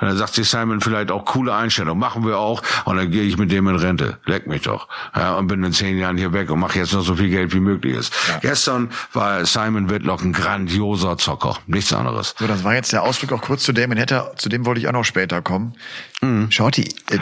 Und 0.00 0.08
dann 0.08 0.16
sagt 0.16 0.34
sich 0.34 0.48
Simon 0.48 0.80
vielleicht 0.80 1.07
auch 1.10 1.24
coole 1.24 1.54
Einstellung, 1.54 1.98
machen 1.98 2.26
wir 2.26 2.38
auch. 2.38 2.62
Und 2.84 2.96
dann 2.96 3.10
gehe 3.10 3.22
ich 3.22 3.36
mit 3.36 3.50
dem 3.50 3.68
in 3.68 3.76
Rente. 3.76 4.18
Leck 4.24 4.46
mich 4.46 4.62
doch. 4.62 4.88
Ja, 5.14 5.34
und 5.34 5.46
bin 5.46 5.62
in 5.64 5.72
zehn 5.72 5.98
Jahren 5.98 6.16
hier 6.16 6.32
weg 6.32 6.50
und 6.50 6.60
mache 6.60 6.78
jetzt 6.78 6.92
noch 6.92 7.02
so 7.02 7.16
viel 7.16 7.30
Geld 7.30 7.54
wie 7.54 7.60
möglich 7.60 7.96
ist. 7.96 8.14
Ja. 8.28 8.38
Gestern 8.40 8.90
war 9.12 9.44
Simon 9.46 9.90
Whitlock 9.90 10.22
ein 10.22 10.32
grandioser 10.32 11.18
Zocker. 11.18 11.58
Nichts 11.66 11.92
anderes. 11.92 12.34
So, 12.38 12.46
das 12.46 12.64
war 12.64 12.74
jetzt 12.74 12.92
der 12.92 13.02
Ausflug 13.02 13.32
auch 13.32 13.42
kurz 13.42 13.62
zu 13.62 13.72
Damon 13.72 13.98
Hatter. 13.98 14.32
Zu 14.36 14.48
dem 14.48 14.66
wollte 14.66 14.80
ich 14.80 14.88
auch 14.88 14.92
noch 14.92 15.04
später 15.04 15.42
kommen. 15.42 15.74
Mhm. 16.20 16.50
Shorty, 16.50 16.88
äh, 17.10 17.18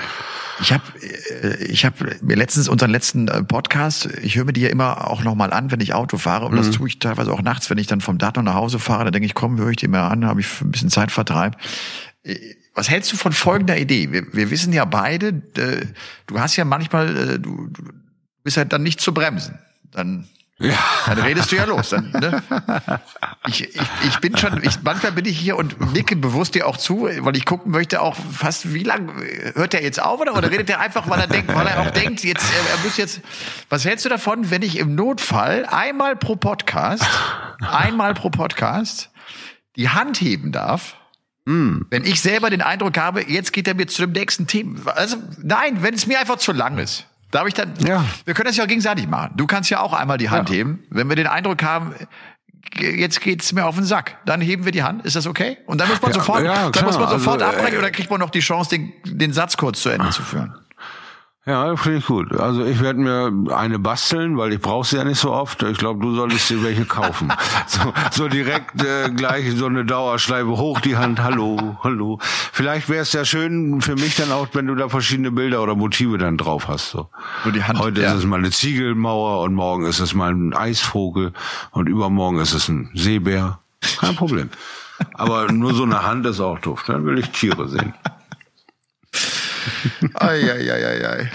ich 0.60 0.72
habe 0.72 0.82
äh, 1.42 1.64
ich 1.64 1.84
hab 1.84 1.94
mir 2.22 2.36
letztens 2.36 2.68
unseren 2.68 2.90
letzten 2.90 3.28
äh, 3.28 3.42
Podcast, 3.42 4.06
ich 4.22 4.36
höre 4.36 4.44
mir 4.44 4.52
die 4.52 4.62
ja 4.62 4.70
immer 4.70 5.08
auch 5.08 5.22
nochmal 5.22 5.52
an, 5.52 5.70
wenn 5.70 5.80
ich 5.80 5.94
Auto 5.94 6.18
fahre. 6.18 6.46
Und 6.46 6.52
mhm. 6.52 6.58
das 6.58 6.70
tue 6.70 6.88
ich 6.88 6.98
teilweise 6.98 7.32
auch 7.32 7.42
nachts, 7.42 7.68
wenn 7.70 7.78
ich 7.78 7.86
dann 7.86 8.00
vom 8.00 8.18
Datum 8.18 8.44
nach 8.44 8.54
Hause 8.54 8.78
fahre. 8.78 9.04
Da 9.04 9.10
denke 9.10 9.26
ich, 9.26 9.34
komm, 9.34 9.58
höre 9.58 9.70
ich 9.70 9.76
die 9.76 9.88
mir 9.88 10.02
an, 10.02 10.24
habe 10.24 10.40
ich 10.40 10.60
ein 10.60 10.70
bisschen 10.70 10.90
Zeitvertreib. 10.90 11.56
Äh, 12.76 12.78
was 12.78 12.90
hältst 12.90 13.12
du 13.12 13.16
von 13.16 13.32
folgender 13.32 13.78
Idee? 13.78 14.12
Wir, 14.12 14.32
wir 14.32 14.50
wissen 14.50 14.72
ja 14.72 14.84
beide, 14.84 15.32
du 15.32 16.40
hast 16.40 16.56
ja 16.56 16.64
manchmal, 16.64 17.38
du, 17.38 17.68
du 17.68 17.82
bist 18.42 18.56
halt 18.56 18.72
dann 18.72 18.82
nicht 18.82 19.00
zu 19.00 19.12
bremsen. 19.12 19.58
Dann 19.92 20.28
Ja. 20.58 20.78
Dann 21.06 21.18
redest 21.18 21.52
du 21.52 21.56
ja 21.56 21.64
los. 21.64 21.90
Dann, 21.90 22.10
ne? 22.12 22.42
ich, 23.46 23.74
ich, 23.74 23.88
ich 24.06 24.18
bin 24.20 24.36
schon, 24.38 24.62
ich, 24.62 24.82
manchmal 24.82 25.12
bin 25.12 25.26
ich 25.26 25.38
hier 25.38 25.56
und 25.56 25.92
nicke 25.92 26.16
bewusst 26.16 26.54
dir 26.54 26.66
auch 26.66 26.78
zu, 26.78 27.08
weil 27.20 27.36
ich 27.36 27.44
gucken 27.44 27.72
möchte 27.72 28.00
auch 28.00 28.16
fast, 28.16 28.72
wie 28.72 28.82
lang 28.82 29.10
hört 29.54 29.74
er 29.74 29.82
jetzt 29.82 30.00
auf 30.00 30.18
oder, 30.18 30.34
oder 30.34 30.50
redet 30.50 30.70
er 30.70 30.80
einfach, 30.80 31.10
weil 31.10 31.20
er 31.20 31.26
denkt, 31.26 31.54
weil 31.54 31.66
er 31.66 31.80
auch 31.80 31.90
denkt, 31.90 32.24
jetzt, 32.24 32.50
er 32.50 32.84
muss 32.84 32.96
jetzt, 32.96 33.20
was 33.68 33.84
hältst 33.84 34.06
du 34.06 34.08
davon, 34.08 34.50
wenn 34.50 34.62
ich 34.62 34.78
im 34.78 34.94
Notfall 34.94 35.66
einmal 35.66 36.16
pro 36.16 36.36
Podcast, 36.36 37.04
einmal 37.60 38.14
pro 38.14 38.30
Podcast 38.30 39.10
die 39.76 39.90
Hand 39.90 40.20
heben 40.22 40.52
darf? 40.52 40.96
Mm. 41.46 41.82
Wenn 41.90 42.04
ich 42.04 42.20
selber 42.20 42.50
den 42.50 42.60
Eindruck 42.60 42.98
habe, 42.98 43.22
jetzt 43.28 43.52
geht 43.52 43.66
er 43.66 43.74
mir 43.74 43.86
zu 43.86 44.02
dem 44.02 44.12
nächsten 44.12 44.46
Team. 44.46 44.82
Also, 44.84 45.16
nein, 45.42 45.82
wenn 45.82 45.94
es 45.94 46.06
mir 46.06 46.20
einfach 46.20 46.36
zu 46.36 46.52
lang 46.52 46.78
ist. 46.78 47.06
Darf 47.30 47.46
ich 47.46 47.54
dann? 47.54 47.72
Ja. 47.84 48.04
Wir 48.24 48.34
können 48.34 48.48
das 48.48 48.56
ja 48.56 48.66
gegenseitig 48.66 49.08
machen. 49.08 49.32
Du 49.36 49.46
kannst 49.46 49.70
ja 49.70 49.80
auch 49.80 49.92
einmal 49.92 50.18
die 50.18 50.30
Hand 50.30 50.48
ja. 50.48 50.56
heben. 50.56 50.84
Wenn 50.90 51.08
wir 51.08 51.16
den 51.16 51.26
Eindruck 51.26 51.62
haben, 51.62 51.94
jetzt 52.80 53.20
geht's 53.20 53.52
mir 53.52 53.64
auf 53.64 53.76
den 53.76 53.84
Sack, 53.84 54.18
dann 54.26 54.40
heben 54.40 54.64
wir 54.64 54.72
die 54.72 54.82
Hand. 54.82 55.04
Ist 55.04 55.16
das 55.16 55.26
okay? 55.26 55.58
Und 55.66 55.80
dann 55.80 55.88
muss 55.88 56.02
man 56.02 56.12
ja, 56.12 56.14
sofort, 56.18 56.44
ja, 56.44 56.70
dann 56.70 56.84
muss 56.84 56.98
man 56.98 57.08
sofort 57.08 57.42
also, 57.42 57.56
abbrechen 57.56 57.76
äh, 57.76 57.78
oder 57.78 57.90
kriegt 57.90 58.10
man 58.10 58.20
noch 58.20 58.30
die 58.30 58.40
Chance, 58.40 58.70
den, 58.70 58.92
den 59.04 59.32
Satz 59.32 59.56
kurz 59.56 59.82
zu 59.82 59.88
Ende 59.88 60.10
zu 60.10 60.22
führen? 60.22 60.54
Ja, 61.48 61.76
finde 61.76 61.98
ich 61.98 62.06
gut. 62.06 62.34
Also 62.34 62.64
ich 62.64 62.80
werde 62.80 62.98
mir 62.98 63.54
eine 63.54 63.78
basteln, 63.78 64.36
weil 64.36 64.52
ich 64.52 64.60
brauche 64.60 64.84
sie 64.84 64.96
ja 64.96 65.04
nicht 65.04 65.20
so 65.20 65.30
oft. 65.30 65.62
Ich 65.62 65.78
glaube, 65.78 66.00
du 66.00 66.12
solltest 66.12 66.50
dir 66.50 66.64
welche 66.64 66.84
kaufen. 66.84 67.32
so, 67.68 67.92
so 68.10 68.26
direkt 68.26 68.82
äh, 68.82 69.10
gleich 69.10 69.54
so 69.54 69.66
eine 69.66 69.84
Dauerschleife 69.84 70.48
hoch 70.48 70.80
die 70.80 70.96
Hand. 70.96 71.22
Hallo, 71.22 71.78
hallo. 71.84 72.18
Vielleicht 72.20 72.88
wäre 72.88 73.02
es 73.02 73.12
ja 73.12 73.24
schön 73.24 73.80
für 73.80 73.94
mich 73.94 74.16
dann 74.16 74.32
auch, 74.32 74.48
wenn 74.54 74.66
du 74.66 74.74
da 74.74 74.88
verschiedene 74.88 75.30
Bilder 75.30 75.62
oder 75.62 75.76
Motive 75.76 76.18
dann 76.18 76.36
drauf 76.36 76.66
hast. 76.66 76.90
So. 76.90 77.10
Nur 77.44 77.52
die 77.52 77.62
Hand, 77.62 77.78
Heute 77.78 78.02
ja. 78.02 78.10
ist 78.10 78.18
es 78.18 78.24
mal 78.24 78.40
eine 78.40 78.50
Ziegelmauer 78.50 79.42
und 79.42 79.54
morgen 79.54 79.86
ist 79.86 80.00
es 80.00 80.14
mal 80.14 80.34
ein 80.34 80.52
Eisvogel 80.52 81.32
und 81.70 81.88
übermorgen 81.88 82.40
ist 82.40 82.54
es 82.54 82.66
ein 82.68 82.90
Seebär. 82.94 83.60
Kein 84.00 84.16
Problem. 84.16 84.50
Aber 85.14 85.52
nur 85.52 85.74
so 85.74 85.84
eine 85.84 86.02
Hand 86.02 86.26
ist 86.26 86.40
auch 86.40 86.58
doof. 86.58 86.82
Dann 86.88 87.06
will 87.06 87.20
ich 87.20 87.30
Tiere 87.30 87.68
sehen. 87.68 87.94
Eieieiei. 90.14 91.30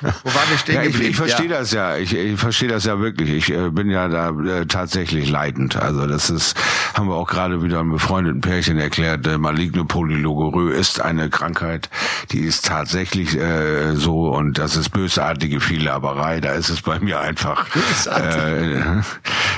Wo 0.00 0.34
waren 0.34 0.50
wir 0.50 0.58
stehen 0.58 0.74
ja, 0.76 0.82
ich, 0.82 1.00
ich 1.00 1.16
verstehe 1.16 1.50
ja. 1.50 1.58
das 1.58 1.72
ja. 1.72 1.96
Ich, 1.96 2.14
ich 2.14 2.38
verstehe 2.38 2.68
das 2.68 2.84
ja 2.84 3.00
wirklich. 3.00 3.30
Ich 3.30 3.50
äh, 3.50 3.70
bin 3.70 3.90
ja 3.90 4.08
da 4.08 4.30
äh, 4.30 4.66
tatsächlich 4.66 5.30
leidend. 5.30 5.76
Also 5.76 6.06
das 6.06 6.30
ist, 6.30 6.56
haben 6.94 7.08
wir 7.08 7.14
auch 7.14 7.28
gerade 7.28 7.62
wieder 7.62 7.80
einem 7.80 7.92
befreundeten 7.92 8.40
Pärchen 8.40 8.78
erklärt. 8.78 9.26
Äh, 9.26 9.38
maligne 9.38 9.84
Polylogorö 9.84 10.70
ist 10.72 11.00
eine 11.00 11.30
Krankheit, 11.30 11.88
die 12.32 12.40
ist 12.40 12.66
tatsächlich 12.66 13.36
äh, 13.36 13.94
so 13.94 14.34
und 14.34 14.58
das 14.58 14.76
ist 14.76 14.90
bösartige 14.90 15.60
Vielehaberei. 15.60 16.40
Da 16.40 16.52
ist 16.52 16.68
es 16.68 16.82
bei 16.82 16.98
mir 17.00 17.20
einfach. 17.20 17.66
Äh, 18.06 19.02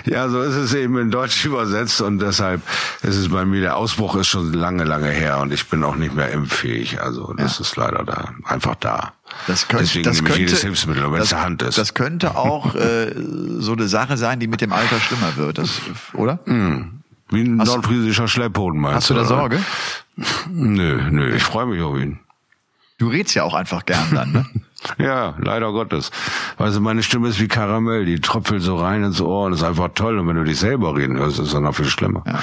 ja, 0.05 0.29
so 0.29 0.41
ist 0.41 0.55
es 0.55 0.75
eben 0.75 0.99
in 0.99 1.11
Deutsch 1.11 1.45
übersetzt 1.45 2.01
und 2.01 2.21
deshalb 2.21 2.63
ist 3.03 3.17
es 3.17 3.29
bei 3.29 3.45
mir, 3.45 3.61
der 3.61 3.77
Ausbruch 3.77 4.17
ist 4.17 4.29
schon 4.29 4.53
lange, 4.53 4.85
lange 4.85 5.09
her 5.09 5.39
und 5.39 5.53
ich 5.53 5.67
bin 5.69 5.83
auch 5.85 5.97
nicht 5.97 6.15
mehr 6.15 6.31
impffähig. 6.31 7.01
Also 7.01 7.35
das 7.37 7.59
ja. 7.59 7.63
ist 7.63 7.77
leider 7.77 8.05
da, 8.05 8.16
einfach 8.45 8.75
da. 8.77 9.13
Das 9.47 9.69
könnte, 9.69 9.85
Deswegen 9.85 10.05
das 10.05 10.25
könnte, 10.25 10.39
jedes 10.39 10.63
Hilfsmittel, 10.63 11.11
wenn 11.13 11.21
es 11.21 11.31
der 11.31 11.43
Hand 11.43 11.63
ist. 11.63 11.79
Das 11.79 11.95
könnte 11.95 12.37
auch 12.37 12.75
äh, 12.75 13.13
so 13.59 13.73
eine 13.73 13.89
Sache 13.89 14.17
sein, 14.17 14.41
die 14.41 14.47
mit 14.47 14.61
dem 14.61 14.73
Alter 14.73 15.01
schlimmer 15.01 15.37
wird, 15.37 15.59
das, 15.59 15.81
oder? 16.13 16.39
Mm. 16.47 17.03
Wie 17.31 17.43
ein 17.43 17.61
hast, 17.61 17.69
nordfriesischer 17.69 18.29
Schlepphoden 18.29 18.81
meinst 18.81 18.97
Hast 18.97 19.11
du 19.11 19.15
da 19.15 19.25
Sorge? 19.25 19.61
Nö, 20.49 21.11
nö, 21.11 21.35
ich 21.35 21.43
freue 21.43 21.67
mich 21.67 21.83
auf 21.83 21.99
ihn. 21.99 22.21
Du 22.99 23.09
redst 23.09 23.35
ja 23.35 23.43
auch 23.43 23.55
einfach 23.55 23.85
gern 23.85 24.15
dann, 24.15 24.33
ne? 24.33 24.47
ja, 24.99 25.35
leider 25.39 25.73
Gottes. 25.73 26.11
Weißt 26.57 26.77
du, 26.77 26.81
meine 26.81 27.03
Stimme 27.03 27.29
ist 27.29 27.41
wie 27.41 27.49
Karamell, 27.49 28.05
die 28.07 28.21
tröpfelt 28.21 28.63
so 28.63 28.77
rein 28.77 29.03
ins 29.03 29.21
Ohr 29.21 29.47
und 29.47 29.53
ist 29.53 29.63
einfach 29.63 29.91
toll. 29.95 30.19
Und 30.19 30.29
wenn 30.29 30.37
du 30.37 30.45
dich 30.45 30.59
selber 30.59 30.97
reden 30.97 31.19
hörst, 31.19 31.39
ist 31.39 31.53
es 31.53 31.61
noch 31.61 31.75
viel 31.75 31.87
schlimmer. 31.87 32.23
Ja. 32.27 32.39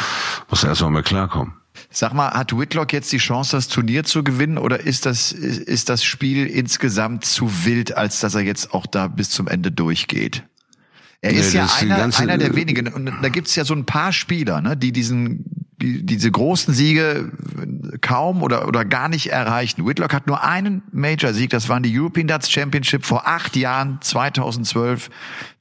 Musst 0.50 0.64
du 0.64 0.68
erst 0.68 0.82
mal 0.82 0.90
mit 0.90 1.06
klarkommen. 1.06 1.54
Sag 1.90 2.14
mal, 2.14 2.32
hat 2.32 2.58
Whitlock 2.58 2.94
jetzt 2.94 3.12
die 3.12 3.18
Chance, 3.18 3.56
das 3.56 3.68
Turnier 3.68 4.04
zu 4.04 4.24
gewinnen 4.24 4.58
oder 4.58 4.80
ist 4.80 5.06
das, 5.06 5.32
ist 5.32 5.90
das 5.90 6.04
Spiel 6.04 6.46
insgesamt 6.48 7.26
zu 7.26 7.66
wild, 7.66 7.96
als 7.96 8.20
dass 8.20 8.36
er 8.36 8.42
jetzt 8.42 8.74
auch 8.74 8.86
da 8.86 9.08
bis 9.08 9.30
zum 9.30 9.48
Ende 9.48 9.72
durchgeht? 9.72 10.44
Er 11.22 11.32
ist 11.32 11.54
nee, 11.54 11.60
ja 11.60 11.70
einer, 11.80 12.18
einer 12.18 12.38
der 12.38 12.56
wenigen. 12.56 12.88
Und 12.90 13.06
da 13.22 13.30
gibt's 13.30 13.56
ja 13.56 13.64
so 13.64 13.74
ein 13.74 13.86
paar 13.86 14.12
Spieler, 14.12 14.60
ne, 14.60 14.76
die 14.76 14.92
diesen 14.92 15.46
die, 15.46 15.63
diese 15.84 16.32
großen 16.32 16.74
Siege 16.74 17.32
kaum 18.02 18.42
oder, 18.42 18.68
oder 18.68 18.86
gar 18.86 19.10
nicht 19.10 19.32
erreichen. 19.32 19.86
Whitlock 19.86 20.14
hat 20.14 20.28
nur 20.28 20.44
einen 20.44 20.82
Major-Sieg, 20.92 21.50
das 21.50 21.68
waren 21.68 21.84
die 21.84 21.98
European 21.98 22.28
Darts 22.28 22.50
Championship 22.50 23.06
vor 23.06 23.28
acht 23.28 23.56
Jahren, 23.56 24.00
2012, 24.02 25.10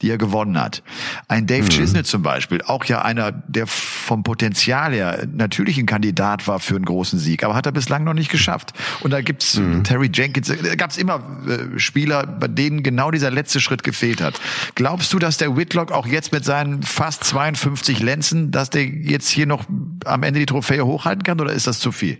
die 0.01 0.09
er 0.09 0.17
gewonnen 0.17 0.59
hat. 0.59 0.81
Ein 1.27 1.45
Dave 1.45 1.63
mhm. 1.63 1.69
Chisnell 1.69 2.05
zum 2.05 2.21
Beispiel, 2.21 2.61
auch 2.61 2.85
ja 2.85 3.01
einer, 3.01 3.31
der 3.31 3.67
vom 3.67 4.23
Potenzial 4.23 4.93
her 4.93 5.27
natürlich 5.31 5.77
ein 5.77 5.85
Kandidat 5.85 6.47
war 6.47 6.59
für 6.59 6.75
einen 6.75 6.85
großen 6.85 7.19
Sieg, 7.19 7.43
aber 7.43 7.55
hat 7.55 7.65
er 7.65 7.71
bislang 7.71 8.03
noch 8.03 8.13
nicht 8.13 8.31
geschafft. 8.31 8.73
Und 9.01 9.11
da 9.11 9.21
gibt's 9.21 9.57
mhm. 9.57 9.83
Terry 9.83 10.09
Jenkins, 10.13 10.47
da 10.47 10.75
gab's 10.75 10.97
immer 10.97 11.21
äh, 11.47 11.79
Spieler, 11.79 12.25
bei 12.25 12.47
denen 12.47 12.83
genau 12.83 13.11
dieser 13.11 13.31
letzte 13.31 13.59
Schritt 13.59 13.83
gefehlt 13.83 14.21
hat. 14.21 14.39
Glaubst 14.75 15.11
du, 15.11 15.19
dass 15.19 15.37
der 15.37 15.57
Whitlock 15.57 15.91
auch 15.91 16.07
jetzt 16.07 16.31
mit 16.31 16.45
seinen 16.45 16.83
fast 16.83 17.23
52 17.25 17.99
Lenzen, 17.99 18.51
dass 18.51 18.69
der 18.69 18.85
jetzt 18.85 19.29
hier 19.29 19.45
noch 19.45 19.65
am 20.13 20.23
Ende 20.23 20.39
die 20.39 20.45
Trophäe 20.45 20.85
hochhalten 20.85 21.23
kann 21.23 21.41
oder 21.41 21.51
ist 21.53 21.67
das 21.67 21.79
zu 21.79 21.91
viel? 21.91 22.19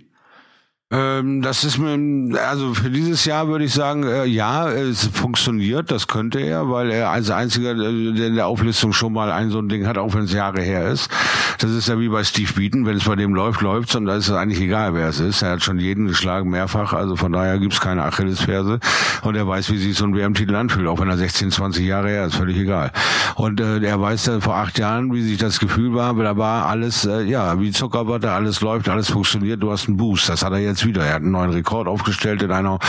Ähm, 0.93 1.41
das 1.41 1.63
ist 1.63 1.79
mir, 1.79 2.39
also 2.47 2.75
für 2.75 2.91
dieses 2.91 3.25
Jahr 3.25 3.47
würde 3.47 3.65
ich 3.65 3.73
sagen, 3.73 4.03
äh, 4.03 4.25
ja, 4.25 4.69
es 4.69 5.07
funktioniert, 5.07 5.89
das 5.89 6.07
könnte 6.07 6.39
er, 6.39 6.69
weil 6.69 6.91
er 6.91 7.09
als 7.09 7.31
einziger, 7.31 7.71
äh, 7.71 8.13
der 8.13 8.27
in 8.27 8.35
der 8.35 8.45
Auflistung 8.45 8.93
schon 8.93 9.11
mal 9.11 9.31
ein 9.31 9.49
so 9.49 9.57
ein 9.57 9.69
Ding 9.69 9.87
hat, 9.87 9.97
auch 9.97 10.13
wenn 10.13 10.25
es 10.25 10.33
Jahre 10.33 10.61
her 10.61 10.87
ist. 10.87 11.09
Das 11.57 11.71
ist 11.71 11.87
ja 11.87 11.99
wie 11.99 12.09
bei 12.09 12.23
Steve 12.23 12.53
Beaton, 12.53 12.85
wenn 12.85 12.97
es 12.97 13.05
bei 13.05 13.15
dem 13.15 13.33
läuft, 13.33 13.61
läuft's 13.61 13.95
und 13.95 14.05
da 14.05 14.17
ist 14.17 14.27
es 14.27 14.35
eigentlich 14.35 14.61
egal, 14.61 14.93
wer 14.93 15.07
es 15.07 15.19
ist. 15.19 15.41
Er 15.41 15.53
hat 15.53 15.63
schon 15.63 15.79
jeden 15.79 16.05
geschlagen, 16.05 16.51
mehrfach, 16.51 16.93
also 16.93 17.15
von 17.15 17.31
daher 17.31 17.57
gibt's 17.57 17.81
keine 17.81 18.03
Achillesferse 18.03 18.79
und 19.23 19.35
er 19.35 19.47
weiß, 19.47 19.71
wie 19.71 19.79
sich 19.79 19.97
so 19.97 20.05
ein 20.05 20.15
WM-Titel 20.15 20.53
anfühlt, 20.53 20.87
auch 20.87 20.99
wenn 20.99 21.09
er 21.09 21.17
16, 21.17 21.49
20 21.49 21.87
Jahre 21.87 22.09
her 22.09 22.27
ist, 22.27 22.35
völlig 22.35 22.57
egal. 22.57 22.91
Und 23.33 23.59
äh, 23.59 23.79
er 23.79 23.99
weiß 23.99 24.27
ja 24.27 24.39
vor 24.41 24.57
acht 24.57 24.77
Jahren, 24.77 25.11
wie 25.11 25.23
sich 25.23 25.39
das 25.39 25.59
Gefühl 25.59 25.95
war, 25.95 26.13
da 26.13 26.37
war 26.37 26.67
alles, 26.67 27.05
äh, 27.05 27.23
ja, 27.23 27.59
wie 27.59 27.71
Zuckerbutter, 27.71 28.31
alles 28.31 28.61
läuft, 28.61 28.89
alles 28.89 29.09
funktioniert, 29.09 29.63
du 29.63 29.71
hast 29.71 29.87
einen 29.87 29.97
Boost. 29.97 30.29
Das 30.29 30.43
hat 30.43 30.53
er 30.53 30.59
jetzt 30.59 30.82
wieder. 30.85 31.05
Er 31.05 31.15
hat 31.15 31.21
einen 31.21 31.31
neuen 31.31 31.51
Rekord 31.51 31.87
aufgestellt 31.87 32.41
in 32.41 32.51
einer 32.51 32.79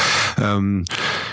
ähm, 0.40 0.84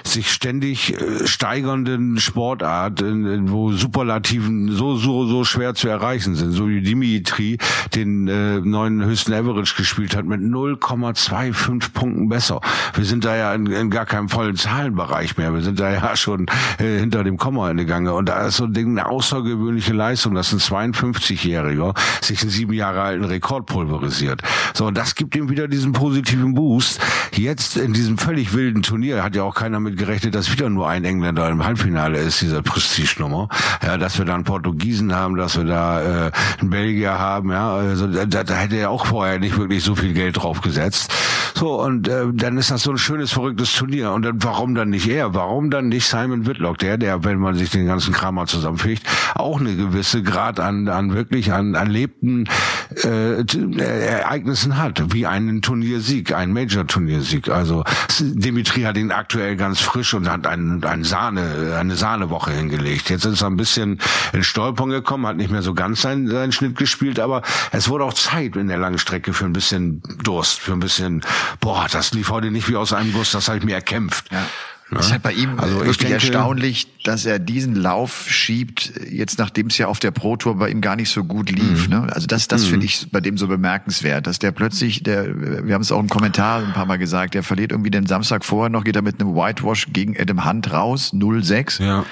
sich 0.03 0.31
ständig 0.31 0.99
äh, 0.99 1.27
steigernden 1.27 2.19
Sportart, 2.19 3.03
wo 3.03 3.71
Superlativen 3.71 4.71
so 4.71 4.95
so 4.95 5.25
so 5.25 5.43
schwer 5.43 5.73
zu 5.73 5.87
erreichen 5.87 6.35
sind, 6.35 6.51
so 6.51 6.67
wie 6.67 6.81
Dimitri 6.81 7.57
den 7.95 8.27
äh, 8.27 8.59
neuen 8.59 9.03
höchsten 9.03 9.33
Average 9.33 9.75
gespielt 9.75 10.15
hat 10.15 10.25
mit 10.25 10.41
0,25 10.41 11.91
Punkten 11.93 12.29
besser. 12.29 12.61
Wir 12.93 13.05
sind 13.05 13.25
da 13.25 13.35
ja 13.35 13.53
in, 13.53 13.65
in 13.67 13.89
gar 13.89 14.05
keinem 14.05 14.29
vollen 14.29 14.55
Zahlenbereich 14.55 15.37
mehr. 15.37 15.53
Wir 15.53 15.61
sind 15.61 15.79
da 15.79 15.91
ja 15.91 16.15
schon 16.15 16.47
äh, 16.77 16.99
hinter 16.99 17.23
dem 17.23 17.37
Komma 17.37 17.69
in 17.69 17.77
der 17.77 17.85
Gange. 17.85 18.13
Und 18.13 18.29
da 18.29 18.47
ist 18.47 18.57
so 18.57 18.65
ein 18.65 18.73
Ding 18.73 18.97
eine 18.97 19.07
außergewöhnliche 19.07 19.93
Leistung, 19.93 20.35
dass 20.35 20.51
ein 20.51 20.59
52-Jähriger 20.59 21.97
sich 22.21 22.41
einen 22.41 22.51
sieben 22.51 22.73
Jahre 22.73 23.01
alten 23.01 23.25
Rekord 23.25 23.65
pulverisiert. 23.65 24.41
So, 24.73 24.87
und 24.87 24.97
das 24.97 25.15
gibt 25.15 25.35
ihm 25.35 25.49
wieder 25.49 25.67
diesen 25.67 25.91
positiven 25.91 26.40
Boost 26.49 26.71
August. 26.71 27.01
Jetzt 27.33 27.77
in 27.77 27.93
diesem 27.93 28.17
völlig 28.17 28.53
wilden 28.53 28.81
Turnier 28.81 29.23
hat 29.23 29.35
ja 29.35 29.43
auch 29.43 29.55
keiner 29.55 29.79
mit 29.79 29.97
gerechnet, 29.97 30.35
dass 30.35 30.51
wieder 30.51 30.69
nur 30.69 30.89
ein 30.89 31.05
Engländer 31.05 31.47
im 31.49 31.63
Halbfinale 31.63 32.17
ist, 32.17 32.41
dieser 32.41 32.61
Prestige-Nummer. 32.61 33.49
Ja, 33.83 33.97
dass 33.97 34.17
wir 34.17 34.25
da 34.25 34.35
einen 34.35 34.43
Portugiesen 34.43 35.13
haben, 35.15 35.35
dass 35.35 35.57
wir 35.57 35.63
da 35.63 36.27
äh, 36.27 36.31
einen 36.59 36.69
Belgier 36.69 37.19
haben, 37.19 37.51
ja, 37.51 37.73
also 37.73 38.07
da, 38.07 38.43
da 38.43 38.53
hätte 38.53 38.75
er 38.75 38.89
auch 38.89 39.05
vorher 39.05 39.39
nicht 39.39 39.57
wirklich 39.57 39.83
so 39.83 39.95
viel 39.95 40.13
Geld 40.13 40.37
drauf 40.37 40.61
gesetzt. 40.61 41.13
So, 41.55 41.81
und 41.81 42.07
äh, 42.07 42.25
dann 42.33 42.57
ist 42.57 42.71
das 42.71 42.83
so 42.83 42.91
ein 42.91 42.97
schönes, 42.97 43.31
verrücktes 43.31 43.73
Turnier. 43.75 44.11
Und 44.11 44.23
dann, 44.23 44.43
warum 44.43 44.73
dann 44.73 44.89
nicht 44.89 45.07
er? 45.07 45.35
Warum 45.35 45.69
dann 45.69 45.89
nicht 45.89 46.07
Simon 46.07 46.47
Whitlock? 46.47 46.79
Der, 46.79 46.97
der, 46.97 47.23
wenn 47.23 47.37
man 47.37 47.55
sich 47.55 47.69
den 47.69 47.85
ganzen 47.85 48.13
Kram 48.13 48.35
mal 48.35 48.47
zusammenfegt, 48.47 49.05
auch 49.35 49.59
eine 49.59 49.75
gewisse 49.75 50.23
Grad 50.23 50.59
an, 50.59 50.87
an 50.87 51.13
wirklich 51.13 51.53
an 51.53 51.75
erlebten 51.75 52.45
äh, 53.03 53.43
Ereignissen 53.79 54.77
hat, 54.77 55.13
wie 55.13 55.25
einen 55.25 55.61
Turniersieg, 55.61 56.33
ein 56.33 56.51
Major-Turniersieg. 56.53 57.49
Also 57.49 57.83
Dimitri 58.19 58.81
hat 58.83 58.97
ihn 58.97 59.11
aktuell 59.11 59.55
ganz 59.55 59.79
frisch 59.79 60.13
und 60.13 60.29
hat 60.29 60.45
einen, 60.47 60.83
einen 60.83 61.03
Sahne, 61.03 61.77
eine 61.79 61.95
Sahnewoche 61.95 62.51
hingelegt. 62.51 63.09
Jetzt 63.09 63.25
ist 63.25 63.41
er 63.41 63.47
ein 63.47 63.57
bisschen 63.57 63.99
in 64.33 64.43
Stolpern 64.43 64.89
gekommen, 64.89 65.25
hat 65.25 65.37
nicht 65.37 65.51
mehr 65.51 65.61
so 65.61 65.73
ganz 65.73 66.01
seinen, 66.01 66.27
seinen 66.29 66.51
Schnitt 66.51 66.77
gespielt, 66.77 67.19
aber 67.19 67.41
es 67.71 67.89
wurde 67.89 68.03
auch 68.03 68.13
Zeit 68.13 68.55
in 68.55 68.67
der 68.67 68.77
langen 68.77 68.99
Strecke 68.99 69.33
für 69.33 69.45
ein 69.45 69.53
bisschen 69.53 70.01
Durst, 70.23 70.59
für 70.59 70.73
ein 70.73 70.79
bisschen, 70.79 71.21
boah, 71.59 71.87
das 71.91 72.13
lief 72.13 72.29
heute 72.29 72.51
nicht 72.51 72.69
wie 72.69 72.75
aus 72.75 72.93
einem 72.93 73.13
Guss, 73.13 73.31
das 73.31 73.47
habe 73.47 73.57
ich 73.57 73.63
mir 73.63 73.75
erkämpft. 73.75 74.31
Ja. 74.31 74.45
Ja. 74.91 74.99
ist 74.99 75.11
halt 75.11 75.23
bei 75.23 75.31
ihm 75.31 75.57
also 75.57 75.75
wirklich 75.77 75.97
denke, 75.97 76.15
erstaunlich, 76.15 76.87
dass 77.03 77.25
er 77.25 77.39
diesen 77.39 77.75
Lauf 77.75 78.25
schiebt, 78.27 78.91
jetzt 79.09 79.39
nachdem 79.39 79.67
es 79.67 79.77
ja 79.77 79.87
auf 79.87 79.99
der 79.99 80.11
Pro 80.11 80.35
Tour 80.35 80.57
bei 80.57 80.69
ihm 80.69 80.81
gar 80.81 80.97
nicht 80.97 81.09
so 81.09 81.23
gut 81.23 81.49
lief. 81.49 81.87
Mhm. 81.87 81.93
Ne? 81.93 82.13
Also 82.13 82.27
das, 82.27 82.47
das 82.49 82.65
mhm. 82.65 82.69
finde 82.69 82.85
ich 82.87 83.07
bei 83.09 83.21
dem 83.21 83.37
so 83.37 83.47
bemerkenswert, 83.47 84.27
dass 84.27 84.39
der 84.39 84.51
plötzlich, 84.51 85.03
der, 85.03 85.65
wir 85.65 85.73
haben 85.73 85.81
es 85.81 85.91
auch 85.91 85.99
im 85.99 86.09
Kommentar 86.09 86.63
ein 86.63 86.73
paar 86.73 86.85
Mal 86.85 86.97
gesagt, 86.97 87.33
der 87.33 87.43
verliert 87.43 87.71
irgendwie 87.71 87.91
den 87.91 88.05
Samstag 88.05 88.43
vorher 88.43 88.69
noch, 88.69 88.83
geht 88.83 88.95
er 88.95 89.01
mit 89.01 89.21
einem 89.21 89.33
Whitewash 89.33 89.87
gegen 89.93 90.19
Adam 90.19 90.45
Hunt 90.45 90.73
raus, 90.73 91.13
0-6. 91.13 91.83
Ja. 91.83 92.05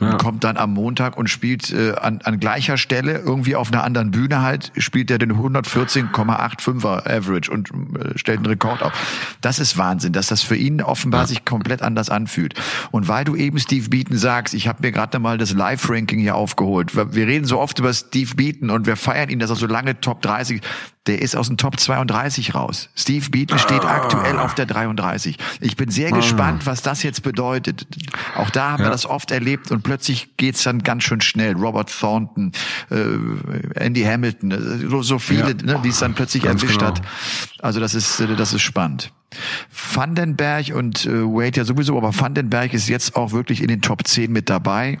Ja. 0.00 0.10
und 0.10 0.18
kommt 0.18 0.44
dann 0.44 0.56
am 0.56 0.72
Montag 0.72 1.16
und 1.16 1.28
spielt 1.28 1.72
äh, 1.72 1.92
an, 1.92 2.20
an 2.24 2.40
gleicher 2.40 2.76
Stelle 2.76 3.18
irgendwie 3.18 3.56
auf 3.56 3.72
einer 3.72 3.84
anderen 3.84 4.10
Bühne 4.10 4.42
halt 4.42 4.72
spielt 4.76 5.10
er 5.10 5.18
den 5.18 5.32
114,85er 5.32 7.06
Average 7.06 7.50
und 7.50 7.70
äh, 7.70 8.18
stellt 8.18 8.38
einen 8.38 8.46
Rekord 8.46 8.82
auf. 8.82 8.92
Das 9.40 9.58
ist 9.58 9.78
Wahnsinn, 9.78 10.12
dass 10.12 10.28
das 10.28 10.42
für 10.42 10.56
ihn 10.56 10.80
offenbar 10.82 11.22
ja. 11.22 11.26
sich 11.26 11.44
komplett 11.44 11.82
anders 11.82 12.10
anfühlt. 12.10 12.54
Und 12.90 13.08
weil 13.08 13.24
du 13.24 13.36
eben 13.36 13.58
Steve 13.58 13.88
Beaton 13.88 14.16
sagst, 14.16 14.54
ich 14.54 14.68
habe 14.68 14.78
mir 14.82 14.92
gerade 14.92 15.18
mal 15.18 15.38
das 15.38 15.52
Live-Ranking 15.52 16.18
hier 16.18 16.34
aufgeholt. 16.34 16.94
Wir 16.94 17.26
reden 17.26 17.44
so 17.44 17.60
oft 17.60 17.78
über 17.78 17.92
Steve 17.92 18.34
Beaton 18.34 18.70
und 18.70 18.86
wir 18.86 18.96
feiern 18.96 19.28
ihn, 19.28 19.38
dass 19.38 19.50
er 19.50 19.56
so 19.56 19.66
lange 19.66 20.00
Top 20.00 20.22
30 20.22 20.60
der 21.06 21.20
ist 21.20 21.36
aus 21.36 21.48
dem 21.48 21.56
Top 21.56 21.78
32 21.78 22.54
raus. 22.54 22.88
Steve 22.96 23.28
Beaton 23.30 23.58
steht 23.58 23.84
ah. 23.84 23.96
aktuell 23.96 24.38
auf 24.38 24.54
der 24.54 24.66
33. 24.66 25.36
Ich 25.60 25.76
bin 25.76 25.90
sehr 25.90 26.12
ah. 26.12 26.16
gespannt, 26.16 26.66
was 26.66 26.82
das 26.82 27.02
jetzt 27.02 27.22
bedeutet. 27.22 27.86
Auch 28.36 28.50
da 28.50 28.72
haben 28.72 28.82
ja. 28.82 28.88
wir 28.88 28.92
das 28.92 29.04
oft 29.04 29.30
erlebt 29.30 29.70
und 29.70 29.82
plötzlich 29.82 30.36
geht's 30.36 30.62
dann 30.62 30.82
ganz 30.82 31.04
schön 31.04 31.20
schnell. 31.20 31.54
Robert 31.54 31.90
Thornton, 31.90 32.52
äh, 32.90 32.94
Andy 33.74 34.02
Hamilton, 34.02 34.50
äh, 34.50 34.88
so, 34.88 35.02
so 35.02 35.18
viele, 35.18 35.48
ja. 35.48 35.62
ne, 35.62 35.80
die 35.84 35.90
es 35.90 35.98
dann 35.98 36.14
plötzlich 36.14 36.42
ganz 36.42 36.62
erwischt 36.62 36.80
genau. 36.80 36.92
hat. 36.92 37.02
Also 37.60 37.80
das 37.80 37.94
ist, 37.94 38.20
äh, 38.20 38.34
das 38.36 38.52
ist 38.54 38.62
spannend. 38.62 39.12
Vandenberg 39.70 40.74
und 40.74 41.06
äh, 41.06 41.24
Wade 41.24 41.58
ja 41.58 41.64
sowieso, 41.64 41.96
aber 41.96 42.18
Vandenberg 42.18 42.74
ist 42.74 42.88
jetzt 42.88 43.16
auch 43.16 43.32
wirklich 43.32 43.62
in 43.62 43.68
den 43.68 43.80
Top 43.80 44.06
10 44.06 44.32
mit 44.32 44.50
dabei. 44.50 44.98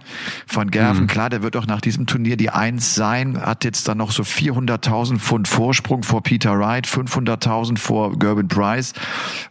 Van 0.52 0.70
Gerven, 0.70 1.02
mhm. 1.02 1.08
klar, 1.08 1.30
der 1.30 1.42
wird 1.42 1.56
auch 1.56 1.66
nach 1.66 1.80
diesem 1.80 2.06
Turnier 2.06 2.36
die 2.36 2.50
Eins 2.50 2.94
sein, 2.94 3.40
hat 3.40 3.64
jetzt 3.64 3.88
dann 3.88 3.98
noch 3.98 4.12
so 4.12 4.22
400.000 4.22 5.18
Pfund 5.18 5.48
Vorsprung 5.48 6.02
vor 6.02 6.22
Peter 6.22 6.58
Wright, 6.58 6.86
500.000 6.86 7.78
vor 7.78 8.18
Gerben 8.18 8.48
Price. 8.48 8.92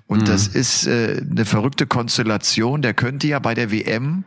Und 0.07 0.21
mhm. 0.21 0.25
das 0.25 0.47
ist 0.47 0.88
äh, 0.88 1.23
eine 1.29 1.45
verrückte 1.45 1.88
Konstellation. 1.88 2.81
Der 2.81 2.93
könnte 2.93 3.27
ja 3.27 3.39
bei 3.39 3.53
der 3.53 3.71
WM 3.71 4.23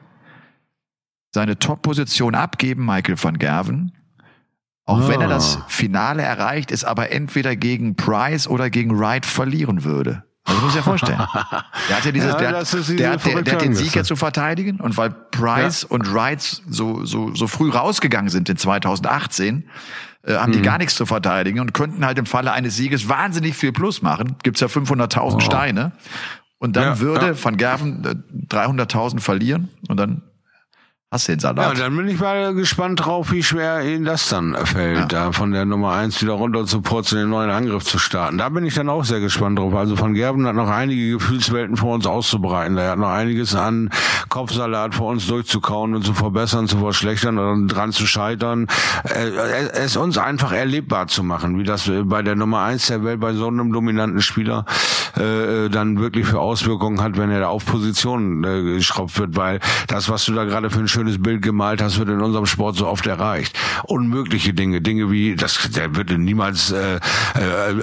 seine 1.33 1.59
Top-Position 1.59 2.35
abgeben, 2.35 2.87
Michael 2.87 3.23
van 3.23 3.39
Gerven. 3.39 3.93
Auch 4.87 5.03
oh. 5.03 5.09
wenn 5.09 5.21
er 5.21 5.29
das 5.29 5.59
ah. 5.59 5.67
Finale 5.69 6.23
erreicht, 6.23 6.71
ist 6.71 6.85
aber 6.85 7.11
entweder 7.11 7.57
gegen 7.57 7.97
Price 7.97 8.49
oder 8.49 8.71
gegen 8.71 8.99
Wright 8.99 9.27
verlieren 9.27 9.85
würde. 9.85 10.25
Also 10.47 10.61
muss 10.61 10.71
ich 10.71 10.77
ja 10.77 10.83
vorstellen. 10.83 11.19
Der 11.89 11.97
hat 11.97 12.05
ja 12.05 12.13
dieses, 12.13 12.31
ja, 12.31 12.39
der, 12.39 12.53
der, 12.53 12.59
hat, 12.61 13.25
der, 13.25 13.43
der, 13.43 13.55
hat 13.55 13.63
den 13.63 13.75
Sieg 13.75 13.95
ja 13.95 14.05
zu 14.05 14.17
verteidigen 14.17 14.81
und 14.81 14.97
weil 14.97 15.11
Price 15.11 15.83
ja. 15.83 15.89
und 15.91 16.13
Wright 16.15 16.41
so, 16.41 17.05
so, 17.05 17.35
so 17.35 17.47
früh 17.47 17.71
rausgegangen 17.71 18.31
sind 18.31 18.49
in 18.49 18.57
2018, 18.57 19.69
äh, 20.23 20.35
haben 20.35 20.51
mhm. 20.51 20.55
die 20.55 20.63
gar 20.63 20.79
nichts 20.79 20.95
zu 20.95 21.05
verteidigen 21.05 21.61
und 21.61 21.75
könnten 21.75 22.07
halt 22.07 22.19
im 22.19 22.27
Falle 22.27 22.53
eines 22.53 22.77
Sieges 22.77 23.09
wahnsinnig 23.09 23.57
viel 23.57 23.73
Plus 23.73 24.03
machen. 24.03 24.37
Gibt's 24.43 24.61
ja 24.61 24.69
500.000 24.69 25.35
oh. 25.35 25.41
Steine. 25.41 25.93
Und 26.59 26.77
dann 26.77 26.85
ja, 26.85 27.01
würde 27.01 27.43
Van 27.43 27.57
Gerven 27.57 28.05
äh, 28.05 28.55
300.000 28.55 29.21
verlieren 29.21 29.69
und 29.89 29.99
dann 29.99 30.23
Hast 31.13 31.29
den 31.29 31.39
Salat? 31.39 31.79
Ja, 31.79 31.85
dann 31.85 31.97
bin 31.97 32.09
ich 32.09 32.19
mal 32.19 32.53
gespannt 32.53 33.05
drauf, 33.05 33.31
wie 33.31 33.41
schwer 33.41 33.81
ihnen 33.85 34.05
das 34.05 34.29
dann 34.29 34.57
fällt, 34.67 34.99
ja. 34.99 35.07
da 35.07 35.33
von 35.33 35.53
der 35.53 35.65
Nummer 35.65 35.93
eins 35.93 36.21
wieder 36.21 36.33
runter 36.33 36.67
zu 36.67 36.83
purzeln, 36.83 37.21
den 37.21 37.31
neuen 37.31 37.49
Angriff 37.49 37.85
zu 37.85 38.01
starten. 38.01 38.39
Da 38.39 38.49
bin 38.49 38.65
ich 38.67 38.75
dann 38.75 38.89
auch 38.89 39.05
sehr 39.05 39.21
gespannt 39.21 39.57
drauf. 39.61 39.73
Also 39.73 39.95
von 39.95 40.15
Gerben 40.15 40.45
hat 40.49 40.57
noch 40.57 40.69
einige 40.69 41.13
Gefühlswelten 41.13 41.77
vor 41.77 41.95
uns 41.95 42.09
auszubreiten. 42.09 42.77
Er 42.77 42.91
hat 42.91 42.99
noch 42.99 43.11
einiges 43.11 43.55
an 43.55 43.91
Kopfsalat 44.31 44.97
vor 44.97 45.13
uns 45.13 45.29
durchzukauen 45.29 45.95
und 45.95 46.05
zu 46.05 46.13
verbessern, 46.13 46.67
zu 46.67 46.79
verschlechtern 46.79 47.39
oder 47.39 47.57
dran 47.73 47.93
zu 47.93 48.05
scheitern. 48.05 48.67
Äh, 49.05 49.31
es 49.75 49.97
uns 49.97 50.19
einfach 50.19 50.51
erlebbar 50.51 51.07
zu 51.07 51.23
machen, 51.23 51.57
wie 51.57 51.65
das 51.65 51.89
bei 52.03 52.23
der 52.23 52.35
Nummer 52.35 52.63
eins 52.63 52.89
der 52.89 53.05
Welt 53.05 53.21
bei 53.21 53.33
so 53.33 53.47
einem 53.47 53.73
dominanten 53.73 54.23
Spieler 54.23 54.65
äh, 55.17 55.69
dann 55.69 56.01
wirklich 56.01 56.27
für 56.27 56.41
Auswirkungen 56.41 57.01
hat, 57.01 57.17
wenn 57.17 57.31
er 57.31 57.41
da 57.41 57.47
auf 57.49 57.65
Positionen 57.65 58.43
äh, 58.43 58.75
geschraubt 58.75 59.19
wird, 59.19 59.37
weil 59.37 59.61
das, 59.87 60.09
was 60.09 60.25
du 60.25 60.35
da 60.35 60.45
gerade 60.45 60.69
für 60.69 60.81
ein 60.81 60.89
schönes 60.97 61.21
Bild 61.21 61.43
gemalt 61.43 61.83
hast, 61.83 61.99
wird 61.99 62.09
in 62.09 62.23
unserem 62.23 62.47
Sport 62.47 62.77
so 62.77 62.87
oft 62.87 63.07
erreicht. 63.07 63.57
Unmögliche 63.85 64.55
Dinge, 64.55 64.81
Dinge 64.81 65.11
wie, 65.11 65.37
das, 65.37 65.71
der 65.71 65.95
würde 65.95 66.17
niemals 66.17 66.71
äh, 66.71 66.97
äh, 66.97 67.01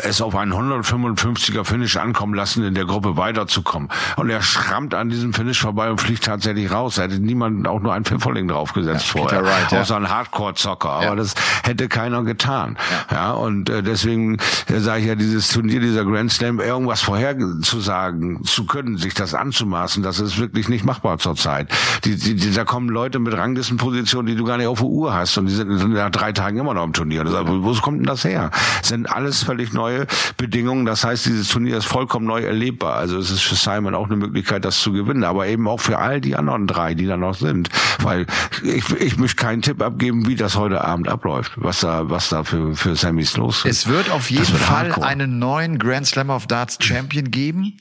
es 0.01 0.19
auf 0.19 0.35
einen 0.35 0.51
155er 0.51 1.63
Finish 1.63 1.97
ankommen 1.97 2.33
lassen, 2.33 2.63
in 2.63 2.73
der 2.73 2.85
Gruppe 2.85 3.15
weiterzukommen. 3.15 3.89
Und 4.17 4.31
er 4.31 4.41
schrammt 4.41 4.95
an 4.95 5.09
diesem 5.09 5.31
Finish 5.33 5.59
vorbei 5.59 5.91
und 5.91 6.01
fliegt 6.01 6.23
tatsächlich 6.23 6.71
raus. 6.71 6.97
Er 6.97 7.03
hätte 7.03 7.19
niemand 7.19 7.67
auch 7.67 7.81
nur 7.81 7.93
ein 7.93 8.03
Pfifferling 8.03 8.47
draufgesetzt 8.47 9.13
ja, 9.13 9.21
vorher. 9.21 9.43
Wright, 9.43 9.71
ja. 9.71 9.81
Außer 9.81 9.95
ein 9.95 10.09
Hardcore-Zocker. 10.09 10.89
Aber 10.89 11.05
ja. 11.05 11.15
das 11.15 11.35
hätte 11.63 11.87
keiner 11.87 12.23
getan. 12.23 12.77
Ja, 13.11 13.15
ja 13.15 13.31
und 13.31 13.69
äh, 13.69 13.83
deswegen 13.83 14.37
äh, 14.67 14.79
sage 14.79 15.01
ich 15.01 15.07
ja, 15.07 15.15
dieses 15.15 15.49
Turnier, 15.49 15.79
dieser 15.79 16.03
Grand 16.03 16.31
Slam, 16.31 16.59
irgendwas 16.59 17.01
vorherzusagen 17.01 18.43
zu 18.43 18.65
können, 18.65 18.97
sich 18.97 19.13
das 19.13 19.35
anzumaßen, 19.35 20.01
das 20.01 20.19
ist 20.19 20.39
wirklich 20.39 20.67
nicht 20.67 20.83
machbar 20.83 21.19
zurzeit. 21.19 21.69
Die, 22.05 22.15
die, 22.15 22.33
die, 22.33 22.51
da 22.51 22.65
kommen 22.65 22.89
Leute 22.89 23.02
Leute 23.03 23.19
mit 23.19 23.35
Ranglistenpositionen, 23.35 24.27
die 24.27 24.37
du 24.37 24.45
gar 24.45 24.57
nicht 24.57 24.67
auf 24.67 24.79
der 24.79 24.87
Uhr 24.87 25.13
hast 25.13 25.37
und 25.37 25.47
die 25.47 25.53
sind 25.53 25.91
nach 25.91 26.09
drei 26.09 26.31
Tagen 26.31 26.57
immer 26.57 26.73
noch 26.73 26.85
im 26.85 26.93
Turnier. 26.93 27.25
Das, 27.25 27.33
wo 27.33 27.73
kommt 27.81 27.99
denn 27.99 28.05
das 28.05 28.23
her? 28.23 28.49
Das 28.79 28.87
sind 28.87 29.11
alles 29.11 29.43
völlig 29.43 29.73
neue 29.73 30.07
Bedingungen. 30.37 30.85
Das 30.85 31.03
heißt, 31.03 31.25
dieses 31.25 31.49
Turnier 31.49 31.77
ist 31.79 31.85
vollkommen 31.85 32.25
neu 32.25 32.43
erlebbar. 32.43 32.95
Also 32.95 33.17
es 33.17 33.29
ist 33.29 33.41
für 33.41 33.55
Simon 33.55 33.93
auch 33.93 34.05
eine 34.05 34.15
Möglichkeit, 34.15 34.63
das 34.63 34.79
zu 34.79 34.93
gewinnen, 34.93 35.25
aber 35.25 35.47
eben 35.47 35.67
auch 35.67 35.81
für 35.81 35.97
all 35.97 36.21
die 36.21 36.37
anderen 36.37 36.65
drei, 36.65 36.93
die 36.93 37.05
da 37.05 37.17
noch 37.17 37.35
sind. 37.35 37.67
Weil 38.01 38.25
ich, 38.63 38.89
ich 38.91 39.17
möchte 39.17 39.35
keinen 39.35 39.61
Tipp 39.61 39.81
abgeben, 39.81 40.25
wie 40.25 40.35
das 40.35 40.55
heute 40.55 40.81
Abend 40.81 41.09
abläuft, 41.09 41.51
was 41.57 41.81
da, 41.81 42.09
was 42.09 42.29
da 42.29 42.45
für, 42.45 42.73
für 42.73 42.95
Sammys 42.95 43.35
los 43.35 43.65
ist. 43.65 43.85
Es 43.85 43.87
wird 43.87 44.09
auf 44.11 44.31
jeden 44.31 44.47
wird 44.47 44.61
Fall 44.61 44.87
hardcore. 44.87 45.07
einen 45.07 45.39
neuen 45.39 45.77
Grand 45.77 46.07
Slam 46.07 46.29
of 46.29 46.47
Darts 46.47 46.77
Champion 46.79 47.31
geben. 47.31 47.73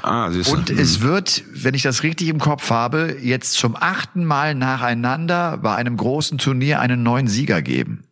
Ah, 0.00 0.30
siehst 0.30 0.50
du. 0.50 0.54
Und 0.54 0.70
es 0.70 1.02
wird, 1.02 1.42
wenn 1.52 1.74
ich 1.74 1.82
das 1.82 2.02
richtig 2.02 2.28
im 2.28 2.38
Kopf 2.38 2.70
habe, 2.70 3.18
jetzt 3.20 3.52
zum 3.52 3.76
achten 3.78 4.24
Mal 4.24 4.54
nach 4.54 4.69
nacheinander 4.70 5.58
bei 5.58 5.74
einem 5.74 5.96
großen 5.96 6.38
Turnier 6.38 6.80
einen 6.80 7.02
neuen 7.02 7.26
Sieger 7.26 7.60
geben. 7.62 8.04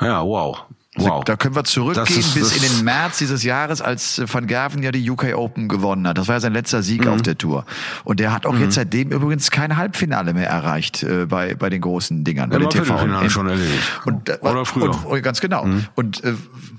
Ja, 0.00 0.24
wow. 0.24 0.64
Wow. 0.96 1.24
Da 1.24 1.36
können 1.36 1.56
wir 1.56 1.64
zurückgehen 1.64 2.18
ist, 2.18 2.34
bis 2.34 2.54
in 2.54 2.62
den 2.62 2.84
März 2.84 3.16
dieses 3.16 3.42
Jahres, 3.42 3.80
als 3.80 4.20
Van 4.30 4.46
Gerven 4.46 4.82
ja 4.82 4.92
die 4.92 5.08
UK 5.08 5.34
Open 5.34 5.66
gewonnen 5.66 6.06
hat. 6.06 6.18
Das 6.18 6.28
war 6.28 6.34
ja 6.34 6.40
sein 6.40 6.52
letzter 6.52 6.82
Sieg 6.82 7.06
mhm. 7.06 7.12
auf 7.12 7.22
der 7.22 7.38
Tour. 7.38 7.64
Und 8.04 8.20
der 8.20 8.30
hat 8.30 8.44
auch 8.44 8.52
mhm. 8.52 8.60
jetzt 8.60 8.74
seitdem 8.74 9.10
übrigens 9.10 9.50
kein 9.50 9.78
Halbfinale 9.78 10.34
mehr 10.34 10.50
erreicht 10.50 11.02
äh, 11.02 11.24
bei, 11.24 11.54
bei 11.54 11.70
den 11.70 11.80
großen 11.80 12.24
Dingern. 12.24 12.50
Bei 12.50 12.58
den 12.58 12.68
TV 12.68 12.94
und 12.94 13.30
schon 13.30 13.48
erledigt. 13.48 14.02
Und, 14.04 14.28
äh, 14.28 14.36
Oder 14.42 14.66
früher. 14.66 14.90
Und, 14.90 15.06
und, 15.06 15.22
ganz 15.22 15.40
genau. 15.40 15.64
Mhm. 15.64 15.86
Und 15.94 16.24
äh, 16.24 16.34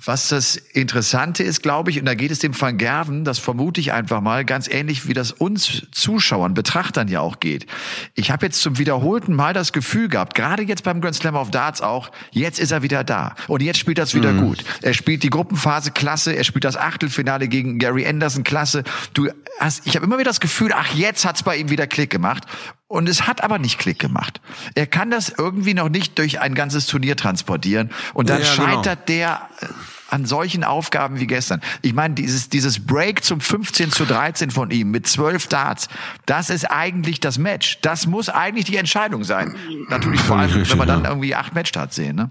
was 0.06 0.28
das 0.28 0.58
Interessante 0.58 1.42
ist, 1.42 1.64
glaube 1.64 1.90
ich, 1.90 2.00
und 2.00 2.06
da 2.06 2.14
geht 2.14 2.30
es 2.30 2.38
dem 2.38 2.60
Van 2.60 2.78
Gerven, 2.78 3.24
das 3.24 3.40
vermute 3.40 3.82
ich 3.82 3.94
einfach 3.94 4.22
mal, 4.22 4.46
ganz 4.46 4.68
ähnlich 4.68 5.08
wie 5.08 5.14
das 5.14 5.32
uns 5.32 5.88
Zuschauern, 5.92 6.54
Betrachtern 6.54 7.08
ja 7.08 7.22
auch 7.22 7.40
geht. 7.40 7.66
Ich 8.14 8.30
habe 8.30 8.46
jetzt 8.46 8.62
zum 8.62 8.78
wiederholten 8.78 9.34
Mal 9.34 9.56
das 9.56 9.74
Gefühl 9.74 10.08
gehabt, 10.08 10.36
gerade 10.36 10.62
jetzt 10.62 10.84
beim 10.84 11.02
Grand 11.02 11.16
Slam 11.16 11.36
of 11.36 11.50
Darts 11.50 11.82
auch, 11.82 12.12
jetzt 12.30 12.60
ist 12.60 12.70
er 12.70 12.84
wieder 12.84 13.04
da. 13.04 13.34
Und 13.48 13.64
jetzt 13.64 13.80
spielt 13.80 13.98
er 13.98 14.03
das 14.04 14.14
wieder 14.14 14.34
mhm. 14.34 14.42
gut. 14.42 14.64
Er 14.82 14.94
spielt 14.94 15.24
die 15.24 15.30
Gruppenphase 15.30 15.92
klasse, 15.92 16.34
er 16.34 16.44
spielt 16.44 16.64
das 16.64 16.78
Achtelfinale 16.78 17.48
gegen 17.48 17.80
Gary 17.80 18.06
Anderson 18.06 18.44
klasse. 18.44 18.84
Du 19.14 19.30
hast, 19.60 19.86
ich 19.86 19.96
habe 19.96 20.06
immer 20.06 20.18
wieder 20.18 20.30
das 20.30 20.40
Gefühl, 20.40 20.72
ach, 20.74 20.94
jetzt 20.94 21.26
hat's 21.26 21.44
bei 21.44 21.58
ihm 21.58 21.70
wieder 21.70 21.88
Klick 21.88 22.10
gemacht. 22.10 22.44
Und 22.88 23.10
es 23.10 23.26
hat 23.26 23.44
aber 23.44 23.58
nicht 23.58 23.80
Klick 23.80 23.98
gemacht. 23.98 24.40
Er 24.76 24.86
kann 24.86 25.10
das 25.10 25.34
irgendwie 25.36 25.74
noch 25.74 25.90
nicht 25.90 26.20
durch 26.20 26.40
ein 26.42 26.54
ganzes 26.54 26.86
Turnier 26.86 27.16
transportieren. 27.16 27.90
Und 28.14 28.30
dann 28.30 28.42
ja, 28.42 28.54
genau. 28.54 28.68
scheitert 28.68 29.08
genau. 29.08 29.20
der 29.20 29.50
äh, 29.62 29.66
an 30.14 30.26
solchen 30.26 30.64
Aufgaben 30.64 31.20
wie 31.20 31.26
gestern. 31.26 31.60
Ich 31.82 31.96
meine, 31.96 32.14
dieses, 32.14 32.50
dieses 32.50 32.86
Break 32.86 33.24
zum 33.24 33.42
15 33.42 33.92
zu 33.92 34.06
13 34.06 34.52
von 34.52 34.70
ihm 34.70 34.92
mit 34.92 35.08
12 35.08 35.48
Darts, 35.48 35.88
das 36.28 36.52
ist 36.52 36.70
eigentlich 36.70 37.20
das 37.20 37.40
Match. 37.40 37.80
Das 37.82 38.06
muss 38.06 38.30
eigentlich 38.30 38.66
die 38.66 38.78
Entscheidung 38.78 39.24
sein. 39.24 39.56
Natürlich 39.90 40.22
vor 40.22 40.38
allem, 40.38 40.54
wenn 40.54 40.78
wir 40.78 40.86
dann 40.86 41.06
irgendwie 41.06 41.34
acht 41.34 41.56
Matchstarts 41.56 41.96
sehen. 41.96 42.16
Ne? 42.16 42.30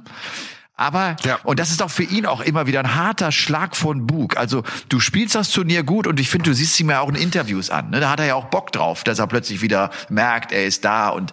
Aber, 0.74 1.16
ja. 1.24 1.38
und 1.44 1.58
das 1.58 1.70
ist 1.70 1.82
auch 1.82 1.90
für 1.90 2.02
ihn 2.02 2.26
auch 2.26 2.40
immer 2.40 2.66
wieder 2.66 2.80
ein 2.80 2.94
harter 2.94 3.30
Schlag 3.30 3.76
von 3.76 4.06
Bug. 4.06 4.36
Also, 4.36 4.62
du 4.88 5.00
spielst 5.00 5.34
das 5.34 5.50
Turnier 5.50 5.82
gut 5.82 6.06
und 6.06 6.18
ich 6.18 6.30
finde, 6.30 6.50
du 6.50 6.54
siehst 6.54 6.78
ihm 6.80 6.90
ja 6.90 7.00
auch 7.00 7.08
in 7.08 7.14
Interviews 7.14 7.70
an. 7.70 7.90
Ne? 7.90 8.00
Da 8.00 8.10
hat 8.10 8.20
er 8.20 8.26
ja 8.26 8.34
auch 8.34 8.46
Bock 8.46 8.72
drauf, 8.72 9.04
dass 9.04 9.18
er 9.18 9.26
plötzlich 9.26 9.60
wieder 9.60 9.90
merkt, 10.08 10.50
er 10.50 10.66
ist 10.66 10.84
da 10.84 11.10
und 11.10 11.32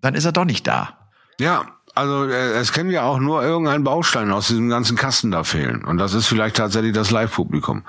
dann 0.00 0.14
ist 0.14 0.24
er 0.24 0.32
doch 0.32 0.44
nicht 0.44 0.66
da. 0.66 1.10
Ja, 1.38 1.66
also 1.94 2.24
äh, 2.24 2.52
es 2.52 2.72
kann 2.72 2.90
ja 2.90 3.04
auch 3.04 3.18
nur 3.18 3.42
irgendein 3.42 3.82
Baustein 3.82 4.30
aus 4.30 4.48
diesem 4.48 4.68
ganzen 4.68 4.96
Kasten 4.96 5.30
da 5.30 5.44
fehlen. 5.44 5.84
Und 5.84 5.98
das 5.98 6.14
ist 6.14 6.26
vielleicht 6.26 6.56
tatsächlich 6.56 6.92
das 6.92 7.10
Live-Publikum. 7.10 7.84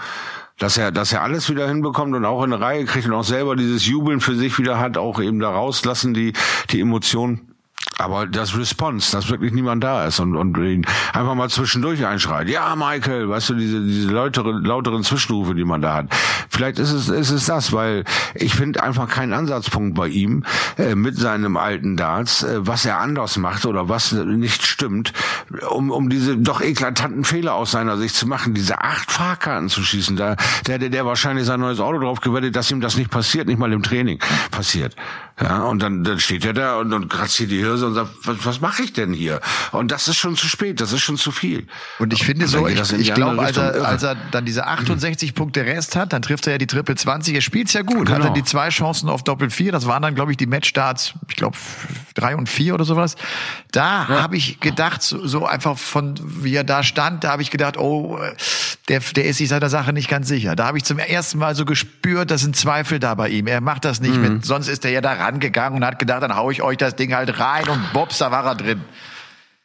Dass 0.57 0.78
er, 0.78 0.91
dass 0.91 1.13
er 1.13 1.22
alles 1.22 1.49
wieder 1.49 1.68
hinbekommt 1.68 2.15
und 2.15 2.26
auch 2.26 2.43
in 2.43 2.51
eine 2.51 2.63
Reihe 2.63 2.86
kriegt 2.86 3.05
und 3.05 3.13
auch 3.13 3.24
selber 3.24 3.55
dieses 3.55 3.86
Jubeln 3.86 4.22
für 4.22 4.36
sich 4.36 4.57
wieder 4.57 4.80
hat, 4.80 4.97
auch 4.97 5.22
eben 5.22 5.39
da 5.39 5.51
rauslassen, 5.51 6.15
die, 6.15 6.34
die 6.72 6.80
Emotionen 6.80 7.47
aber 7.97 8.28
das 8.28 8.55
Response, 8.57 9.11
dass 9.11 9.30
wirklich 9.30 9.51
niemand 9.53 9.84
da 9.84 10.05
ist 10.05 10.19
und, 10.19 10.36
und 10.36 10.55
ihn 10.57 10.86
einfach 11.13 11.34
mal 11.34 11.49
zwischendurch 11.49 12.05
einschreit. 12.05 12.47
Ja, 12.47 12.75
Michael, 12.75 13.28
weißt 13.28 13.49
du, 13.49 13.53
diese, 13.55 13.84
diese 13.84 14.11
lauteren, 14.11 14.63
lauteren 14.63 15.03
Zwischenrufe, 15.03 15.55
die 15.55 15.65
man 15.65 15.82
da 15.82 15.95
hat. 15.95 16.07
Vielleicht 16.49 16.80
ist 16.80 16.91
es, 16.91 17.09
ist 17.09 17.32
es 17.32 17.45
das, 17.45 17.73
weil 17.73 18.03
ich 18.36 18.53
finde 18.53 18.84
einfach 18.84 19.09
keinen 19.09 19.34
Ansatzpunkt 19.34 19.95
bei 19.95 20.07
ihm 20.07 20.43
äh, 20.78 20.95
mit 20.95 21.17
seinem 21.17 21.57
alten 21.57 21.97
Darts, 21.97 22.43
äh, 22.43 22.59
was 22.59 22.86
er 22.86 22.99
anders 22.99 23.38
macht 23.38 23.65
oder 23.65 23.89
was 23.89 24.11
nicht 24.11 24.63
stimmt, 24.63 25.13
um, 25.69 25.89
um 25.89 26.09
diese 26.09 26.38
doch 26.38 26.61
eklatanten 26.61 27.23
Fehler 27.23 27.55
aus 27.55 27.71
seiner 27.71 27.97
Sicht 27.97 28.15
zu 28.15 28.28
machen, 28.28 28.53
diese 28.53 28.80
acht 28.82 29.11
Fahrkarten 29.11 29.69
zu 29.69 29.82
schießen. 29.82 30.15
Da, 30.15 30.36
der, 30.67 30.78
der, 30.78 30.89
der 30.89 31.05
wahrscheinlich 31.05 31.45
sein 31.45 31.59
neues 31.59 31.80
Auto 31.80 31.99
drauf 31.99 32.21
gewettet, 32.21 32.55
dass 32.55 32.69
ihm 32.69 32.82
das 32.82 32.95
nicht 32.95 33.09
passiert, 33.09 33.47
nicht 33.47 33.59
mal 33.59 33.73
im 33.73 33.82
Training 33.82 34.19
passiert. 34.51 34.95
Ja, 35.40 35.64
und 35.64 35.84
dann, 35.84 36.04
dann 36.04 36.20
steht 36.20 36.46
er 36.46 36.54
da 36.54 36.78
und, 36.78 36.92
und 36.94 37.10
kratzt 37.10 37.36
hier 37.36 37.48
die 37.48 37.60
Hirse 37.60 37.86
und 37.86 37.94
sagt, 37.94 38.10
was, 38.24 38.38
was 38.44 38.60
mache 38.60 38.82
ich 38.82 38.94
denn 38.94 39.14
hier? 39.14 39.40
Und 39.72 39.92
das 39.92 40.08
ist 40.08 40.18
schon 40.18 40.36
zu 40.36 40.48
spät, 40.48 40.82
das 40.82 40.94
ist 40.94 41.02
schon 41.02 41.18
zu 41.18 41.32
viel. 41.32 41.68
Und 42.00 42.12
ich 42.12 42.26
finde 42.26 42.48
so, 42.48 42.68
ich, 42.68 42.94
ich 42.94 43.14
glaube, 43.14 43.40
als 43.40 43.56
er, 43.56 43.86
als 43.86 44.02
er 44.02 44.16
dann 44.32 44.46
diese 44.46 44.66
68 44.66 45.32
mhm. 45.32 45.36
Punkte 45.36 45.64
Rest 45.64 45.96
hat, 45.96 46.12
dann 46.12 46.24
trifft 46.24 46.48
er 46.48 46.54
ja 46.54 46.58
die 46.58 46.66
Triple 46.66 46.96
20, 46.96 47.36
er 47.36 47.42
spielt's 47.42 47.74
ja 47.74 47.84
gut, 47.84 48.08
genau. 48.08 48.18
hat 48.18 48.24
dann 48.24 48.34
die 48.34 48.44
zwei 48.44 48.70
Chancen 48.70 49.10
auf 49.10 49.24
Doppel 49.24 49.52
4, 49.52 49.72
das 49.72 49.86
waren 49.86 50.02
dann, 50.02 50.16
glaube 50.16 50.32
ich, 50.32 50.38
die 50.38 50.48
Matchstarts, 50.48 51.14
ich 51.30 51.36
glaube, 51.36 51.56
drei 52.16 52.36
und 52.36 52.50
vier 52.50 52.74
oder 52.74 52.86
sowas. 52.86 53.16
Da 53.72 54.08
ja. 54.10 54.22
habe 54.24 54.38
ich 54.38 54.60
gedacht, 54.60 55.04
so, 55.04 55.28
so 55.28 55.46
einfach 55.46 55.78
von, 55.78 56.16
wie 56.24 56.56
er 56.56 56.64
da 56.64 56.82
stand, 56.82 57.24
da 57.24 57.32
habe 57.32 57.44
ich 57.44 57.52
gedacht, 57.52 57.78
oh, 57.78 58.20
der, 58.88 59.02
der 59.16 59.26
ist 59.26 59.38
sich 59.38 59.50
seiner 59.50 59.70
Sache 59.70 59.94
nicht 59.94 60.10
ganz 60.10 60.28
sicher. 60.28 60.56
Da 60.56 60.66
habe 60.66 60.78
ich 60.78 60.84
zum 60.84 60.98
ersten 60.98 61.38
Mal 61.38 61.56
so 61.56 61.66
gespürt, 61.66 62.32
das 62.32 62.42
sind 62.42 62.56
Zweifel 62.56 63.00
da 63.00 63.14
bei 63.14 63.30
ihm. 63.30 63.46
Er 63.46 63.62
macht 63.62 63.86
das 63.86 64.02
nicht 64.02 64.16
mhm. 64.16 64.22
mit, 64.22 64.46
sonst 64.46 64.68
ist 64.68 64.84
er 64.84 64.92
ja 64.92 65.02
da 65.02 65.14
rangegangen 65.28 65.80
und 65.80 65.86
hat 65.86 65.99
gedacht, 65.99 66.23
dann 66.23 66.36
hau 66.36 66.49
ich 66.51 66.61
euch 66.61 66.78
das 66.78 66.95
Ding 66.95 67.13
halt 67.13 67.39
rein 67.39 67.67
und 67.69 67.93
bops, 67.93 68.19
da 68.19 68.32
war 68.32 68.45
er 68.45 68.55
drin. 68.55 68.84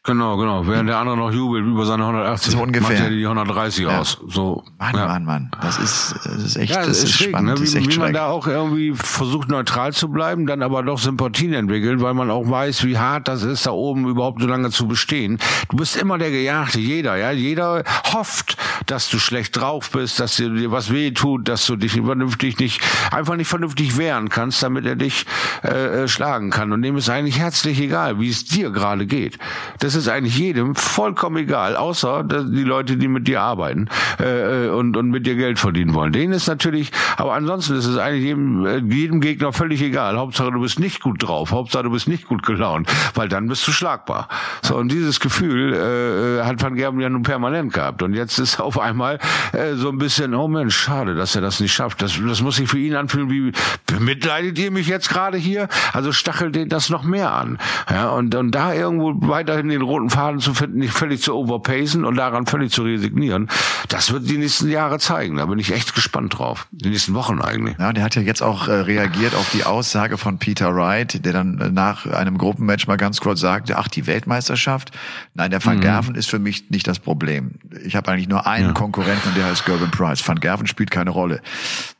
Genau, 0.04 0.36
genau. 0.36 0.66
Während 0.66 0.88
der 0.88 0.98
andere 0.98 1.16
noch 1.16 1.30
jubelt 1.30 1.64
über 1.64 1.86
seine 1.86 2.02
180, 2.02 2.54
so 2.54 2.58
ungefähr. 2.60 2.90
macht 2.90 3.04
er 3.04 3.10
die 3.10 3.24
130 3.24 3.84
ja. 3.84 4.00
aus. 4.00 4.18
So. 4.26 4.64
Mann, 4.80 4.96
ja. 4.96 5.06
Mann, 5.06 5.24
Mann. 5.24 5.50
Das 5.62 5.78
ist, 5.78 6.16
das 6.24 6.42
ist 6.42 6.56
echt, 6.56 6.72
ja, 6.72 6.80
das, 6.80 6.98
ist, 6.98 7.04
ist 7.04 7.22
spannend. 7.22 7.50
Ne? 7.50 7.54
Wie, 7.54 7.60
das 7.60 7.68
ist 7.68 7.74
echt 7.76 7.94
wie 7.94 8.00
man 8.00 8.12
da 8.12 8.26
auch 8.26 8.48
irgendwie 8.48 8.94
versucht 8.96 9.48
neutral 9.48 9.92
zu 9.92 10.08
bleiben, 10.08 10.46
dann 10.46 10.60
aber 10.64 10.82
doch 10.82 10.98
Sympathien 10.98 11.52
entwickelt, 11.52 12.00
weil 12.00 12.14
man 12.14 12.32
auch 12.32 12.50
weiß, 12.50 12.84
wie 12.84 12.98
hart 12.98 13.28
das 13.28 13.44
ist, 13.44 13.64
da 13.64 13.70
oben 13.70 14.08
überhaupt 14.08 14.42
so 14.42 14.48
lange 14.48 14.70
zu 14.70 14.88
bestehen. 14.88 15.38
Du 15.70 15.76
bist 15.76 15.96
immer 15.96 16.18
der 16.18 16.32
Gejagte, 16.32 16.80
jeder, 16.80 17.14
ja. 17.14 17.30
Jeder 17.30 17.84
hofft, 18.12 18.56
dass 18.86 19.08
du 19.08 19.20
schlecht 19.20 19.56
drauf 19.56 19.90
bist, 19.90 20.18
dass 20.18 20.34
dir, 20.34 20.50
dir 20.50 20.72
was 20.72 20.92
weh 20.92 21.12
tut, 21.12 21.46
dass 21.46 21.64
du 21.66 21.76
dich 21.76 21.92
vernünftig 21.92 22.58
nicht, 22.58 22.80
einfach 23.12 23.36
nicht 23.36 23.46
vernünftig 23.46 23.96
wehren 23.96 24.30
kannst, 24.30 24.64
damit 24.64 24.84
er 24.84 24.96
dich 24.96 25.26
äh, 25.62 26.02
äh 26.02 26.08
schlagen 26.08 26.50
kann. 26.50 26.72
Und 26.72 26.82
dem 26.82 26.96
ist 26.96 27.08
eigentlich 27.08 27.38
herzlich 27.38 27.80
egal, 27.80 28.18
wie 28.18 28.30
es 28.30 28.44
dir 28.44 28.70
gerade 28.70 29.06
geht. 29.06 29.38
Das 29.78 29.91
ist 29.94 30.08
eigentlich 30.08 30.36
jedem 30.38 30.74
vollkommen 30.74 31.36
egal, 31.36 31.76
außer 31.76 32.24
die 32.24 32.64
Leute, 32.64 32.96
die 32.96 33.08
mit 33.08 33.28
dir 33.28 33.40
arbeiten 33.40 33.88
äh, 34.20 34.66
äh, 34.66 34.68
und, 34.70 34.96
und 34.96 35.10
mit 35.10 35.26
dir 35.26 35.36
Geld 35.36 35.58
verdienen 35.58 35.94
wollen. 35.94 36.12
Denen 36.12 36.32
ist 36.32 36.46
natürlich, 36.46 36.90
aber 37.16 37.34
ansonsten 37.34 37.74
ist 37.74 37.86
es 37.86 37.96
eigentlich 37.96 38.24
jedem, 38.24 38.66
äh, 38.66 38.78
jedem 38.78 39.20
Gegner 39.20 39.52
völlig 39.52 39.82
egal. 39.82 40.16
Hauptsache 40.16 40.50
du 40.50 40.60
bist 40.60 40.78
nicht 40.78 41.00
gut 41.00 41.22
drauf, 41.22 41.52
Hauptsache 41.52 41.84
du 41.84 41.90
bist 41.90 42.08
nicht 42.08 42.26
gut 42.26 42.44
gelaunt, 42.44 42.88
weil 43.14 43.28
dann 43.28 43.48
bist 43.48 43.66
du 43.66 43.72
schlagbar. 43.72 44.28
So 44.62 44.76
und 44.76 44.90
dieses 44.90 45.20
Gefühl 45.20 45.72
äh, 45.72 46.38
äh, 46.38 46.44
hat 46.44 46.62
Van 46.62 46.74
Gerben 46.74 47.00
ja 47.00 47.08
nun 47.08 47.22
permanent 47.22 47.72
gehabt 47.72 48.02
und 48.02 48.14
jetzt 48.14 48.38
ist 48.38 48.60
auf 48.60 48.78
einmal 48.78 49.18
äh, 49.52 49.74
so 49.74 49.88
ein 49.88 49.98
bisschen, 49.98 50.34
oh 50.34 50.48
Mensch, 50.48 50.76
schade, 50.76 51.14
dass 51.14 51.34
er 51.34 51.42
das 51.42 51.60
nicht 51.60 51.72
schafft. 51.72 52.02
Das, 52.02 52.18
das 52.26 52.42
muss 52.42 52.56
sich 52.56 52.68
für 52.68 52.78
ihn 52.78 52.94
anfühlen, 52.94 53.30
wie 53.30 53.52
bemitleidet 53.86 54.58
ihr 54.58 54.70
mich 54.70 54.86
jetzt 54.88 55.08
gerade 55.08 55.38
hier? 55.38 55.68
Also 55.92 56.12
stachelt 56.12 56.54
den 56.54 56.68
das 56.68 56.90
noch 56.90 57.04
mehr 57.04 57.32
an. 57.32 57.58
Ja, 57.90 58.10
und, 58.10 58.34
und 58.34 58.52
da 58.52 58.74
irgendwo 58.74 59.12
weiterhin 59.28 59.68
den 59.68 59.81
roten 59.82 60.10
Faden 60.10 60.40
zu 60.40 60.52
nicht 60.68 60.92
völlig 60.92 61.22
zu 61.22 61.34
overpacen 61.34 62.04
und 62.04 62.16
daran 62.16 62.46
völlig 62.46 62.72
zu 62.72 62.82
resignieren, 62.82 63.48
das 63.88 64.12
wird 64.12 64.28
die 64.28 64.38
nächsten 64.38 64.68
Jahre 64.68 64.98
zeigen. 64.98 65.36
Da 65.36 65.46
bin 65.46 65.58
ich 65.58 65.72
echt 65.72 65.94
gespannt 65.94 66.38
drauf. 66.38 66.66
Die 66.70 66.88
nächsten 66.88 67.14
Wochen 67.14 67.40
eigentlich. 67.40 67.76
Ja, 67.78 67.92
der 67.92 68.04
hat 68.04 68.14
ja 68.14 68.22
jetzt 68.22 68.42
auch 68.42 68.68
äh, 68.68 68.72
reagiert 68.72 69.34
auf 69.34 69.50
die 69.52 69.64
Aussage 69.64 70.18
von 70.18 70.38
Peter 70.38 70.74
Wright, 70.74 71.24
der 71.24 71.32
dann 71.32 71.58
äh, 71.58 71.70
nach 71.70 72.06
einem 72.06 72.38
Gruppenmatch 72.38 72.86
mal 72.86 72.96
ganz 72.96 73.20
kurz 73.20 73.40
sagte, 73.40 73.78
ach, 73.78 73.88
die 73.88 74.06
Weltmeisterschaft? 74.06 74.90
Nein, 75.34 75.50
der 75.50 75.64
Van 75.64 75.76
mhm. 75.76 75.82
Gerven 75.82 76.14
ist 76.14 76.30
für 76.30 76.38
mich 76.38 76.70
nicht 76.70 76.86
das 76.86 76.98
Problem. 76.98 77.52
Ich 77.84 77.96
habe 77.96 78.10
eigentlich 78.10 78.28
nur 78.28 78.46
einen 78.46 78.68
ja. 78.68 78.72
Konkurrenten 78.72 79.28
und 79.28 79.36
der 79.36 79.46
heißt 79.46 79.64
Gerben 79.64 79.90
Price. 79.90 80.26
Van 80.26 80.40
Gerven 80.40 80.66
spielt 80.66 80.90
keine 80.90 81.10
Rolle. 81.10 81.40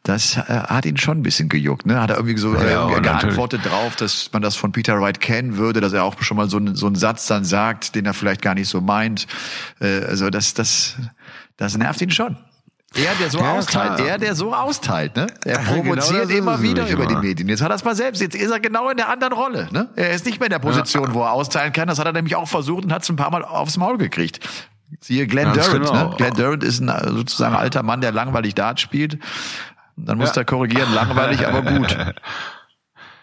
Das 0.03 0.37
äh, 0.37 0.41
hat 0.41 0.85
ihn 0.85 0.97
schon 0.97 1.19
ein 1.19 1.23
bisschen 1.23 1.49
gejuckt. 1.49 1.87
Ne? 1.87 2.01
Hat 2.01 2.11
er 2.11 2.17
irgendwie 2.17 2.37
so 2.37 2.55
ja, 2.55 2.97
äh, 2.97 3.01
geantwortet 3.01 3.65
drauf, 3.65 3.95
dass 3.97 4.31
man 4.33 4.43
das 4.43 4.57
von 4.57 4.73
Peter 4.73 5.01
Wright 5.01 5.21
kennen 5.21 5.57
würde, 5.57 5.81
dass 5.81 5.93
er 5.93 6.05
auch 6.05 6.21
schon 6.23 6.37
mal 6.37 6.51
so, 6.51 6.61
so 6.75 6.87
einen 6.87 6.97
Satz 6.97 7.27
dann 7.27 7.45
sagt, 7.45 7.72
den 7.75 8.07
er 8.07 8.15
vielleicht 8.15 8.43
gar 8.43 8.55
nicht 8.55 8.69
so 8.69 8.81
meint. 8.81 9.27
Äh, 9.81 10.05
also 10.05 10.31
das, 10.31 10.55
das, 10.55 10.97
das 11.57 11.77
nervt 11.77 12.01
ihn 12.01 12.11
schon. 12.11 12.37
Er, 12.95 13.15
der 13.15 13.31
so 13.31 13.39
ja, 13.39 13.53
austeilt, 13.53 13.97
klar. 13.97 14.09
er, 14.09 14.19
der 14.19 14.35
so 14.35 14.55
austeilt, 14.55 15.17
ne? 15.17 15.27
Er 15.47 15.59
provoziert 15.61 16.29
genau 16.29 16.39
immer 16.39 16.63
wieder 16.63 16.87
über 16.89 17.07
die 17.07 17.17
Medien. 17.17 17.49
Jetzt 17.49 17.63
hat 17.63 17.71
er 17.71 17.77
es 17.77 17.85
mal 17.85 17.95
selbst, 17.95 18.21
jetzt 18.21 18.35
ist 18.35 18.51
er 18.51 18.61
genau 18.61 18.91
in 18.91 18.99
der 18.99 19.09
anderen 19.09 19.33
Rolle, 19.33 19.69
ne? 19.73 19.89
Er 19.97 20.11
ist 20.11 20.27
nicht 20.27 20.41
mehr 20.41 20.49
in 20.49 20.53
der 20.53 20.59
Position, 20.59 21.09
ja. 21.09 21.15
wo 21.15 21.23
er 21.23 21.33
austeilen 21.33 21.73
kann. 21.73 21.89
Das 21.89 21.99
hat 21.99 22.05
er 22.05 22.13
nämlich 22.13 22.37
auch 22.37 22.49
versucht 22.49 22.85
und 22.85 22.93
hat 22.93 23.03
es 23.03 23.09
ein 23.09 23.17
paar 23.17 23.31
Mal 23.31 23.45
aufs 23.45 23.79
Maul 23.79 23.97
gekriegt. 23.97 24.47
Siehe 25.01 25.27
Glenn 25.27 25.53
Ganz 25.55 25.67
Durant, 25.67 25.87
genau. 25.87 26.09
ne? 26.11 26.17
Glenn 26.17 26.35
Durant 26.35 26.65
ist 26.65 26.81
ein 26.81 27.15
sozusagen 27.15 27.55
alter 27.55 27.83
Mann, 27.83 28.03
der 28.03 28.13
langweilig 28.13 28.55
Dart 28.55 28.79
spielt. 28.79 29.19
Dann 29.97 30.19
muss 30.19 30.31
ja. 30.31 30.43
er 30.43 30.45
korrigieren, 30.45 30.93
langweilig, 30.95 31.47
aber 31.47 31.63
gut. 31.63 31.97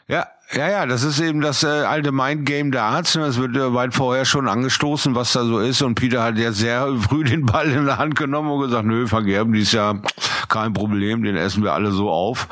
Ja, 0.10 0.26
ja, 0.52 0.68
ja, 0.68 0.86
das 0.88 1.04
ist 1.04 1.20
eben 1.20 1.42
das 1.42 1.64
äh, 1.64 1.68
alte 1.68 2.12
Mindgame 2.12 2.72
der 2.72 2.84
Arzt. 2.84 3.16
Das 3.16 3.38
wird 3.38 3.56
äh, 3.56 3.74
weit 3.74 3.94
vorher 3.94 4.26
schon 4.26 4.48
angestoßen, 4.48 5.14
was 5.14 5.34
da 5.34 5.44
so 5.44 5.60
ist. 5.60 5.84
Und 5.84 5.96
Peter 5.96 6.24
hat 6.24 6.38
jetzt 6.38 6.58
sehr 6.58 6.88
früh 7.10 7.24
den 7.24 7.46
Ball 7.46 7.70
in 7.72 7.86
der 7.86 8.00
Hand 8.00 8.16
genommen 8.16 8.50
und 8.50 8.62
gesagt, 8.62 8.86
nö, 8.86 9.06
vergerben, 9.06 9.54
dies 9.54 9.72
Jahr 9.72 10.02
kein 10.48 10.74
Problem, 10.74 11.22
den 11.24 11.36
essen 11.36 11.64
wir 11.64 11.74
alle 11.74 11.92
so 11.92 12.10
auf. 12.10 12.48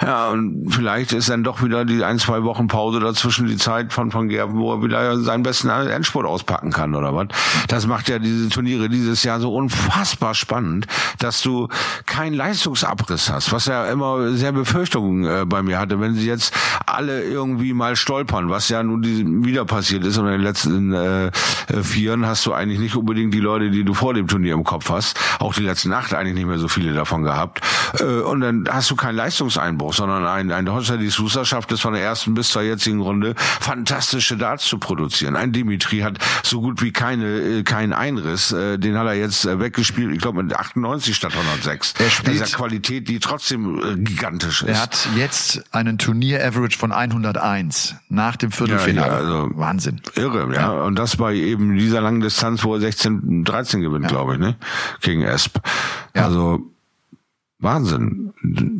Ja, 0.00 0.28
und 0.28 0.66
vielleicht 0.70 1.12
ist 1.12 1.28
dann 1.28 1.42
doch 1.42 1.62
wieder 1.62 1.84
die 1.84 2.04
ein, 2.04 2.20
zwei 2.20 2.44
Wochen 2.44 2.68
Pause 2.68 3.00
dazwischen 3.00 3.48
die 3.48 3.56
Zeit 3.56 3.92
von 3.92 4.12
Van 4.12 4.28
Gerben, 4.28 4.56
wo 4.58 4.72
er 4.72 4.82
wieder 4.82 5.18
seinen 5.18 5.42
besten 5.42 5.68
Endspurt 5.68 6.24
auspacken 6.24 6.70
kann 6.70 6.94
oder 6.94 7.14
was. 7.14 7.28
Das 7.66 7.86
macht 7.88 8.08
ja 8.08 8.20
diese 8.20 8.48
Turniere 8.48 8.88
dieses 8.88 9.24
Jahr 9.24 9.40
so 9.40 9.52
unfassbar 9.52 10.34
spannend, 10.34 10.86
dass 11.18 11.42
du 11.42 11.68
keinen 12.06 12.34
Leistungsabriss 12.34 13.30
hast, 13.30 13.50
was 13.52 13.66
ja 13.66 13.86
immer 13.86 14.30
sehr 14.32 14.52
Befürchtungen 14.52 15.24
äh, 15.24 15.44
bei 15.44 15.62
mir 15.62 15.80
hatte, 15.80 16.00
wenn 16.00 16.14
sie 16.14 16.26
jetzt 16.26 16.54
alle 16.86 17.24
irgendwie 17.24 17.72
mal 17.72 17.96
stolpern, 17.96 18.50
was 18.50 18.68
ja 18.68 18.82
nun 18.82 19.02
wieder 19.44 19.64
passiert 19.64 20.04
ist 20.04 20.16
und 20.18 20.26
in 20.26 20.32
den 20.32 20.42
letzten 20.42 20.92
äh, 20.92 21.26
äh, 21.26 21.30
Vieren 21.82 22.26
hast 22.26 22.46
du 22.46 22.52
eigentlich 22.52 22.78
nicht 22.78 22.94
unbedingt 22.94 23.34
die 23.34 23.40
Leute, 23.40 23.70
die 23.70 23.84
du 23.84 23.94
vor 23.94 24.14
dem 24.14 24.28
Turnier 24.28 24.54
im 24.54 24.64
Kopf 24.64 24.90
hast, 24.90 25.18
auch 25.40 25.54
die 25.54 25.62
letzten 25.62 25.92
acht 25.92 26.14
eigentlich 26.14 26.34
nicht 26.34 26.46
mehr 26.46 26.58
so 26.58 26.68
viele 26.68 26.94
davon 26.94 27.24
gehabt 27.24 27.60
äh, 27.98 28.20
und 28.20 28.40
dann 28.40 28.68
hast 28.70 28.90
du 28.90 28.96
keinen 28.96 29.16
Leistungseinbruch, 29.16 29.87
sondern 29.92 30.26
ein, 30.26 30.50
ein 30.50 30.68
José 30.68 30.96
de 30.96 31.08
Sousa 31.08 31.44
schafft 31.44 31.72
es 31.72 31.80
von 31.80 31.94
der 31.94 32.02
ersten 32.02 32.34
bis 32.34 32.48
zur 32.48 32.62
jetzigen 32.62 33.00
Runde 33.00 33.34
fantastische 33.36 34.36
Darts 34.36 34.64
zu 34.64 34.78
produzieren. 34.78 35.36
Ein 35.36 35.52
Dimitri 35.52 36.00
hat 36.00 36.18
so 36.42 36.60
gut 36.60 36.82
wie 36.82 36.92
keine 36.92 37.26
äh, 37.26 37.62
keinen 37.62 37.92
Einriss, 37.92 38.52
äh, 38.52 38.78
den 38.78 38.96
hat 38.96 39.06
er 39.06 39.14
jetzt 39.14 39.44
äh, 39.44 39.60
weggespielt, 39.60 40.12
ich 40.14 40.20
glaube 40.20 40.42
mit 40.42 40.54
98 40.54 41.14
statt 41.14 41.32
106. 41.36 41.94
Er 41.98 42.10
spielt 42.10 42.34
Dieser 42.34 42.56
Qualität, 42.56 43.08
die 43.08 43.18
trotzdem 43.18 43.78
äh, 43.78 43.96
gigantisch 43.96 44.62
ist. 44.62 44.68
Er 44.68 44.82
hat 44.82 45.08
jetzt 45.16 45.62
einen 45.72 45.98
Turnier-Average 45.98 46.78
von 46.78 46.92
101 46.92 47.96
nach 48.08 48.36
dem 48.36 48.52
Viertelfinale. 48.52 49.06
Ja, 49.06 49.12
ja, 49.12 49.18
also 49.18 49.50
Wahnsinn. 49.54 50.00
Irre, 50.14 50.52
ja. 50.54 50.60
ja. 50.60 50.70
Und 50.82 50.96
das 50.96 51.16
bei 51.16 51.34
eben 51.34 51.76
dieser 51.76 52.00
langen 52.00 52.20
Distanz, 52.20 52.64
wo 52.64 52.74
er 52.74 52.80
16, 52.80 53.44
13 53.44 53.80
gewinnt, 53.80 54.04
ja. 54.04 54.10
glaube 54.10 54.34
ich, 54.34 54.40
ne? 54.40 54.56
Gegen 55.00 55.22
Esp. 55.22 55.58
Ja. 56.14 56.24
Also 56.24 56.70
Wahnsinn. 57.60 58.32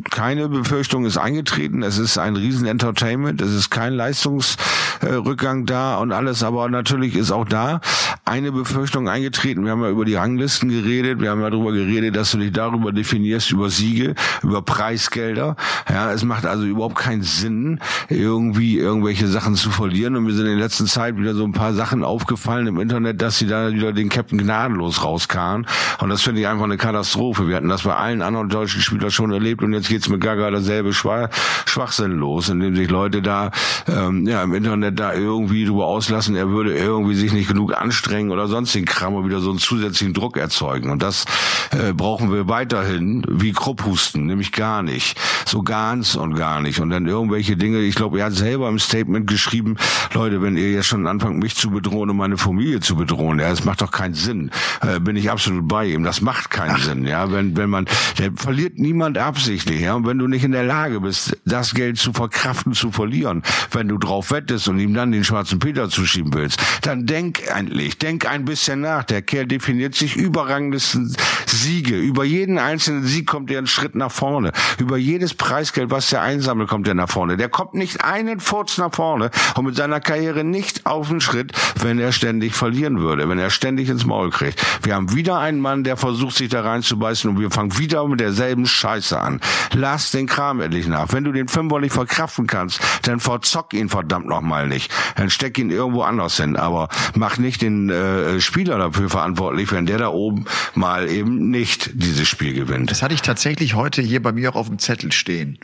Keine 0.09 0.47
Befürchtung 0.47 1.03
ist 1.03 1.17
eingetreten. 1.17 1.83
Es 1.83 1.97
ist 1.97 2.17
ein 2.17 2.37
Riesen-Entertainment. 2.37 3.41
Es 3.41 3.53
ist 3.53 3.69
kein 3.69 3.91
Leistungsrückgang 3.93 5.65
da 5.65 5.97
und 5.97 6.13
alles. 6.13 6.43
Aber 6.43 6.69
natürlich 6.69 7.17
ist 7.17 7.31
auch 7.31 7.43
da 7.43 7.81
eine 8.23 8.53
Befürchtung 8.53 9.09
eingetreten. 9.09 9.65
Wir 9.65 9.71
haben 9.71 9.81
ja 9.81 9.89
über 9.89 10.05
die 10.05 10.15
Ranglisten 10.15 10.69
geredet. 10.69 11.19
Wir 11.19 11.31
haben 11.31 11.41
ja 11.41 11.49
darüber 11.49 11.73
geredet, 11.73 12.15
dass 12.15 12.31
du 12.31 12.37
dich 12.37 12.53
darüber 12.53 12.93
definierst, 12.93 13.51
über 13.51 13.69
Siege, 13.69 14.15
über 14.43 14.61
Preisgelder. 14.61 15.57
Ja, 15.89 16.13
es 16.13 16.23
macht 16.23 16.45
also 16.45 16.63
überhaupt 16.63 16.95
keinen 16.95 17.23
Sinn, 17.23 17.79
irgendwie 18.07 18.77
irgendwelche 18.77 19.27
Sachen 19.27 19.55
zu 19.55 19.71
verlieren. 19.71 20.15
Und 20.15 20.23
mir 20.23 20.33
sind 20.33 20.45
in 20.45 20.57
der 20.57 20.63
letzten 20.63 20.87
Zeit 20.87 21.17
wieder 21.17 21.35
so 21.35 21.43
ein 21.43 21.51
paar 21.51 21.73
Sachen 21.73 22.05
aufgefallen 22.05 22.67
im 22.67 22.79
Internet, 22.79 23.21
dass 23.21 23.39
sie 23.39 23.47
da 23.47 23.73
wieder 23.73 23.91
den 23.91 24.07
Captain 24.07 24.37
gnadenlos 24.37 25.03
rauskamen. 25.03 25.67
Und 25.99 26.09
das 26.09 26.21
finde 26.21 26.39
ich 26.39 26.47
einfach 26.47 26.63
eine 26.63 26.77
Katastrophe. 26.77 27.49
Wir 27.49 27.57
hatten 27.57 27.67
das 27.67 27.81
bei 27.83 27.93
allen 27.93 28.21
anderen 28.21 28.47
deutschen 28.47 28.68
deutschen 28.69 28.81
Spieler 28.81 29.09
schon 29.09 29.31
erlebt 29.31 29.63
und 29.63 29.73
jetzt 29.73 29.89
geht's 29.89 30.09
mit 30.09 30.21
Gaga 30.21 30.51
dasselbe 30.51 30.93
Schwachsinn 30.93 32.11
los, 32.11 32.49
indem 32.49 32.75
sich 32.75 32.87
Leute 32.87 33.23
da 33.23 33.49
ähm, 33.87 34.27
ja 34.27 34.43
im 34.43 34.53
Internet 34.53 34.99
da 34.99 35.11
irgendwie 35.13 35.65
drüber 35.65 35.87
auslassen, 35.87 36.35
er 36.35 36.49
würde 36.49 36.77
irgendwie 36.77 37.15
sich 37.15 37.33
nicht 37.33 37.47
genug 37.47 37.75
anstrengen 37.75 38.29
oder 38.29 38.47
sonstigen 38.47 38.85
Kram 38.85 39.15
und 39.15 39.25
wieder 39.25 39.39
so 39.39 39.49
einen 39.49 39.57
zusätzlichen 39.57 40.13
Druck 40.13 40.37
erzeugen. 40.37 40.91
Und 40.91 41.01
das 41.01 41.25
äh, 41.71 41.93
brauchen 41.93 42.31
wir 42.31 42.47
weiterhin 42.47 43.23
wie 43.27 43.53
Krupphusten, 43.53 44.27
nämlich 44.27 44.51
gar 44.51 44.83
nicht. 44.83 45.19
So 45.47 45.63
ganz 45.63 46.13
und 46.13 46.35
gar 46.35 46.61
nicht. 46.61 46.79
Und 46.79 46.91
dann 46.91 47.07
irgendwelche 47.07 47.57
Dinge, 47.57 47.79
ich 47.79 47.95
glaube, 47.95 48.19
er 48.19 48.25
hat 48.25 48.33
selber 48.33 48.69
im 48.69 48.77
Statement 48.77 49.25
geschrieben, 49.25 49.77
Leute, 50.13 50.43
wenn 50.43 50.57
ihr 50.57 50.71
jetzt 50.71 50.87
schon 50.87 51.07
anfangt, 51.07 51.39
mich 51.39 51.55
zu 51.55 51.71
bedrohen 51.71 52.11
und 52.11 52.17
meine 52.17 52.37
Familie 52.37 52.81
zu 52.81 52.95
bedrohen, 52.95 53.39
ja, 53.39 53.49
das 53.49 53.65
macht 53.65 53.81
doch 53.81 53.91
keinen 53.91 54.13
Sinn. 54.13 54.51
Äh, 54.81 54.99
bin 54.99 55.15
ich 55.15 55.31
absolut 55.31 55.67
bei 55.67 55.87
ihm. 55.87 56.03
Das 56.03 56.21
macht 56.21 56.51
keinen 56.51 56.75
Ach. 56.75 56.83
Sinn, 56.83 57.07
ja. 57.07 57.31
Wenn, 57.31 57.57
wenn 57.57 57.69
man, 57.69 57.85
der 58.19 58.31
verliert 58.35 58.58
verliert 58.59 58.77
niemand 58.77 59.17
absichtlich. 59.17 59.79
Ja? 59.79 59.93
Und 59.93 60.05
wenn 60.05 60.17
du 60.17 60.27
nicht 60.27 60.43
in 60.43 60.51
der 60.51 60.65
Lage 60.65 60.99
bist, 60.99 61.37
das 61.45 61.73
Geld 61.73 61.97
zu 61.97 62.11
verkraften, 62.11 62.73
zu 62.73 62.91
verlieren, 62.91 63.41
wenn 63.71 63.87
du 63.87 63.97
drauf 63.97 64.31
wettest 64.31 64.67
und 64.67 64.79
ihm 64.79 64.93
dann 64.93 65.13
den 65.13 65.23
schwarzen 65.23 65.59
Peter 65.59 65.89
zuschieben 65.89 66.33
willst, 66.33 66.61
dann 66.81 67.05
denk 67.05 67.47
endlich, 67.47 67.97
denk 67.97 68.29
ein 68.29 68.43
bisschen 68.43 68.81
nach. 68.81 69.05
Der 69.05 69.21
Kerl 69.21 69.45
definiert 69.45 69.95
sich 69.95 70.17
überrangesten 70.17 71.15
Siege. 71.45 71.97
Über 71.97 72.25
jeden 72.25 72.57
einzelnen 72.57 73.05
Sieg 73.05 73.27
kommt 73.27 73.49
er 73.49 73.59
einen 73.59 73.67
Schritt 73.67 73.95
nach 73.95 74.11
vorne. 74.11 74.51
Über 74.77 74.97
jedes 74.97 75.33
Preisgeld, 75.33 75.89
was 75.89 76.09
der 76.09 76.21
einsammelt, 76.21 76.67
kommt 76.67 76.85
er 76.89 76.95
nach 76.95 77.09
vorne. 77.09 77.37
Der 77.37 77.47
kommt 77.47 77.75
nicht 77.75 78.03
einen 78.03 78.41
Furz 78.41 78.77
nach 78.77 78.93
vorne 78.93 79.31
und 79.55 79.65
mit 79.65 79.77
seiner 79.77 80.01
Karriere 80.01 80.43
nicht 80.43 80.85
auf 80.85 81.07
den 81.07 81.21
Schritt, 81.21 81.53
wenn 81.79 81.97
er 81.97 82.11
ständig 82.11 82.55
verlieren 82.55 82.99
würde, 82.99 83.29
wenn 83.29 83.39
er 83.39 83.51
ständig 83.51 83.87
ins 83.87 84.05
Maul 84.05 84.31
kriegt. 84.31 84.61
Wir 84.83 84.95
haben 84.95 85.15
wieder 85.15 85.39
einen 85.39 85.61
Mann, 85.61 85.85
der 85.85 85.95
versucht, 85.95 86.35
sich 86.35 86.49
da 86.49 86.61
reinzubeißen 86.61 87.29
und 87.29 87.39
wir 87.39 87.51
fangen 87.51 87.77
wieder 87.77 88.05
mit 88.05 88.19
derselben 88.19 88.48
Scheiße 88.65 89.19
an. 89.19 89.39
Lass 89.73 90.11
den 90.11 90.27
Kram 90.27 90.61
endlich 90.61 90.87
nach. 90.87 91.11
Wenn 91.13 91.23
du 91.23 91.31
den 91.31 91.47
Fünfer 91.47 91.79
nicht 91.79 91.93
verkraften 91.93 92.47
kannst, 92.47 92.79
dann 93.03 93.19
verzock 93.19 93.73
ihn 93.73 93.89
verdammt 93.89 94.27
nochmal 94.27 94.67
nicht. 94.67 94.91
Dann 95.15 95.29
steck 95.29 95.57
ihn 95.57 95.69
irgendwo 95.69 96.03
anders 96.03 96.37
hin. 96.37 96.55
Aber 96.55 96.89
mach 97.15 97.37
nicht 97.37 97.61
den 97.61 97.89
äh, 97.89 98.39
Spieler 98.39 98.77
dafür 98.77 99.09
verantwortlich, 99.09 99.71
wenn 99.71 99.85
der 99.85 99.97
da 99.97 100.09
oben 100.09 100.45
mal 100.73 101.09
eben 101.09 101.49
nicht 101.49 101.91
dieses 101.93 102.27
Spiel 102.27 102.53
gewinnt. 102.53 102.91
Das 102.91 103.01
hatte 103.01 103.13
ich 103.13 103.21
tatsächlich 103.21 103.75
heute 103.75 104.01
hier 104.01 104.21
bei 104.21 104.31
mir 104.31 104.51
auch 104.51 104.55
auf 104.55 104.67
dem 104.67 104.79
Zettel 104.79 105.11
stehen 105.11 105.59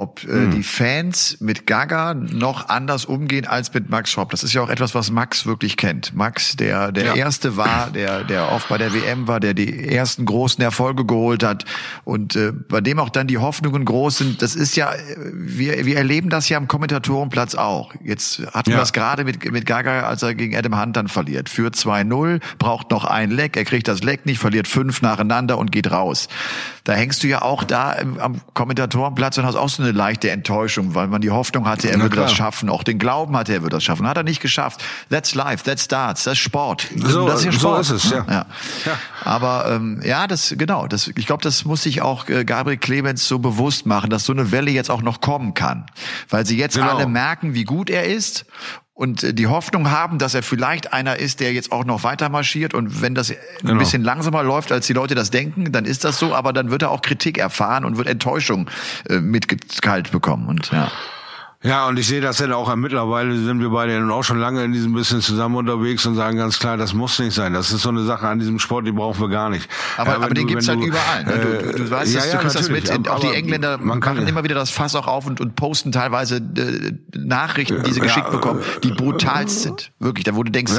ob 0.00 0.24
äh, 0.24 0.28
hm. 0.28 0.50
die 0.52 0.62
Fans 0.62 1.36
mit 1.40 1.66
Gaga 1.66 2.14
noch 2.14 2.70
anders 2.70 3.04
umgehen 3.04 3.46
als 3.46 3.72
mit 3.74 3.90
Max 3.90 4.10
Schopp. 4.10 4.30
Das 4.30 4.42
ist 4.42 4.54
ja 4.54 4.62
auch 4.62 4.70
etwas, 4.70 4.94
was 4.94 5.10
Max 5.10 5.44
wirklich 5.44 5.76
kennt. 5.76 6.14
Max, 6.14 6.56
der 6.56 6.90
der 6.90 7.04
ja. 7.04 7.14
erste 7.14 7.58
war, 7.58 7.90
der 7.90 8.24
der 8.24 8.50
oft 8.50 8.68
bei 8.70 8.78
der 8.78 8.94
WM 8.94 9.28
war, 9.28 9.40
der 9.40 9.52
die 9.52 9.88
ersten 9.88 10.24
großen 10.24 10.64
Erfolge 10.64 11.04
geholt 11.04 11.44
hat 11.44 11.66
und 12.04 12.34
äh, 12.34 12.50
bei 12.52 12.80
dem 12.80 12.98
auch 12.98 13.10
dann 13.10 13.26
die 13.26 13.36
Hoffnungen 13.36 13.84
groß 13.84 14.18
sind. 14.18 14.42
Das 14.42 14.54
ist 14.54 14.74
ja 14.74 14.90
wir 15.32 15.84
wir 15.84 15.98
erleben 15.98 16.30
das 16.30 16.48
ja 16.48 16.56
am 16.56 16.66
Kommentatorenplatz 16.66 17.54
auch. 17.54 17.92
Jetzt 18.02 18.40
hatten 18.54 18.70
ja. 18.70 18.76
wir 18.76 18.80
das 18.80 18.94
gerade 18.94 19.24
mit 19.24 19.52
mit 19.52 19.66
Gaga, 19.66 20.04
als 20.04 20.22
er 20.22 20.34
gegen 20.34 20.56
Adam 20.56 20.80
Hunt 20.80 20.96
dann 20.96 21.08
verliert. 21.08 21.50
Für 21.50 21.68
2-0, 21.68 22.40
braucht 22.58 22.90
noch 22.90 23.04
ein 23.04 23.30
Leck, 23.30 23.58
er 23.58 23.64
kriegt 23.64 23.86
das 23.86 24.02
Leck 24.02 24.24
nicht, 24.24 24.38
verliert 24.38 24.66
fünf 24.66 25.02
nacheinander 25.02 25.58
und 25.58 25.70
geht 25.70 25.90
raus. 25.90 26.28
Da 26.84 26.94
hängst 26.94 27.22
du 27.22 27.28
ja 27.28 27.42
auch 27.42 27.64
da 27.64 27.96
am 28.18 28.40
Kommentatorenplatz 28.54 29.36
und 29.36 29.44
hast 29.44 29.56
auch 29.56 29.68
so 29.68 29.82
eine 29.82 29.89
leichte 29.92 30.30
Enttäuschung, 30.30 30.94
weil 30.94 31.08
man 31.08 31.20
die 31.20 31.30
Hoffnung 31.30 31.66
hatte, 31.66 31.90
er 31.90 32.00
würde 32.00 32.16
das 32.16 32.32
schaffen. 32.32 32.68
Auch 32.68 32.82
den 32.82 32.98
Glauben 32.98 33.36
hatte, 33.36 33.52
er 33.52 33.62
würde 33.62 33.76
das 33.76 33.84
schaffen. 33.84 34.06
Hat 34.06 34.16
er 34.16 34.22
nicht 34.22 34.40
geschafft. 34.40 34.82
That's 35.10 35.34
life, 35.34 35.64
that's 35.64 35.88
das 35.88 36.26
ist 36.26 36.38
Sport. 36.38 36.88
So, 36.96 37.26
das 37.26 37.40
ist 37.40 37.46
ja 37.46 37.52
Sport. 37.52 37.84
so 37.84 37.94
ist 37.94 38.04
es, 38.04 38.10
ja. 38.10 38.26
ja. 38.28 38.46
ja. 38.86 38.98
Aber 39.24 39.66
ähm, 39.68 40.00
ja, 40.04 40.26
das 40.26 40.54
genau. 40.56 40.86
Das, 40.86 41.08
ich 41.08 41.26
glaube, 41.26 41.42
das 41.42 41.64
muss 41.64 41.82
sich 41.82 42.02
auch 42.02 42.28
äh, 42.28 42.44
Gabriel 42.44 42.78
Clemens 42.78 43.26
so 43.26 43.38
bewusst 43.38 43.86
machen, 43.86 44.10
dass 44.10 44.24
so 44.24 44.32
eine 44.32 44.52
Welle 44.52 44.70
jetzt 44.70 44.90
auch 44.90 45.02
noch 45.02 45.20
kommen 45.20 45.54
kann, 45.54 45.86
weil 46.28 46.46
sie 46.46 46.56
jetzt 46.56 46.76
genau. 46.76 46.96
alle 46.96 47.06
merken, 47.06 47.54
wie 47.54 47.64
gut 47.64 47.90
er 47.90 48.04
ist 48.04 48.46
und 49.00 49.24
äh, 49.24 49.32
die 49.32 49.46
Hoffnung 49.46 49.90
haben, 49.90 50.18
dass 50.18 50.34
er 50.34 50.42
vielleicht 50.42 50.92
einer 50.92 51.18
ist, 51.18 51.40
der 51.40 51.54
jetzt 51.54 51.72
auch 51.72 51.86
noch 51.86 52.02
weiter 52.02 52.28
marschiert. 52.28 52.74
Und 52.74 53.00
wenn 53.00 53.14
das 53.14 53.32
genau. 53.60 53.72
ein 53.72 53.78
bisschen 53.78 54.04
langsamer 54.04 54.42
läuft, 54.42 54.72
als 54.72 54.86
die 54.86 54.92
Leute 54.92 55.14
das 55.14 55.30
denken, 55.30 55.72
dann 55.72 55.86
ist 55.86 56.04
das 56.04 56.18
so. 56.18 56.34
Aber 56.34 56.52
dann 56.52 56.70
wird 56.70 56.82
er 56.82 56.90
auch 56.90 57.00
Kritik 57.00 57.38
erfahren 57.38 57.86
und 57.86 57.96
wird 57.96 58.08
Enttäuschung 58.08 58.68
äh, 59.08 59.20
mitgeteilt 59.20 60.10
bekommen. 60.10 60.48
Und 60.48 60.70
ja. 60.70 60.92
Ja, 61.62 61.88
und 61.88 61.98
ich 61.98 62.06
sehe 62.06 62.22
das 62.22 62.38
ja 62.38 62.54
auch 62.54 62.74
mittlerweile 62.74 63.36
sind 63.36 63.60
wir 63.60 63.68
beide 63.68 64.00
nun 64.00 64.10
auch 64.10 64.22
schon 64.22 64.38
lange 64.38 64.64
in 64.64 64.72
diesem 64.72 64.94
bisschen 64.94 65.20
zusammen 65.20 65.56
unterwegs 65.56 66.06
und 66.06 66.14
sagen 66.14 66.38
ganz 66.38 66.58
klar, 66.58 66.78
das 66.78 66.94
muss 66.94 67.18
nicht 67.18 67.34
sein. 67.34 67.52
Das 67.52 67.70
ist 67.70 67.82
so 67.82 67.90
eine 67.90 68.02
Sache 68.04 68.26
an 68.26 68.38
diesem 68.38 68.58
Sport, 68.58 68.86
die 68.86 68.92
brauchen 68.92 69.20
wir 69.20 69.28
gar 69.28 69.50
nicht. 69.50 69.68
Aber, 69.98 70.12
ja, 70.12 70.16
aber 70.16 70.30
den 70.30 70.46
gibt's 70.46 70.68
halt 70.68 70.80
überall. 70.80 71.24
Ne? 71.24 71.32
Du, 71.38 71.72
du, 71.72 71.84
du 71.84 71.90
weißt, 71.90 72.14
ja, 72.14 72.24
ja, 72.24 72.32
du 72.32 72.38
kannst 72.38 72.56
das 72.56 72.70
mit, 72.70 72.88
in, 72.88 73.06
auch 73.08 73.20
die 73.20 73.34
Engländer 73.34 73.76
man 73.76 74.00
kann 74.00 74.26
immer 74.26 74.42
wieder 74.42 74.54
das 74.54 74.70
Fass 74.70 74.94
auch 74.94 75.06
auf 75.06 75.26
und, 75.26 75.38
und 75.42 75.54
posten 75.54 75.92
teilweise 75.92 76.36
äh, 76.36 76.92
Nachrichten, 77.14 77.82
die 77.82 77.92
sie 77.92 78.00
geschickt 78.00 78.30
bekommen, 78.30 78.62
die 78.82 78.92
brutalst 78.92 79.60
sind. 79.60 79.92
Wirklich, 79.98 80.24
da 80.24 80.34
wo 80.36 80.42
du 80.42 80.50
denkst, 80.50 80.72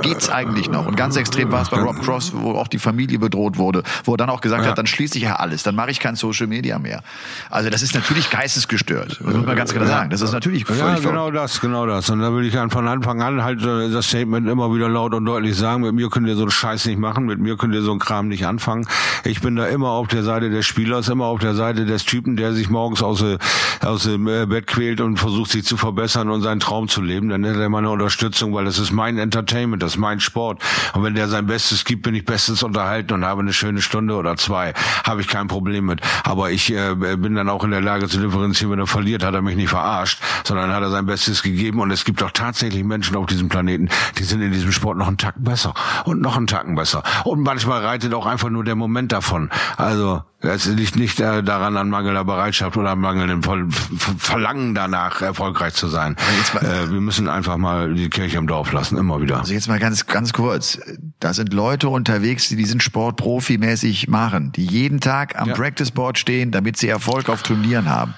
geht's 0.00 0.30
eigentlich 0.30 0.70
noch? 0.70 0.86
Und 0.86 0.96
ganz 0.96 1.16
extrem 1.16 1.52
war 1.52 1.60
es 1.60 1.68
bei 1.68 1.82
Rob 1.82 2.00
Cross, 2.00 2.32
wo 2.34 2.52
auch 2.52 2.68
die 2.68 2.78
Familie 2.78 3.18
bedroht 3.18 3.58
wurde, 3.58 3.82
wo 4.04 4.14
er 4.14 4.16
dann 4.16 4.30
auch 4.30 4.40
gesagt 4.40 4.64
hat, 4.64 4.78
dann 4.78 4.86
schließe 4.86 5.18
ich 5.18 5.24
ja 5.24 5.36
alles, 5.36 5.64
dann 5.64 5.74
mache 5.74 5.90
ich 5.90 6.00
kein 6.00 6.16
Social 6.16 6.46
Media 6.46 6.78
mehr. 6.78 7.02
Also 7.50 7.68
das 7.68 7.82
ist 7.82 7.94
natürlich 7.94 8.30
geistesgestört, 8.30 9.18
das 9.20 9.34
muss 9.34 9.44
man 9.44 9.54
ganz 9.54 9.74
klar 9.74 9.86
sagen. 9.86 10.13
Das 10.14 10.22
ist 10.22 10.32
natürlich 10.32 10.64
Ja, 10.78 10.94
genau 11.00 11.32
das, 11.32 11.60
genau 11.60 11.86
das. 11.86 12.08
Und 12.08 12.20
da 12.20 12.32
will 12.32 12.44
ich 12.44 12.52
dann 12.52 12.70
von 12.70 12.86
Anfang 12.86 13.20
an 13.20 13.42
halt 13.42 13.64
das 13.64 14.06
Statement 14.06 14.48
immer 14.48 14.72
wieder 14.72 14.88
laut 14.88 15.12
und 15.12 15.24
deutlich 15.24 15.56
sagen, 15.56 15.82
mit 15.82 15.92
mir 15.92 16.08
könnt 16.08 16.28
ihr 16.28 16.36
so 16.36 16.42
einen 16.42 16.52
Scheiß 16.52 16.86
nicht 16.86 17.00
machen, 17.00 17.24
mit 17.26 17.40
mir 17.40 17.56
könnt 17.56 17.74
ihr 17.74 17.82
so 17.82 17.90
einen 17.90 17.98
Kram 17.98 18.28
nicht 18.28 18.46
anfangen. 18.46 18.86
Ich 19.24 19.40
bin 19.40 19.56
da 19.56 19.66
immer 19.66 19.88
auf 19.88 20.06
der 20.06 20.22
Seite 20.22 20.50
des 20.50 20.66
Spielers, 20.66 21.08
immer 21.08 21.24
auf 21.24 21.40
der 21.40 21.54
Seite 21.54 21.84
des 21.84 22.04
Typen, 22.04 22.36
der 22.36 22.52
sich 22.52 22.70
morgens 22.70 23.02
aus, 23.02 23.22
äh, 23.22 23.38
aus 23.84 24.04
dem 24.04 24.28
äh, 24.28 24.46
Bett 24.46 24.68
quält 24.68 25.00
und 25.00 25.16
versucht 25.16 25.50
sich 25.50 25.64
zu 25.64 25.76
verbessern 25.76 26.30
und 26.30 26.42
seinen 26.42 26.60
Traum 26.60 26.86
zu 26.86 27.02
leben. 27.02 27.28
Dann 27.28 27.42
hätte 27.42 27.60
er 27.60 27.68
meine 27.68 27.90
Unterstützung, 27.90 28.54
weil 28.54 28.66
das 28.66 28.78
ist 28.78 28.92
mein 28.92 29.18
Entertainment, 29.18 29.82
das 29.82 29.94
ist 29.94 29.98
mein 29.98 30.20
Sport. 30.20 30.62
Und 30.92 31.02
wenn 31.02 31.16
der 31.16 31.26
sein 31.26 31.46
Bestes 31.46 31.84
gibt, 31.84 32.04
bin 32.04 32.14
ich 32.14 32.24
bestens 32.24 32.62
unterhalten 32.62 33.14
und 33.14 33.24
habe 33.24 33.40
eine 33.40 33.52
schöne 33.52 33.82
Stunde 33.82 34.14
oder 34.14 34.36
zwei. 34.36 34.74
Habe 35.02 35.22
ich 35.22 35.26
kein 35.26 35.48
Problem 35.48 35.86
mit. 35.86 36.02
Aber 36.22 36.52
ich 36.52 36.72
äh, 36.72 36.94
bin 36.94 37.34
dann 37.34 37.48
auch 37.48 37.64
in 37.64 37.72
der 37.72 37.80
Lage 37.80 38.06
zu 38.06 38.20
differenzieren, 38.20 38.70
wenn 38.70 38.78
er 38.78 38.86
verliert, 38.86 39.24
hat 39.24 39.34
er 39.34 39.42
mich 39.42 39.56
nicht 39.56 39.70
verarscht, 39.70 40.03
sondern 40.44 40.72
hat 40.72 40.82
er 40.82 40.90
sein 40.90 41.06
Bestes 41.06 41.42
gegeben. 41.42 41.80
Und 41.80 41.90
es 41.90 42.04
gibt 42.04 42.22
auch 42.22 42.30
tatsächlich 42.30 42.84
Menschen 42.84 43.16
auf 43.16 43.26
diesem 43.26 43.48
Planeten, 43.48 43.88
die 44.18 44.24
sind 44.24 44.42
in 44.42 44.52
diesem 44.52 44.72
Sport 44.72 44.96
noch 44.96 45.08
einen 45.08 45.18
Tacken 45.18 45.44
besser 45.44 45.74
und 46.04 46.20
noch 46.20 46.36
einen 46.36 46.46
Tacken 46.46 46.74
besser. 46.74 47.02
Und 47.24 47.42
manchmal 47.42 47.84
reitet 47.84 48.14
auch 48.14 48.26
einfach 48.26 48.50
nur 48.50 48.64
der 48.64 48.74
Moment 48.74 49.12
davon. 49.12 49.50
Also 49.76 50.22
es 50.40 50.66
liegt 50.66 50.96
nicht 50.96 51.20
äh, 51.20 51.42
daran 51.42 51.76
an 51.76 51.88
mangelnder 51.88 52.24
Bereitschaft 52.24 52.76
oder 52.76 52.90
an 52.90 53.00
mangelndem 53.00 53.70
Verlangen 54.18 54.74
danach, 54.74 55.22
erfolgreich 55.22 55.74
zu 55.74 55.88
sein. 55.88 56.16
Äh, 56.60 56.90
wir 56.90 57.00
müssen 57.00 57.28
einfach 57.28 57.56
mal 57.56 57.94
die 57.94 58.10
Kirche 58.10 58.38
im 58.38 58.46
Dorf 58.46 58.72
lassen, 58.72 58.98
immer 58.98 59.20
wieder. 59.20 59.40
Also 59.40 59.52
jetzt 59.52 59.68
mal 59.68 59.78
ganz, 59.78 60.06
ganz 60.06 60.32
kurz. 60.32 60.78
Da 61.20 61.32
sind 61.32 61.52
Leute 61.52 61.88
unterwegs, 61.88 62.48
die 62.48 62.56
diesen 62.56 62.80
Sport 62.80 63.16
profimäßig 63.16 64.08
machen, 64.08 64.52
die 64.52 64.66
jeden 64.66 65.00
Tag 65.00 65.38
am 65.38 65.48
ja. 65.48 65.54
Practice 65.54 65.90
Board 65.90 66.18
stehen, 66.18 66.50
damit 66.50 66.76
sie 66.76 66.88
Erfolg 66.88 67.28
auf 67.28 67.42
Turnieren 67.42 67.88
haben. 67.88 68.14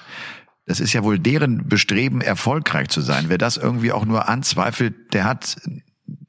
Das 0.67 0.81
ist 0.81 0.91
ja 0.91 1.03
wohl 1.03 1.17
deren 1.17 1.67
Bestreben, 1.67 2.19
erfolgreich 2.19 2.89
zu 2.89 2.99
sein. 2.99 3.25
Wer 3.29 3.37
das 3.37 3.55
irgendwie 3.55 3.93
auch 3.93 4.05
nur 4.05 4.27
anzweifelt, 4.27 5.13
der 5.13 5.23
hat 5.23 5.55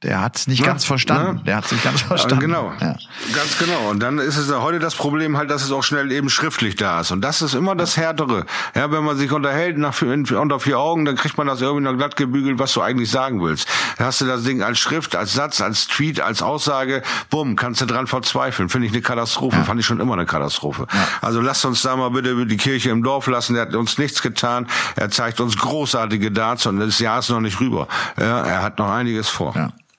der 0.03 0.21
hat 0.21 0.37
es 0.37 0.47
nicht 0.47 0.59
ja, 0.59 0.65
ganz 0.65 0.85
verstanden. 0.85 1.39
Ja. 1.39 1.43
Der 1.43 1.55
hat 1.57 1.65
es 1.65 1.71
nicht 1.73 1.83
ganz 1.83 2.01
verstanden. 2.01 2.39
Genau, 2.39 2.71
ja. 2.79 2.95
ganz 3.35 3.57
genau. 3.59 3.89
Und 3.89 3.99
dann 3.99 4.17
ist 4.17 4.37
es 4.37 4.49
ja 4.49 4.61
heute 4.61 4.79
das 4.79 4.95
Problem 4.95 5.35
halt, 5.35 5.49
dass 5.49 5.61
es 5.61 5.71
auch 5.71 5.83
schnell 5.83 6.09
eben 6.13 6.29
schriftlich 6.29 6.77
da 6.77 7.01
ist. 7.01 7.11
Und 7.11 7.19
das 7.19 7.41
ist 7.41 7.53
immer 7.53 7.75
das 7.75 7.97
Härtere. 7.97 8.45
Ja, 8.75 8.91
wenn 8.91 9.03
man 9.03 9.17
sich 9.17 9.31
unterhält 9.33 9.77
nach, 9.77 10.01
unter 10.01 10.59
vier 10.61 10.79
Augen, 10.79 11.03
dann 11.03 11.17
kriegt 11.17 11.37
man 11.37 11.47
das 11.47 11.59
irgendwie 11.59 11.83
noch 11.83 11.97
glatt 11.97 12.15
gebügelt, 12.15 12.59
was 12.59 12.73
du 12.73 12.81
eigentlich 12.81 13.11
sagen 13.11 13.41
willst. 13.41 13.67
Hast 13.97 14.21
du 14.21 14.25
das 14.25 14.43
Ding 14.43 14.63
als 14.63 14.79
Schrift, 14.79 15.17
als 15.17 15.33
Satz, 15.33 15.59
als 15.59 15.87
Tweet, 15.87 16.21
als 16.21 16.41
Aussage, 16.41 17.01
bumm, 17.29 17.57
kannst 17.57 17.81
du 17.81 17.85
dran 17.85 18.07
verzweifeln. 18.07 18.69
Finde 18.69 18.87
ich 18.87 18.93
eine 18.93 19.01
Katastrophe. 19.01 19.57
Ja. 19.57 19.63
Fand 19.65 19.81
ich 19.81 19.85
schon 19.85 19.99
immer 19.99 20.13
eine 20.13 20.25
Katastrophe. 20.25 20.87
Also 21.21 21.41
lasst 21.41 21.65
uns 21.65 21.81
da 21.81 21.97
mal 21.97 22.11
bitte 22.11 22.45
die 22.45 22.57
Kirche 22.57 22.89
im 22.89 23.03
Dorf 23.03 23.27
lassen. 23.27 23.57
Er 23.57 23.63
hat 23.63 23.75
uns 23.75 23.97
nichts 23.97 24.21
getan. 24.21 24.67
Er 24.95 25.09
zeigt 25.09 25.41
uns 25.41 25.57
großartige 25.57 26.31
Darts 26.31 26.65
und 26.67 26.79
das 26.79 26.99
Jahr 26.99 27.19
ist 27.19 27.29
noch 27.29 27.41
nicht 27.41 27.59
rüber. 27.59 27.89
Ja, 28.17 28.45
er 28.45 28.63
hat 28.63 28.79
noch 28.79 28.89
einiges 28.89 29.27
vor. 29.27 29.53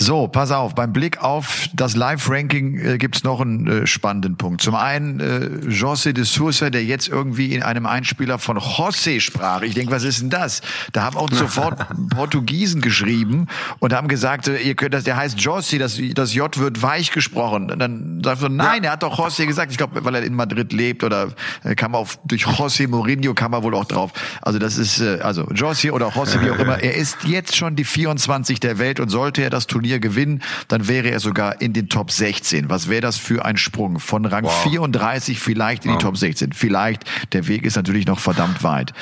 So, 0.00 0.28
pass 0.28 0.52
auf, 0.52 0.76
beim 0.76 0.92
Blick 0.92 1.20
auf 1.20 1.68
das 1.74 1.96
Live-Ranking 1.96 2.78
äh, 2.78 2.98
gibt's 2.98 3.24
noch 3.24 3.40
einen 3.40 3.66
äh, 3.66 3.86
spannenden 3.88 4.36
Punkt. 4.36 4.62
Zum 4.62 4.76
einen 4.76 5.18
äh, 5.18 5.68
José 5.68 6.12
de 6.12 6.22
Sousa, 6.22 6.70
der 6.70 6.84
jetzt 6.84 7.08
irgendwie 7.08 7.52
in 7.52 7.64
einem 7.64 7.84
Einspieler 7.84 8.38
von 8.38 8.58
José 8.58 9.18
sprach. 9.18 9.62
Ich 9.62 9.74
denke, 9.74 9.90
was 9.92 10.04
ist 10.04 10.20
denn 10.20 10.30
das? 10.30 10.62
Da 10.92 11.02
haben 11.02 11.16
auch 11.16 11.28
sofort 11.32 11.84
Portugiesen 12.10 12.80
geschrieben 12.80 13.48
und 13.80 13.92
haben 13.92 14.06
gesagt, 14.06 14.46
äh, 14.46 14.58
ihr 14.58 14.76
könnt 14.76 14.94
das, 14.94 15.02
der 15.02 15.16
heißt 15.16 15.36
José, 15.40 15.78
das, 15.78 15.98
das 16.14 16.32
J 16.32 16.56
wird 16.58 16.80
weich 16.80 17.10
gesprochen. 17.10 17.68
Und 17.68 17.80
dann 17.80 18.20
sagt 18.22 18.42
er, 18.42 18.50
nein, 18.50 18.84
ja. 18.84 18.90
er 18.90 18.92
hat 18.92 19.02
doch 19.02 19.18
José 19.18 19.46
gesagt. 19.46 19.72
Ich 19.72 19.78
glaube, 19.78 20.04
weil 20.04 20.14
er 20.14 20.22
in 20.22 20.34
Madrid 20.34 20.72
lebt 20.72 21.02
oder 21.02 21.32
äh, 21.64 21.74
kam 21.74 21.96
auf 21.96 22.20
durch 22.24 22.46
José 22.46 22.86
Mourinho 22.86 23.34
kam 23.34 23.52
er 23.52 23.64
wohl 23.64 23.74
auch 23.74 23.84
drauf. 23.84 24.12
Also 24.42 24.60
das 24.60 24.78
ist 24.78 25.00
äh, 25.00 25.18
also 25.22 25.42
José 25.46 25.90
oder 25.90 26.10
José, 26.10 26.40
wie 26.40 26.52
auch 26.52 26.58
immer. 26.60 26.80
Er 26.80 26.94
ist 26.94 27.24
jetzt 27.24 27.56
schon 27.56 27.74
die 27.74 27.84
24 27.84 28.60
der 28.60 28.78
Welt 28.78 29.00
und 29.00 29.08
sollte 29.08 29.42
er 29.42 29.50
das 29.50 29.66
Turnier 29.66 29.87
Turnier 29.88 30.00
gewinnen, 30.00 30.42
dann 30.68 30.86
wäre 30.88 31.10
er 31.10 31.20
sogar 31.20 31.60
in 31.60 31.72
den 31.72 31.88
Top 31.88 32.10
16. 32.10 32.68
Was 32.68 32.88
wäre 32.88 33.00
das 33.00 33.16
für 33.16 33.44
ein 33.44 33.56
Sprung? 33.56 33.98
Von 33.98 34.24
Rang 34.24 34.44
wow. 34.44 34.62
34 34.62 35.40
vielleicht 35.40 35.84
in 35.84 35.92
die 35.92 35.94
wow. 35.96 36.02
Top 36.02 36.16
16. 36.16 36.52
Vielleicht. 36.52 37.04
Der 37.32 37.48
Weg 37.48 37.64
ist 37.64 37.76
natürlich 37.76 38.06
noch 38.06 38.18
verdammt 38.18 38.62
weit. 38.62 38.92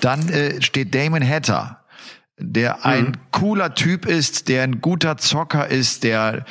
Dann 0.00 0.28
äh, 0.28 0.60
steht 0.60 0.94
Damon 0.94 1.26
Hatter 1.26 1.78
der 2.38 2.84
ein 2.84 3.04
mhm. 3.04 3.12
cooler 3.30 3.74
Typ 3.74 4.04
ist, 4.04 4.48
der 4.48 4.64
ein 4.64 4.80
guter 4.80 5.16
Zocker 5.16 5.68
ist, 5.68 6.02
der 6.02 6.44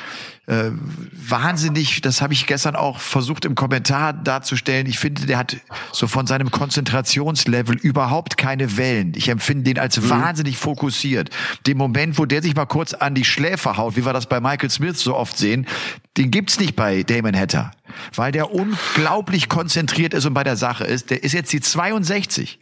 äh, 0.46 0.70
wahnsinnig, 1.12 2.00
das 2.00 2.20
habe 2.20 2.32
ich 2.32 2.46
gestern 2.46 2.74
auch 2.74 2.98
versucht 2.98 3.44
im 3.44 3.54
Kommentar 3.54 4.12
darzustellen. 4.12 4.88
Ich 4.88 4.98
finde, 4.98 5.26
der 5.26 5.38
hat 5.38 5.56
so 5.92 6.08
von 6.08 6.26
seinem 6.26 6.50
Konzentrationslevel 6.50 7.76
überhaupt 7.76 8.36
keine 8.36 8.76
Wellen. 8.76 9.12
Ich 9.14 9.28
empfinde 9.28 9.64
den 9.64 9.78
als 9.78 10.00
mhm. 10.00 10.10
wahnsinnig 10.10 10.56
fokussiert. 10.56 11.30
Den 11.66 11.78
Moment, 11.78 12.18
wo 12.18 12.26
der 12.26 12.42
sich 12.42 12.56
mal 12.56 12.66
kurz 12.66 12.92
an 12.92 13.14
die 13.14 13.24
Schläfer 13.24 13.76
haut, 13.76 13.96
wie 13.96 14.04
wir 14.04 14.12
das 14.12 14.26
bei 14.26 14.40
Michael 14.40 14.70
Smith 14.70 14.98
so 14.98 15.14
oft 15.14 15.38
sehen, 15.38 15.66
den 16.16 16.32
gibt's 16.32 16.58
nicht 16.58 16.74
bei 16.74 17.04
Damon 17.04 17.36
Hatter, 17.36 17.70
weil 18.16 18.32
der 18.32 18.52
unglaublich 18.52 19.48
konzentriert 19.48 20.12
ist 20.12 20.26
und 20.26 20.34
bei 20.34 20.44
der 20.44 20.56
Sache 20.56 20.84
ist. 20.84 21.10
Der 21.10 21.22
ist 21.22 21.34
jetzt 21.34 21.52
die 21.52 21.60
62. 21.60 22.58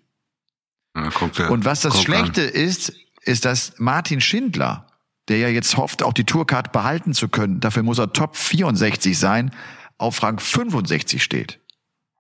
Ja, 0.95 1.49
und 1.49 1.65
was 1.65 1.81
das 1.81 2.03
Schlechte 2.03 2.43
an. 2.43 2.49
ist, 2.49 2.93
ist, 3.23 3.45
dass 3.45 3.75
Martin 3.79 4.21
Schindler 4.21 4.87
der 5.31 5.39
ja 5.39 5.49
jetzt 5.49 5.77
hofft, 5.77 6.03
auch 6.03 6.13
die 6.13 6.25
Tourcard 6.25 6.73
behalten 6.73 7.15
zu 7.15 7.29
können, 7.29 7.61
dafür 7.61 7.83
muss 7.83 7.99
er 7.99 8.13
Top 8.13 8.37
64 8.37 9.19
sein, 9.19 9.53
auf 9.97 10.23
Rang 10.23 10.39
65 10.39 11.23
steht. 11.23 11.61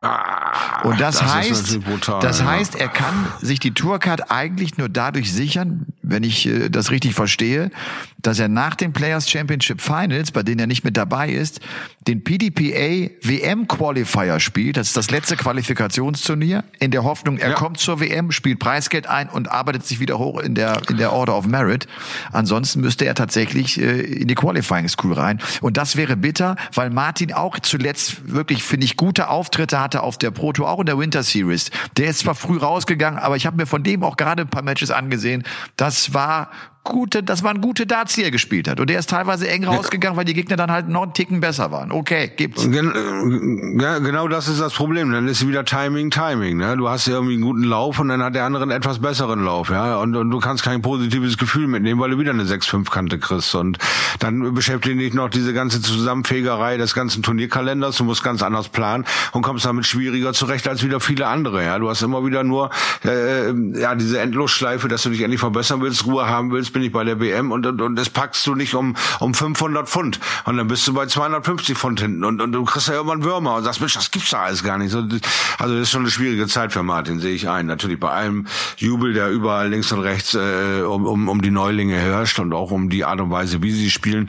Ah, 0.02 0.82
Und 0.82 0.98
das, 0.98 1.16
ist 1.16 1.22
heißt, 1.22 1.84
brutal, 1.84 2.20
das 2.22 2.40
ja. 2.40 2.46
heißt, 2.46 2.76
er 2.76 2.88
kann 2.88 3.26
sich 3.42 3.60
die 3.60 3.72
Tourcard 3.74 4.30
eigentlich 4.30 4.78
nur 4.78 4.88
dadurch 4.88 5.32
sichern, 5.32 5.86
wenn 6.10 6.22
ich 6.24 6.46
äh, 6.46 6.68
das 6.68 6.90
richtig 6.90 7.14
verstehe, 7.14 7.70
dass 8.18 8.38
er 8.38 8.48
nach 8.48 8.74
den 8.74 8.92
Players 8.92 9.28
Championship 9.30 9.80
Finals, 9.80 10.30
bei 10.32 10.42
denen 10.42 10.60
er 10.60 10.66
nicht 10.66 10.84
mit 10.84 10.96
dabei 10.96 11.30
ist, 11.30 11.60
den 12.06 12.22
PDPA 12.24 13.10
WM 13.22 13.66
Qualifier 13.68 14.40
spielt. 14.40 14.76
Das 14.76 14.88
ist 14.88 14.96
das 14.96 15.10
letzte 15.10 15.36
Qualifikationsturnier 15.36 16.64
in 16.78 16.90
der 16.90 17.04
Hoffnung, 17.04 17.38
er 17.38 17.50
Ja. 17.50 17.54
kommt 17.54 17.78
zur 17.78 18.00
WM, 18.00 18.30
spielt 18.32 18.58
Preisgeld 18.58 19.06
ein 19.06 19.28
und 19.28 19.50
arbeitet 19.50 19.86
sich 19.86 20.00
wieder 20.00 20.18
hoch 20.18 20.40
in 20.40 20.54
der 20.54 20.82
in 20.88 20.96
der 20.96 21.12
Order 21.12 21.36
of 21.36 21.46
Merit. 21.46 21.86
Ansonsten 22.32 22.80
müsste 22.80 23.04
er 23.06 23.14
tatsächlich 23.14 23.80
äh, 23.80 24.00
in 24.00 24.28
die 24.28 24.34
Qualifying 24.34 24.88
School 24.88 25.12
rein. 25.14 25.40
Und 25.60 25.76
das 25.76 25.96
wäre 25.96 26.16
bitter, 26.16 26.56
weil 26.74 26.90
Martin 26.90 27.32
auch 27.32 27.58
zuletzt 27.58 28.32
wirklich 28.32 28.62
finde 28.62 28.84
ich 28.84 28.96
gute 28.96 29.28
Auftritte 29.28 29.80
hatte 29.80 30.02
auf 30.02 30.18
der 30.18 30.30
Pro 30.30 30.52
Tour, 30.52 30.68
auch 30.68 30.80
in 30.80 30.86
der 30.86 30.98
Winter 30.98 31.22
Series. 31.22 31.70
Der 31.96 32.08
ist 32.08 32.20
zwar 32.20 32.34
früh 32.34 32.58
rausgegangen, 32.58 33.18
aber 33.18 33.36
ich 33.36 33.46
habe 33.46 33.56
mir 33.56 33.66
von 33.66 33.82
dem 33.82 34.02
auch 34.02 34.16
gerade 34.16 34.42
ein 34.42 34.48
paar 34.48 34.62
Matches 34.62 34.90
angesehen. 34.90 35.42
Das 35.76 35.99
war 36.08 36.50
gute, 36.82 37.22
das 37.22 37.42
waren 37.42 37.60
gute 37.60 37.86
Darts, 37.86 38.14
die 38.14 38.24
er 38.24 38.30
gespielt 38.30 38.68
hat. 38.68 38.80
Und 38.80 38.88
der 38.88 38.98
ist 38.98 39.10
teilweise 39.10 39.48
eng 39.48 39.64
rausgegangen, 39.64 40.16
weil 40.16 40.24
die 40.24 40.34
Gegner 40.34 40.56
dann 40.56 40.70
halt 40.70 40.88
noch 40.88 41.02
einen 41.02 41.12
Ticken 41.12 41.40
besser 41.40 41.70
waren. 41.70 41.92
Okay, 41.92 42.32
gibt's. 42.34 42.68
Gen 42.70 42.90
äh, 42.90 43.82
ja, 43.82 43.98
genau 43.98 44.28
das 44.28 44.48
ist 44.48 44.60
das 44.60 44.72
Problem. 44.72 45.12
Dann 45.12 45.28
ist 45.28 45.46
wieder 45.46 45.64
Timing, 45.64 46.10
Timing. 46.10 46.56
Ne? 46.56 46.76
Du 46.76 46.88
hast 46.88 47.06
ja 47.06 47.14
irgendwie 47.14 47.34
einen 47.34 47.42
guten 47.42 47.64
Lauf 47.64 47.98
und 47.98 48.08
dann 48.08 48.22
hat 48.22 48.34
der 48.34 48.44
andere 48.44 48.62
einen 48.62 48.72
etwas 48.72 48.98
besseren 48.98 49.44
Lauf. 49.44 49.70
Ja? 49.70 49.96
Und, 49.96 50.16
und 50.16 50.30
du 50.30 50.38
kannst 50.40 50.62
kein 50.62 50.80
positives 50.80 51.36
Gefühl 51.36 51.66
mitnehmen, 51.66 52.00
weil 52.00 52.10
du 52.10 52.18
wieder 52.18 52.32
eine 52.32 52.44
6-5-Kante 52.44 53.18
kriegst. 53.18 53.54
Und 53.54 53.78
dann 54.18 54.54
beschäftigt 54.54 54.98
dich 54.98 55.14
noch 55.14 55.28
diese 55.28 55.52
ganze 55.52 55.82
Zusammenfegerei 55.82 56.78
des 56.78 56.94
ganzen 56.94 57.22
Turnierkalenders. 57.22 57.96
Du 57.96 58.04
musst 58.04 58.24
ganz 58.24 58.42
anders 58.42 58.68
planen 58.68 59.04
und 59.32 59.42
kommst 59.42 59.66
damit 59.66 59.86
schwieriger 59.86 60.32
zurecht 60.32 60.66
als 60.66 60.82
wieder 60.82 61.00
viele 61.00 61.26
andere. 61.26 61.62
Ja? 61.64 61.78
Du 61.78 61.90
hast 61.90 62.02
immer 62.02 62.24
wieder 62.24 62.42
nur 62.42 62.70
äh, 63.04 63.52
ja 63.78 63.94
diese 63.94 64.18
Endlosschleife, 64.18 64.88
dass 64.88 65.02
du 65.02 65.10
dich 65.10 65.20
endlich 65.20 65.40
verbessern 65.40 65.82
willst, 65.82 66.06
Ruhe 66.06 66.26
haben 66.26 66.50
willst, 66.50 66.69
bin 66.72 66.82
ich 66.82 66.92
bei 66.92 67.04
der 67.04 67.20
WM 67.20 67.52
und, 67.52 67.66
und, 67.66 67.80
und 67.80 67.96
das 67.96 68.10
packst 68.10 68.46
du 68.46 68.54
nicht 68.54 68.74
um, 68.74 68.96
um 69.20 69.34
500 69.34 69.88
Pfund. 69.88 70.20
Und 70.44 70.56
dann 70.56 70.68
bist 70.68 70.86
du 70.86 70.94
bei 70.94 71.06
250 71.06 71.76
Pfund 71.76 72.00
hinten 72.00 72.24
und, 72.24 72.40
und 72.40 72.52
du 72.52 72.64
kriegst 72.64 72.88
ja 72.88 72.94
irgendwann 72.94 73.24
Würmer 73.24 73.56
und 73.56 73.64
sagst, 73.64 73.80
Mensch, 73.80 73.94
das 73.94 74.10
gibt's 74.10 74.30
da 74.30 74.42
alles 74.42 74.62
gar 74.62 74.78
nicht. 74.78 74.94
Also 74.94 75.18
das 75.58 75.82
ist 75.82 75.90
schon 75.90 76.02
eine 76.02 76.10
schwierige 76.10 76.46
Zeit 76.46 76.72
für 76.72 76.82
Martin, 76.82 77.20
sehe 77.20 77.34
ich 77.34 77.48
ein. 77.48 77.66
Natürlich 77.66 78.00
bei 78.00 78.10
allem 78.10 78.46
Jubel, 78.76 79.12
der 79.12 79.30
überall 79.30 79.68
links 79.68 79.92
und 79.92 80.00
rechts 80.00 80.34
äh, 80.34 80.82
um, 80.82 81.06
um, 81.06 81.28
um 81.28 81.42
die 81.42 81.50
Neulinge 81.50 81.96
herrscht 81.96 82.38
und 82.38 82.52
auch 82.52 82.70
um 82.70 82.90
die 82.90 83.04
Art 83.04 83.20
und 83.20 83.30
Weise, 83.30 83.62
wie 83.62 83.72
sie 83.72 83.90
spielen. 83.90 84.28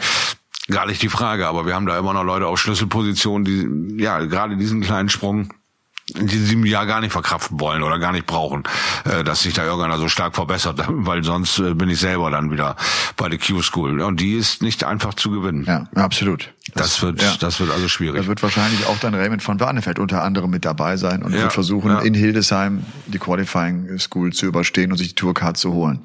Gar 0.70 0.86
nicht 0.86 1.02
die 1.02 1.10
Frage, 1.10 1.48
aber 1.48 1.66
wir 1.66 1.76
haben 1.76 1.86
da 1.86 1.98
immer 1.98 2.14
noch 2.14 2.24
Leute 2.24 2.48
auf 2.48 2.60
Schlüsselpositionen, 2.60 3.46
die 3.46 4.02
ja 4.02 4.20
gerade 4.20 4.58
diesen 4.58 4.82
kleinen 4.82 5.10
Sprung 5.10 5.50
in 6.16 6.28
diesem 6.28 6.66
Jahr 6.66 6.86
gar 6.86 7.02
nicht 7.02 7.12
verkraften 7.12 7.60
wollen 7.60 7.84
oder 7.84 8.00
gar 8.00 8.12
nicht 8.12 8.26
brauchen, 8.26 8.64
äh, 9.06 9.24
dass 9.24 9.42
sich 9.42 9.54
da 9.54 9.64
irgendeiner 9.66 9.98
so 9.98 10.08
stark 10.08 10.36
verbessert, 10.36 10.84
weil 10.90 11.24
sonst 11.24 11.60
äh, 11.60 11.74
bin 11.74 11.90
ich 11.90 12.00
selber 12.00 12.30
dann 12.32 12.52
wieder 12.52 12.76
bei 13.18 13.30
der 13.30 13.40
Q-School. 13.40 14.02
Und 14.02 14.20
die 14.20 14.34
ist 14.34 14.62
nicht 14.62 14.84
einfach 14.84 15.14
zu 15.14 15.32
gewinnen. 15.32 15.66
Ja, 15.66 15.88
absolut. 15.96 16.54
Das 16.76 17.02
wird, 17.02 17.22
ja. 17.22 17.34
das 17.40 17.60
wird 17.60 17.70
also 17.72 17.84
Da 17.84 17.90
schwierig. 17.90 18.28
wird 18.28 18.44
wahrscheinlich 18.44 18.86
auch 18.86 18.98
dann 19.00 19.14
Raymond 19.14 19.42
von 19.44 19.60
Warnefeld 19.60 20.00
unter 20.00 20.24
anderem 20.24 20.52
mit 20.52 20.64
dabei 20.64 20.96
sein 20.98 21.24
und 21.24 21.34
Ja, 21.34 21.42
wird 21.42 21.54
versuchen, 21.54 21.90
ja. 21.92 22.00
in 22.00 22.14
Hildesheim 22.14 22.86
die 23.08 23.18
Qualifying 23.18 23.98
School 24.00 24.32
zu 24.32 24.46
überstehen 24.46 24.92
und 24.92 24.98
sich 24.98 25.10
die 25.10 25.16
Tourcard 25.16 25.58
zu 25.58 25.74
holen. 25.74 26.02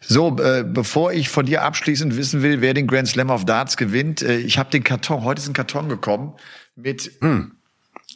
So, 0.00 0.36
äh, 0.38 0.64
bevor 0.64 1.12
ich 1.12 1.28
von 1.28 1.46
dir 1.46 1.62
abschließend 1.62 2.16
wissen 2.16 2.42
will, 2.42 2.60
wer 2.60 2.74
den 2.74 2.86
Grand 2.86 3.08
Slam 3.08 3.30
of 3.30 3.44
Darts 3.44 3.76
gewinnt, 3.76 4.22
äh, 4.22 4.38
ich 4.38 4.58
habe 4.58 4.70
den 4.70 4.84
Karton, 4.84 5.24
heute 5.24 5.40
ist 5.42 5.48
ein 5.48 5.52
Karton 5.54 5.88
gekommen 5.88 6.34
mit 6.76 7.10
Hm. 7.20 7.52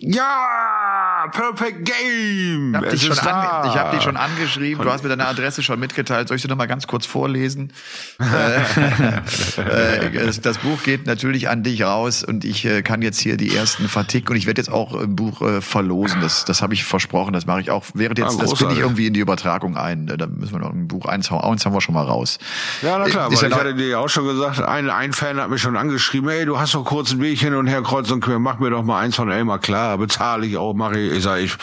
Ja, 0.04 1.30
Perfect 1.30 1.84
Game. 1.84 2.70
Ich 2.70 2.76
habe 2.76 2.88
dich, 2.90 3.78
hab 3.78 3.92
dich 3.92 4.02
schon 4.02 4.16
angeschrieben, 4.16 4.84
du 4.84 4.90
hast 4.90 5.04
mir 5.04 5.08
deine 5.10 5.26
Adresse 5.26 5.62
schon 5.62 5.78
mitgeteilt. 5.78 6.26
Soll 6.26 6.36
ich 6.38 6.42
dir 6.42 6.48
noch 6.48 6.56
mal 6.56 6.66
ganz 6.66 6.88
kurz 6.88 7.06
vorlesen? 7.06 7.72
äh, 8.20 10.06
äh, 10.06 10.32
das, 10.42 10.58
Buch 10.58 10.82
geht 10.82 11.06
natürlich 11.06 11.48
an 11.48 11.62
dich 11.62 11.84
raus 11.84 12.24
und 12.24 12.44
ich 12.44 12.64
äh, 12.64 12.82
kann 12.82 13.00
jetzt 13.00 13.20
hier 13.20 13.36
die 13.36 13.54
ersten 13.54 13.88
verticken 13.88 14.32
und 14.32 14.36
ich 14.36 14.46
werde 14.46 14.60
jetzt 14.60 14.70
auch 14.70 15.00
ein 15.00 15.14
Buch 15.14 15.40
verlosen. 15.60 16.20
Das, 16.20 16.44
das 16.44 16.62
habe 16.62 16.74
ich 16.74 16.84
versprochen, 16.84 17.32
das 17.32 17.46
mache 17.46 17.60
ich 17.60 17.70
auch. 17.70 17.84
Während 17.94 18.18
jetzt, 18.18 18.40
Ah, 18.40 18.42
das 18.42 18.58
bin 18.58 18.70
ich 18.70 18.78
irgendwie 18.78 19.06
in 19.06 19.14
die 19.14 19.20
Übertragung 19.20 19.76
ein. 19.76 20.06
Da 20.06 20.26
müssen 20.26 20.52
wir 20.52 20.58
noch 20.58 20.72
ein 20.72 20.88
Buch 20.88 21.06
eins 21.06 21.30
hauen. 21.30 21.42
Eins 21.42 21.64
haben 21.64 21.74
wir 21.74 21.80
schon 21.80 21.94
mal 21.94 22.04
raus. 22.04 22.38
Ja, 22.82 22.98
na 22.98 23.04
klar, 23.04 23.30
Ist 23.30 23.42
weil 23.42 23.50
ja 23.50 23.56
ich 23.56 23.60
hatte 23.62 23.74
dir 23.74 24.00
auch 24.00 24.08
schon 24.08 24.26
gesagt, 24.26 24.60
ein, 24.60 24.90
ein 24.90 25.12
Fan 25.12 25.40
hat 25.40 25.48
mich 25.48 25.62
schon 25.62 25.76
angeschrieben, 25.76 26.28
ey, 26.28 26.44
du 26.44 26.58
hast 26.58 26.74
doch 26.74 26.84
kurz 26.84 27.12
einen 27.12 27.20
Weg 27.20 27.38
hin 27.38 27.54
und 27.54 27.68
her 27.68 27.82
kreuz 27.82 28.10
und 28.10 28.20
quer, 28.20 28.38
mach 28.38 28.58
mir 28.58 28.70
doch 28.70 28.82
mal 28.82 28.98
eins 28.98 29.16
von 29.16 29.30
Elmar 29.30 29.58
klar, 29.58 29.91
bezahle 29.96 30.46
ich 30.46 30.56
auch, 30.56 30.74
mache 30.74 30.98
ich. 30.98 31.12
Ich 31.12 31.22
sag, 31.22 31.40
ich 31.40 31.56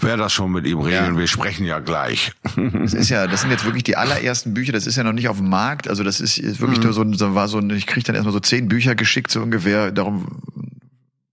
werde 0.00 0.22
das 0.22 0.32
schon 0.32 0.52
mit 0.52 0.66
ihm 0.66 0.78
regeln, 0.80 1.14
Ja. 1.14 1.18
wir 1.18 1.26
sprechen 1.26 1.64
ja 1.66 1.78
gleich. 1.78 2.32
Das 2.72 2.94
ist 2.94 3.08
ja, 3.10 3.26
das 3.26 3.40
sind 3.42 3.50
jetzt 3.50 3.64
wirklich 3.64 3.84
die 3.84 3.96
allerersten 3.96 4.54
Bücher. 4.54 4.72
Das 4.72 4.86
ist 4.86 4.96
ja 4.96 5.04
noch 5.04 5.12
nicht 5.12 5.28
auf 5.28 5.38
dem 5.38 5.48
Markt. 5.48 5.88
Also 5.88 6.04
das 6.04 6.20
ist, 6.20 6.38
ist 6.38 6.60
wirklich 6.60 6.80
nur 6.82 6.92
so, 6.92 7.04
so 7.14 7.34
war 7.34 7.48
so 7.48 7.60
ich 7.70 7.86
krieg 7.86 8.04
dann 8.04 8.14
erstmal 8.14 8.32
so 8.32 8.40
zehn 8.40 8.68
Bücher 8.68 8.94
geschickt 8.94 9.30
so 9.30 9.40
ungefähr. 9.42 9.90
Darum 9.92 10.26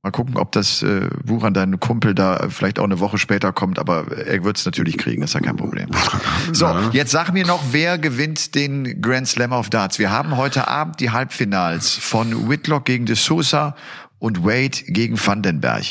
mal 0.01 0.11
gucken, 0.11 0.35
ob 0.37 0.51
das 0.51 0.81
äh, 0.83 1.07
Buch 1.23 1.43
an 1.43 1.53
deinen 1.53 1.79
Kumpel 1.79 2.13
da 2.13 2.47
vielleicht 2.49 2.77
auch 2.79 2.83
eine 2.83 2.99
Woche 2.99 3.17
später 3.17 3.53
kommt. 3.53 3.79
Aber 3.79 4.05
er 4.17 4.43
wird 4.43 4.57
es 4.57 4.65
natürlich 4.65 4.97
kriegen. 4.97 5.21
Das 5.21 5.29
ist 5.31 5.35
ja 5.35 5.39
kein 5.41 5.55
Problem. 5.57 5.89
So, 6.51 6.67
jetzt 6.91 7.11
sag 7.11 7.31
mir 7.31 7.45
noch, 7.47 7.63
wer 7.71 7.97
gewinnt 7.97 8.53
den 8.55 9.01
Grand 9.01 9.27
Slam 9.27 9.53
of 9.53 9.69
Darts? 9.69 9.97
Wir 9.97 10.11
haben 10.11 10.35
heute 10.35 10.67
Abend 10.67 10.99
die 10.99 11.11
Halbfinals 11.11 11.91
von 11.95 12.49
Whitlock 12.49 12.85
gegen 12.85 13.05
De 13.05 13.15
Sousa 13.15 13.75
und 14.19 14.43
Wade 14.43 14.77
gegen 14.87 15.17
Vandenberg. 15.17 15.83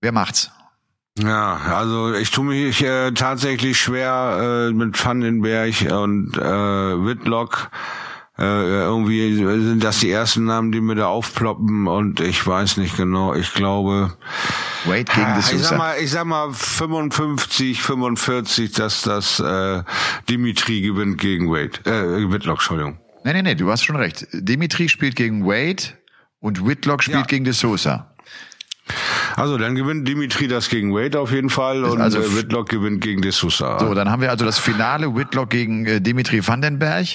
Wer 0.00 0.12
macht's? 0.12 0.50
Ja, 1.18 1.56
also 1.56 2.14
ich 2.14 2.30
tue 2.30 2.44
mich 2.44 2.82
äh, 2.84 3.10
tatsächlich 3.12 3.78
schwer 3.80 4.68
äh, 4.70 4.72
mit 4.72 5.04
Vandenberg 5.04 5.74
und 5.90 6.36
äh, 6.36 6.40
Whitlock. 6.40 7.70
Äh, 8.38 8.42
irgendwie 8.44 9.34
sind 9.34 9.82
das 9.82 9.98
die 9.98 10.12
ersten 10.12 10.44
Namen, 10.44 10.70
die 10.70 10.80
mir 10.80 10.94
da 10.94 11.06
aufploppen 11.08 11.88
und 11.88 12.20
ich 12.20 12.46
weiß 12.46 12.76
nicht 12.76 12.96
genau. 12.96 13.34
Ich 13.34 13.52
glaube, 13.52 14.16
Wade 14.84 15.02
gegen 15.06 15.26
De 15.34 15.34
Ah, 15.34 15.38
ich 15.52 15.58
sag 15.64 15.76
mal, 15.76 15.96
ich 15.98 16.10
sag 16.12 16.24
mal 16.24 16.52
55, 16.52 17.82
45, 17.82 18.70
dass 18.72 19.02
das 19.02 19.40
äh, 19.40 19.82
Dimitri 20.28 20.82
gewinnt 20.82 21.18
gegen 21.18 21.50
Wade. 21.50 21.80
Äh, 21.84 22.30
Whitlock, 22.30 22.58
Entschuldigung. 22.58 23.00
Nee, 23.24 23.32
nee, 23.32 23.42
nee, 23.42 23.54
du 23.56 23.68
hast 23.72 23.82
schon 23.84 23.96
recht. 23.96 24.28
Dimitri 24.32 24.88
spielt 24.88 25.16
gegen 25.16 25.44
Wade 25.44 25.82
und 26.38 26.64
Whitlock 26.64 27.02
spielt 27.02 27.18
Ja. 27.18 27.26
gegen 27.26 27.44
De 27.44 27.52
Sousa. 27.52 28.07
Also 29.36 29.58
dann 29.58 29.74
gewinnt 29.74 30.06
Dimitri 30.08 30.48
das 30.48 30.68
gegen 30.68 30.92
Wade 30.94 31.20
auf 31.20 31.32
jeden 31.32 31.50
Fall 31.50 31.84
und 31.84 32.00
also- 32.00 32.18
äh, 32.18 32.36
Whitlock 32.36 32.68
gewinnt 32.68 33.00
gegen 33.00 33.22
De 33.22 33.30
Sousa. 33.30 33.78
So, 33.78 33.94
dann 33.94 34.10
haben 34.10 34.22
wir 34.22 34.30
also 34.30 34.44
das 34.44 34.58
Finale 34.58 35.14
Whitlock 35.14 35.50
gegen 35.50 35.86
äh, 35.86 36.00
Dimitri 36.00 36.46
Vandenberg. 36.46 37.06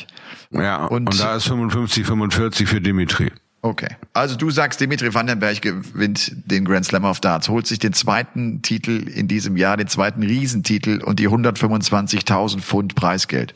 ja, 0.52 0.86
und- 0.86 1.08
und, 1.08 1.20
da 1.20 1.36
ist 1.36 1.48
55, 1.48 2.06
45 2.06 2.68
für 2.68 2.82
Dimitri. 2.82 3.32
Okay. 3.66 3.88
Also 4.12 4.36
du 4.36 4.50
sagst, 4.52 4.82
Dimitri 4.82 5.14
Vandenberg 5.14 5.62
gewinnt 5.62 6.34
den 6.52 6.66
Grand 6.66 6.86
Slam 6.86 7.06
of 7.06 7.22
Darts, 7.22 7.48
holt 7.48 7.66
sich 7.66 7.80
den 7.80 7.94
zweiten 7.94 8.62
Titel 8.62 9.08
in 9.08 9.30
diesem 9.30 9.56
Jahr, 9.56 9.78
den 9.78 9.88
zweiten 9.88 10.22
Riesentitel 10.22 11.02
und 11.02 11.20
die 11.20 11.30
125.000 11.30 12.60
Pfund 12.60 12.96
Preisgeld. 12.96 13.54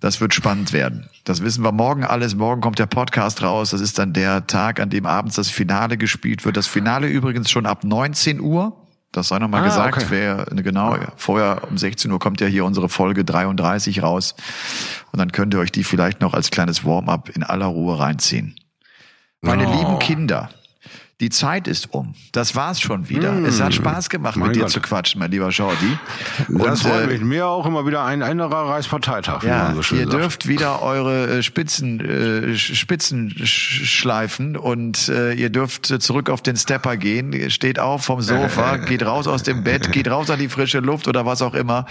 Das 0.00 0.20
wird 0.20 0.34
spannend 0.34 0.72
werden. 0.72 1.08
Das 1.24 1.42
wissen 1.42 1.64
wir 1.64 1.72
morgen 1.72 2.04
alles. 2.04 2.34
Morgen 2.34 2.60
kommt 2.60 2.78
der 2.78 2.86
Podcast 2.86 3.42
raus. 3.42 3.70
Das 3.70 3.80
ist 3.80 3.98
dann 3.98 4.12
der 4.12 4.46
Tag, 4.46 4.78
an 4.78 4.90
dem 4.90 5.06
abends 5.06 5.36
das 5.36 5.48
Finale 5.48 5.96
gespielt 5.96 6.44
wird. 6.44 6.56
Das 6.56 6.66
Finale 6.66 7.08
übrigens 7.08 7.50
schon 7.50 7.64
ab 7.66 7.82
19 7.82 8.40
Uhr. 8.40 8.76
Das 9.12 9.28
sei 9.28 9.38
nochmal 9.38 9.62
Ah, 9.62 9.64
gesagt. 9.64 9.96
okay. 9.96 10.06
Wer, 10.10 10.44
genau, 10.62 10.94
ja. 10.96 11.08
vorher 11.16 11.62
um 11.70 11.78
16 11.78 12.12
Uhr 12.12 12.18
kommt 12.18 12.42
ja 12.42 12.46
hier 12.46 12.66
unsere 12.66 12.90
Folge 12.90 13.24
33 13.24 14.02
raus. 14.02 14.34
Und 15.12 15.18
dann 15.18 15.32
könnt 15.32 15.54
ihr 15.54 15.60
euch 15.60 15.72
die 15.72 15.84
vielleicht 15.84 16.20
noch 16.20 16.34
als 16.34 16.50
kleines 16.50 16.84
Warm-up 16.84 17.30
in 17.30 17.42
aller 17.42 17.66
Ruhe 17.66 17.98
reinziehen. 17.98 18.56
Meine 19.40 19.66
Oh. 19.66 19.72
lieben 19.78 19.98
Kinder, 19.98 20.50
die 21.22 21.30
Zeit 21.30 21.66
ist 21.66 21.94
um. 21.94 22.14
Das 22.32 22.54
war's 22.56 22.78
schon 22.78 23.08
wieder. 23.08 23.32
es 23.46 23.58
hat 23.62 23.72
Spaß 23.72 24.10
gemacht. 24.10 24.36
Mein 24.36 24.48
mit 24.48 24.56
dir 24.56 24.60
Gott. 24.64 24.70
zu 24.70 24.80
quatschen, 24.82 25.18
mein 25.18 25.30
lieber 25.30 25.48
Jordi. 25.48 25.96
Das 26.48 26.82
freut 26.82 27.04
äh, 27.04 27.06
mich. 27.06 27.22
Mir 27.22 27.46
auch 27.46 27.64
immer 27.64 27.86
wieder 27.86 28.04
ein 28.04 28.20
innerer 28.20 28.68
Reichsparteitag, 28.68 29.42
ja, 29.42 29.72
so 29.80 29.94
ihr 29.94 30.02
sagt. 30.02 30.12
dürft 30.12 30.46
wieder 30.46 30.82
eure 30.82 31.38
äh, 31.38 31.42
Spitzen, 31.42 32.00
äh, 32.00 32.54
Spitzen 32.58 33.30
sch- 33.30 33.86
schleifen 33.86 34.58
und 34.58 35.08
äh, 35.08 35.32
ihr 35.32 35.48
dürft 35.48 35.86
zurück 36.02 36.28
auf 36.28 36.42
den 36.42 36.56
Stepper 36.56 36.98
gehen. 36.98 37.50
Steht 37.50 37.78
auf 37.78 38.04
vom 38.04 38.20
Sofa, 38.20 38.76
geht 38.86 39.02
raus 39.06 39.26
aus 39.26 39.42
dem 39.42 39.64
Bett, 39.64 39.92
geht 39.92 40.08
raus 40.10 40.28
an 40.28 40.38
die 40.38 40.48
frische 40.50 40.80
Luft 40.80 41.08
oder 41.08 41.24
was 41.24 41.40
auch 41.40 41.54
immer 41.54 41.86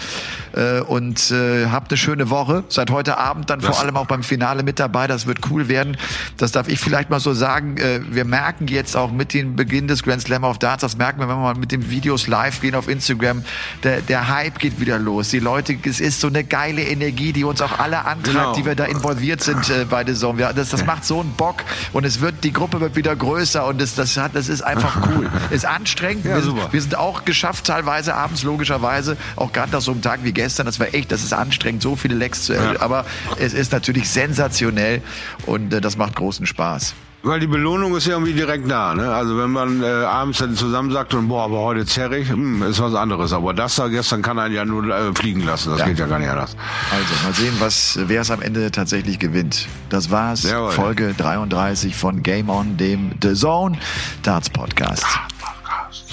äh, 0.52 0.78
und 0.82 1.32
äh, 1.32 1.66
habt 1.66 1.90
eine 1.90 1.98
schöne 1.98 2.30
Woche. 2.30 2.62
Seid 2.68 2.92
heute 2.92 3.18
Abend 3.18 3.50
dann 3.50 3.60
vor 3.60 3.70
Das- 3.70 3.80
allem 3.80 3.96
auch 3.96 4.06
beim 4.06 4.22
Finale 4.22 4.62
mit 4.62 4.78
dabei. 4.78 5.08
Das 5.08 5.26
wird 5.26 5.40
cool 5.50 5.66
werden. 5.66 5.96
Das 6.36 6.52
darf 6.52 6.68
ich 6.68 6.78
vielleicht 6.78 7.10
mal 7.10 7.18
so 7.18 7.32
sagen. 7.32 7.76
Äh, 7.78 8.02
wir 8.08 8.24
merken 8.24 8.68
jetzt 8.68 8.96
auch 8.96 9.15
mit 9.16 9.34
dem 9.34 9.56
Beginn 9.56 9.88
des 9.88 10.02
Grand 10.02 10.22
Slam 10.22 10.44
of 10.44 10.58
Darts. 10.58 10.82
Das 10.82 10.96
merken 10.96 11.20
wir, 11.20 11.28
wenn 11.28 11.36
wir 11.36 11.42
mal 11.42 11.54
mit 11.54 11.72
den 11.72 11.90
Videos 11.90 12.26
live 12.26 12.60
gehen 12.60 12.74
auf 12.74 12.88
Instagram. 12.88 13.44
Der, 13.82 14.00
der 14.00 14.28
Hype 14.28 14.58
geht 14.58 14.80
wieder 14.80 14.98
los. 14.98 15.30
Die 15.30 15.38
Leute, 15.38 15.76
es 15.84 16.00
ist 16.00 16.20
so 16.20 16.28
eine 16.28 16.44
geile 16.44 16.82
Energie, 16.82 17.32
die 17.32 17.44
uns 17.44 17.60
auch 17.60 17.78
alle 17.78 18.04
antreibt, 18.04 18.26
genau. 18.26 18.52
die 18.54 18.64
wir 18.64 18.74
da 18.74 18.84
involviert 18.84 19.42
sind 19.42 19.68
äh, 19.70 19.84
bei 19.84 20.04
der 20.04 20.14
Saison. 20.14 20.38
Wir, 20.38 20.52
das, 20.52 20.70
das 20.70 20.84
macht 20.84 21.04
so 21.04 21.20
einen 21.20 21.32
Bock 21.32 21.64
und 21.92 22.04
es 22.04 22.20
wird, 22.20 22.44
die 22.44 22.52
Gruppe 22.52 22.80
wird 22.80 22.96
wieder 22.96 23.14
größer 23.14 23.66
und 23.66 23.80
das, 23.80 23.94
das, 23.94 24.16
hat, 24.16 24.34
das 24.34 24.48
ist 24.48 24.62
einfach 24.62 25.08
cool. 25.08 25.30
ist 25.50 25.64
anstrengend. 25.64 26.24
Ja, 26.24 26.36
wir, 26.36 26.42
sind, 26.42 26.72
wir, 26.72 26.80
sind, 26.80 26.96
auch 26.96 27.24
geschafft 27.24 27.66
teilweise 27.66 28.14
abends, 28.14 28.42
logischerweise, 28.42 29.16
auch 29.36 29.52
gerade 29.52 29.72
nach 29.72 29.80
so 29.80 29.92
einem 29.92 30.02
Tag 30.02 30.20
wie 30.22 30.32
gestern. 30.32 30.66
Das 30.66 30.80
war 30.80 30.94
echt, 30.94 31.12
das 31.12 31.22
ist 31.22 31.32
anstrengend, 31.32 31.82
so 31.82 31.96
viele 31.96 32.14
Lecks 32.14 32.44
zu 32.44 32.54
ja. 32.54 32.80
Aber 32.80 33.04
es 33.38 33.54
ist 33.54 33.72
natürlich 33.72 34.08
sensationell 34.08 35.02
und 35.46 35.72
äh, 35.72 35.80
das 35.80 35.96
macht 35.96 36.16
großen 36.16 36.46
Spaß. 36.46 36.94
Weil 37.26 37.40
die 37.40 37.48
Belohnung 37.48 37.96
ist 37.96 38.06
ja 38.06 38.12
irgendwie 38.12 38.34
direkt 38.34 38.70
da. 38.70 38.94
Ne? 38.94 39.12
Also 39.12 39.36
wenn 39.36 39.50
man 39.50 39.82
äh, 39.82 39.86
abends 39.86 40.38
dann 40.38 40.54
zusammen 40.54 40.92
sagt, 40.92 41.12
und, 41.12 41.26
boah, 41.26 41.44
aber 41.44 41.58
heute 41.58 41.84
zerrig, 41.84 42.28
hm, 42.28 42.62
ist 42.62 42.80
was 42.80 42.94
anderes. 42.94 43.32
Aber 43.32 43.52
das 43.52 43.74
da 43.74 43.88
gestern 43.88 44.22
kann 44.22 44.38
einen 44.38 44.54
ja 44.54 44.64
nur 44.64 44.84
äh, 44.88 45.12
fliegen 45.12 45.44
lassen. 45.44 45.70
Das 45.70 45.80
ja. 45.80 45.86
geht 45.86 45.98
ja 45.98 46.06
gar 46.06 46.20
nicht 46.20 46.28
anders. 46.28 46.56
Also 46.92 47.24
mal 47.24 47.34
sehen, 47.34 47.54
was 47.58 47.98
wer 48.00 48.20
es 48.20 48.30
am 48.30 48.42
Ende 48.42 48.70
tatsächlich 48.70 49.18
gewinnt. 49.18 49.66
Das 49.88 50.12
war's. 50.12 50.44
Jawohl. 50.44 50.70
Folge 50.70 51.14
33 51.14 51.96
von 51.96 52.22
Game 52.22 52.48
On, 52.48 52.76
dem 52.76 53.12
The 53.20 53.34
Zone 53.34 53.76
Darts 54.22 54.48
Podcast. 54.48 55.04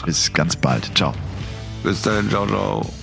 Bis 0.05 0.33
ganz 0.33 0.55
bald. 0.55 0.91
Ciao. 0.95 1.13
Bis 1.83 2.01
dann. 2.01 2.27
Ciao, 2.29 2.47
ciao. 2.47 3.02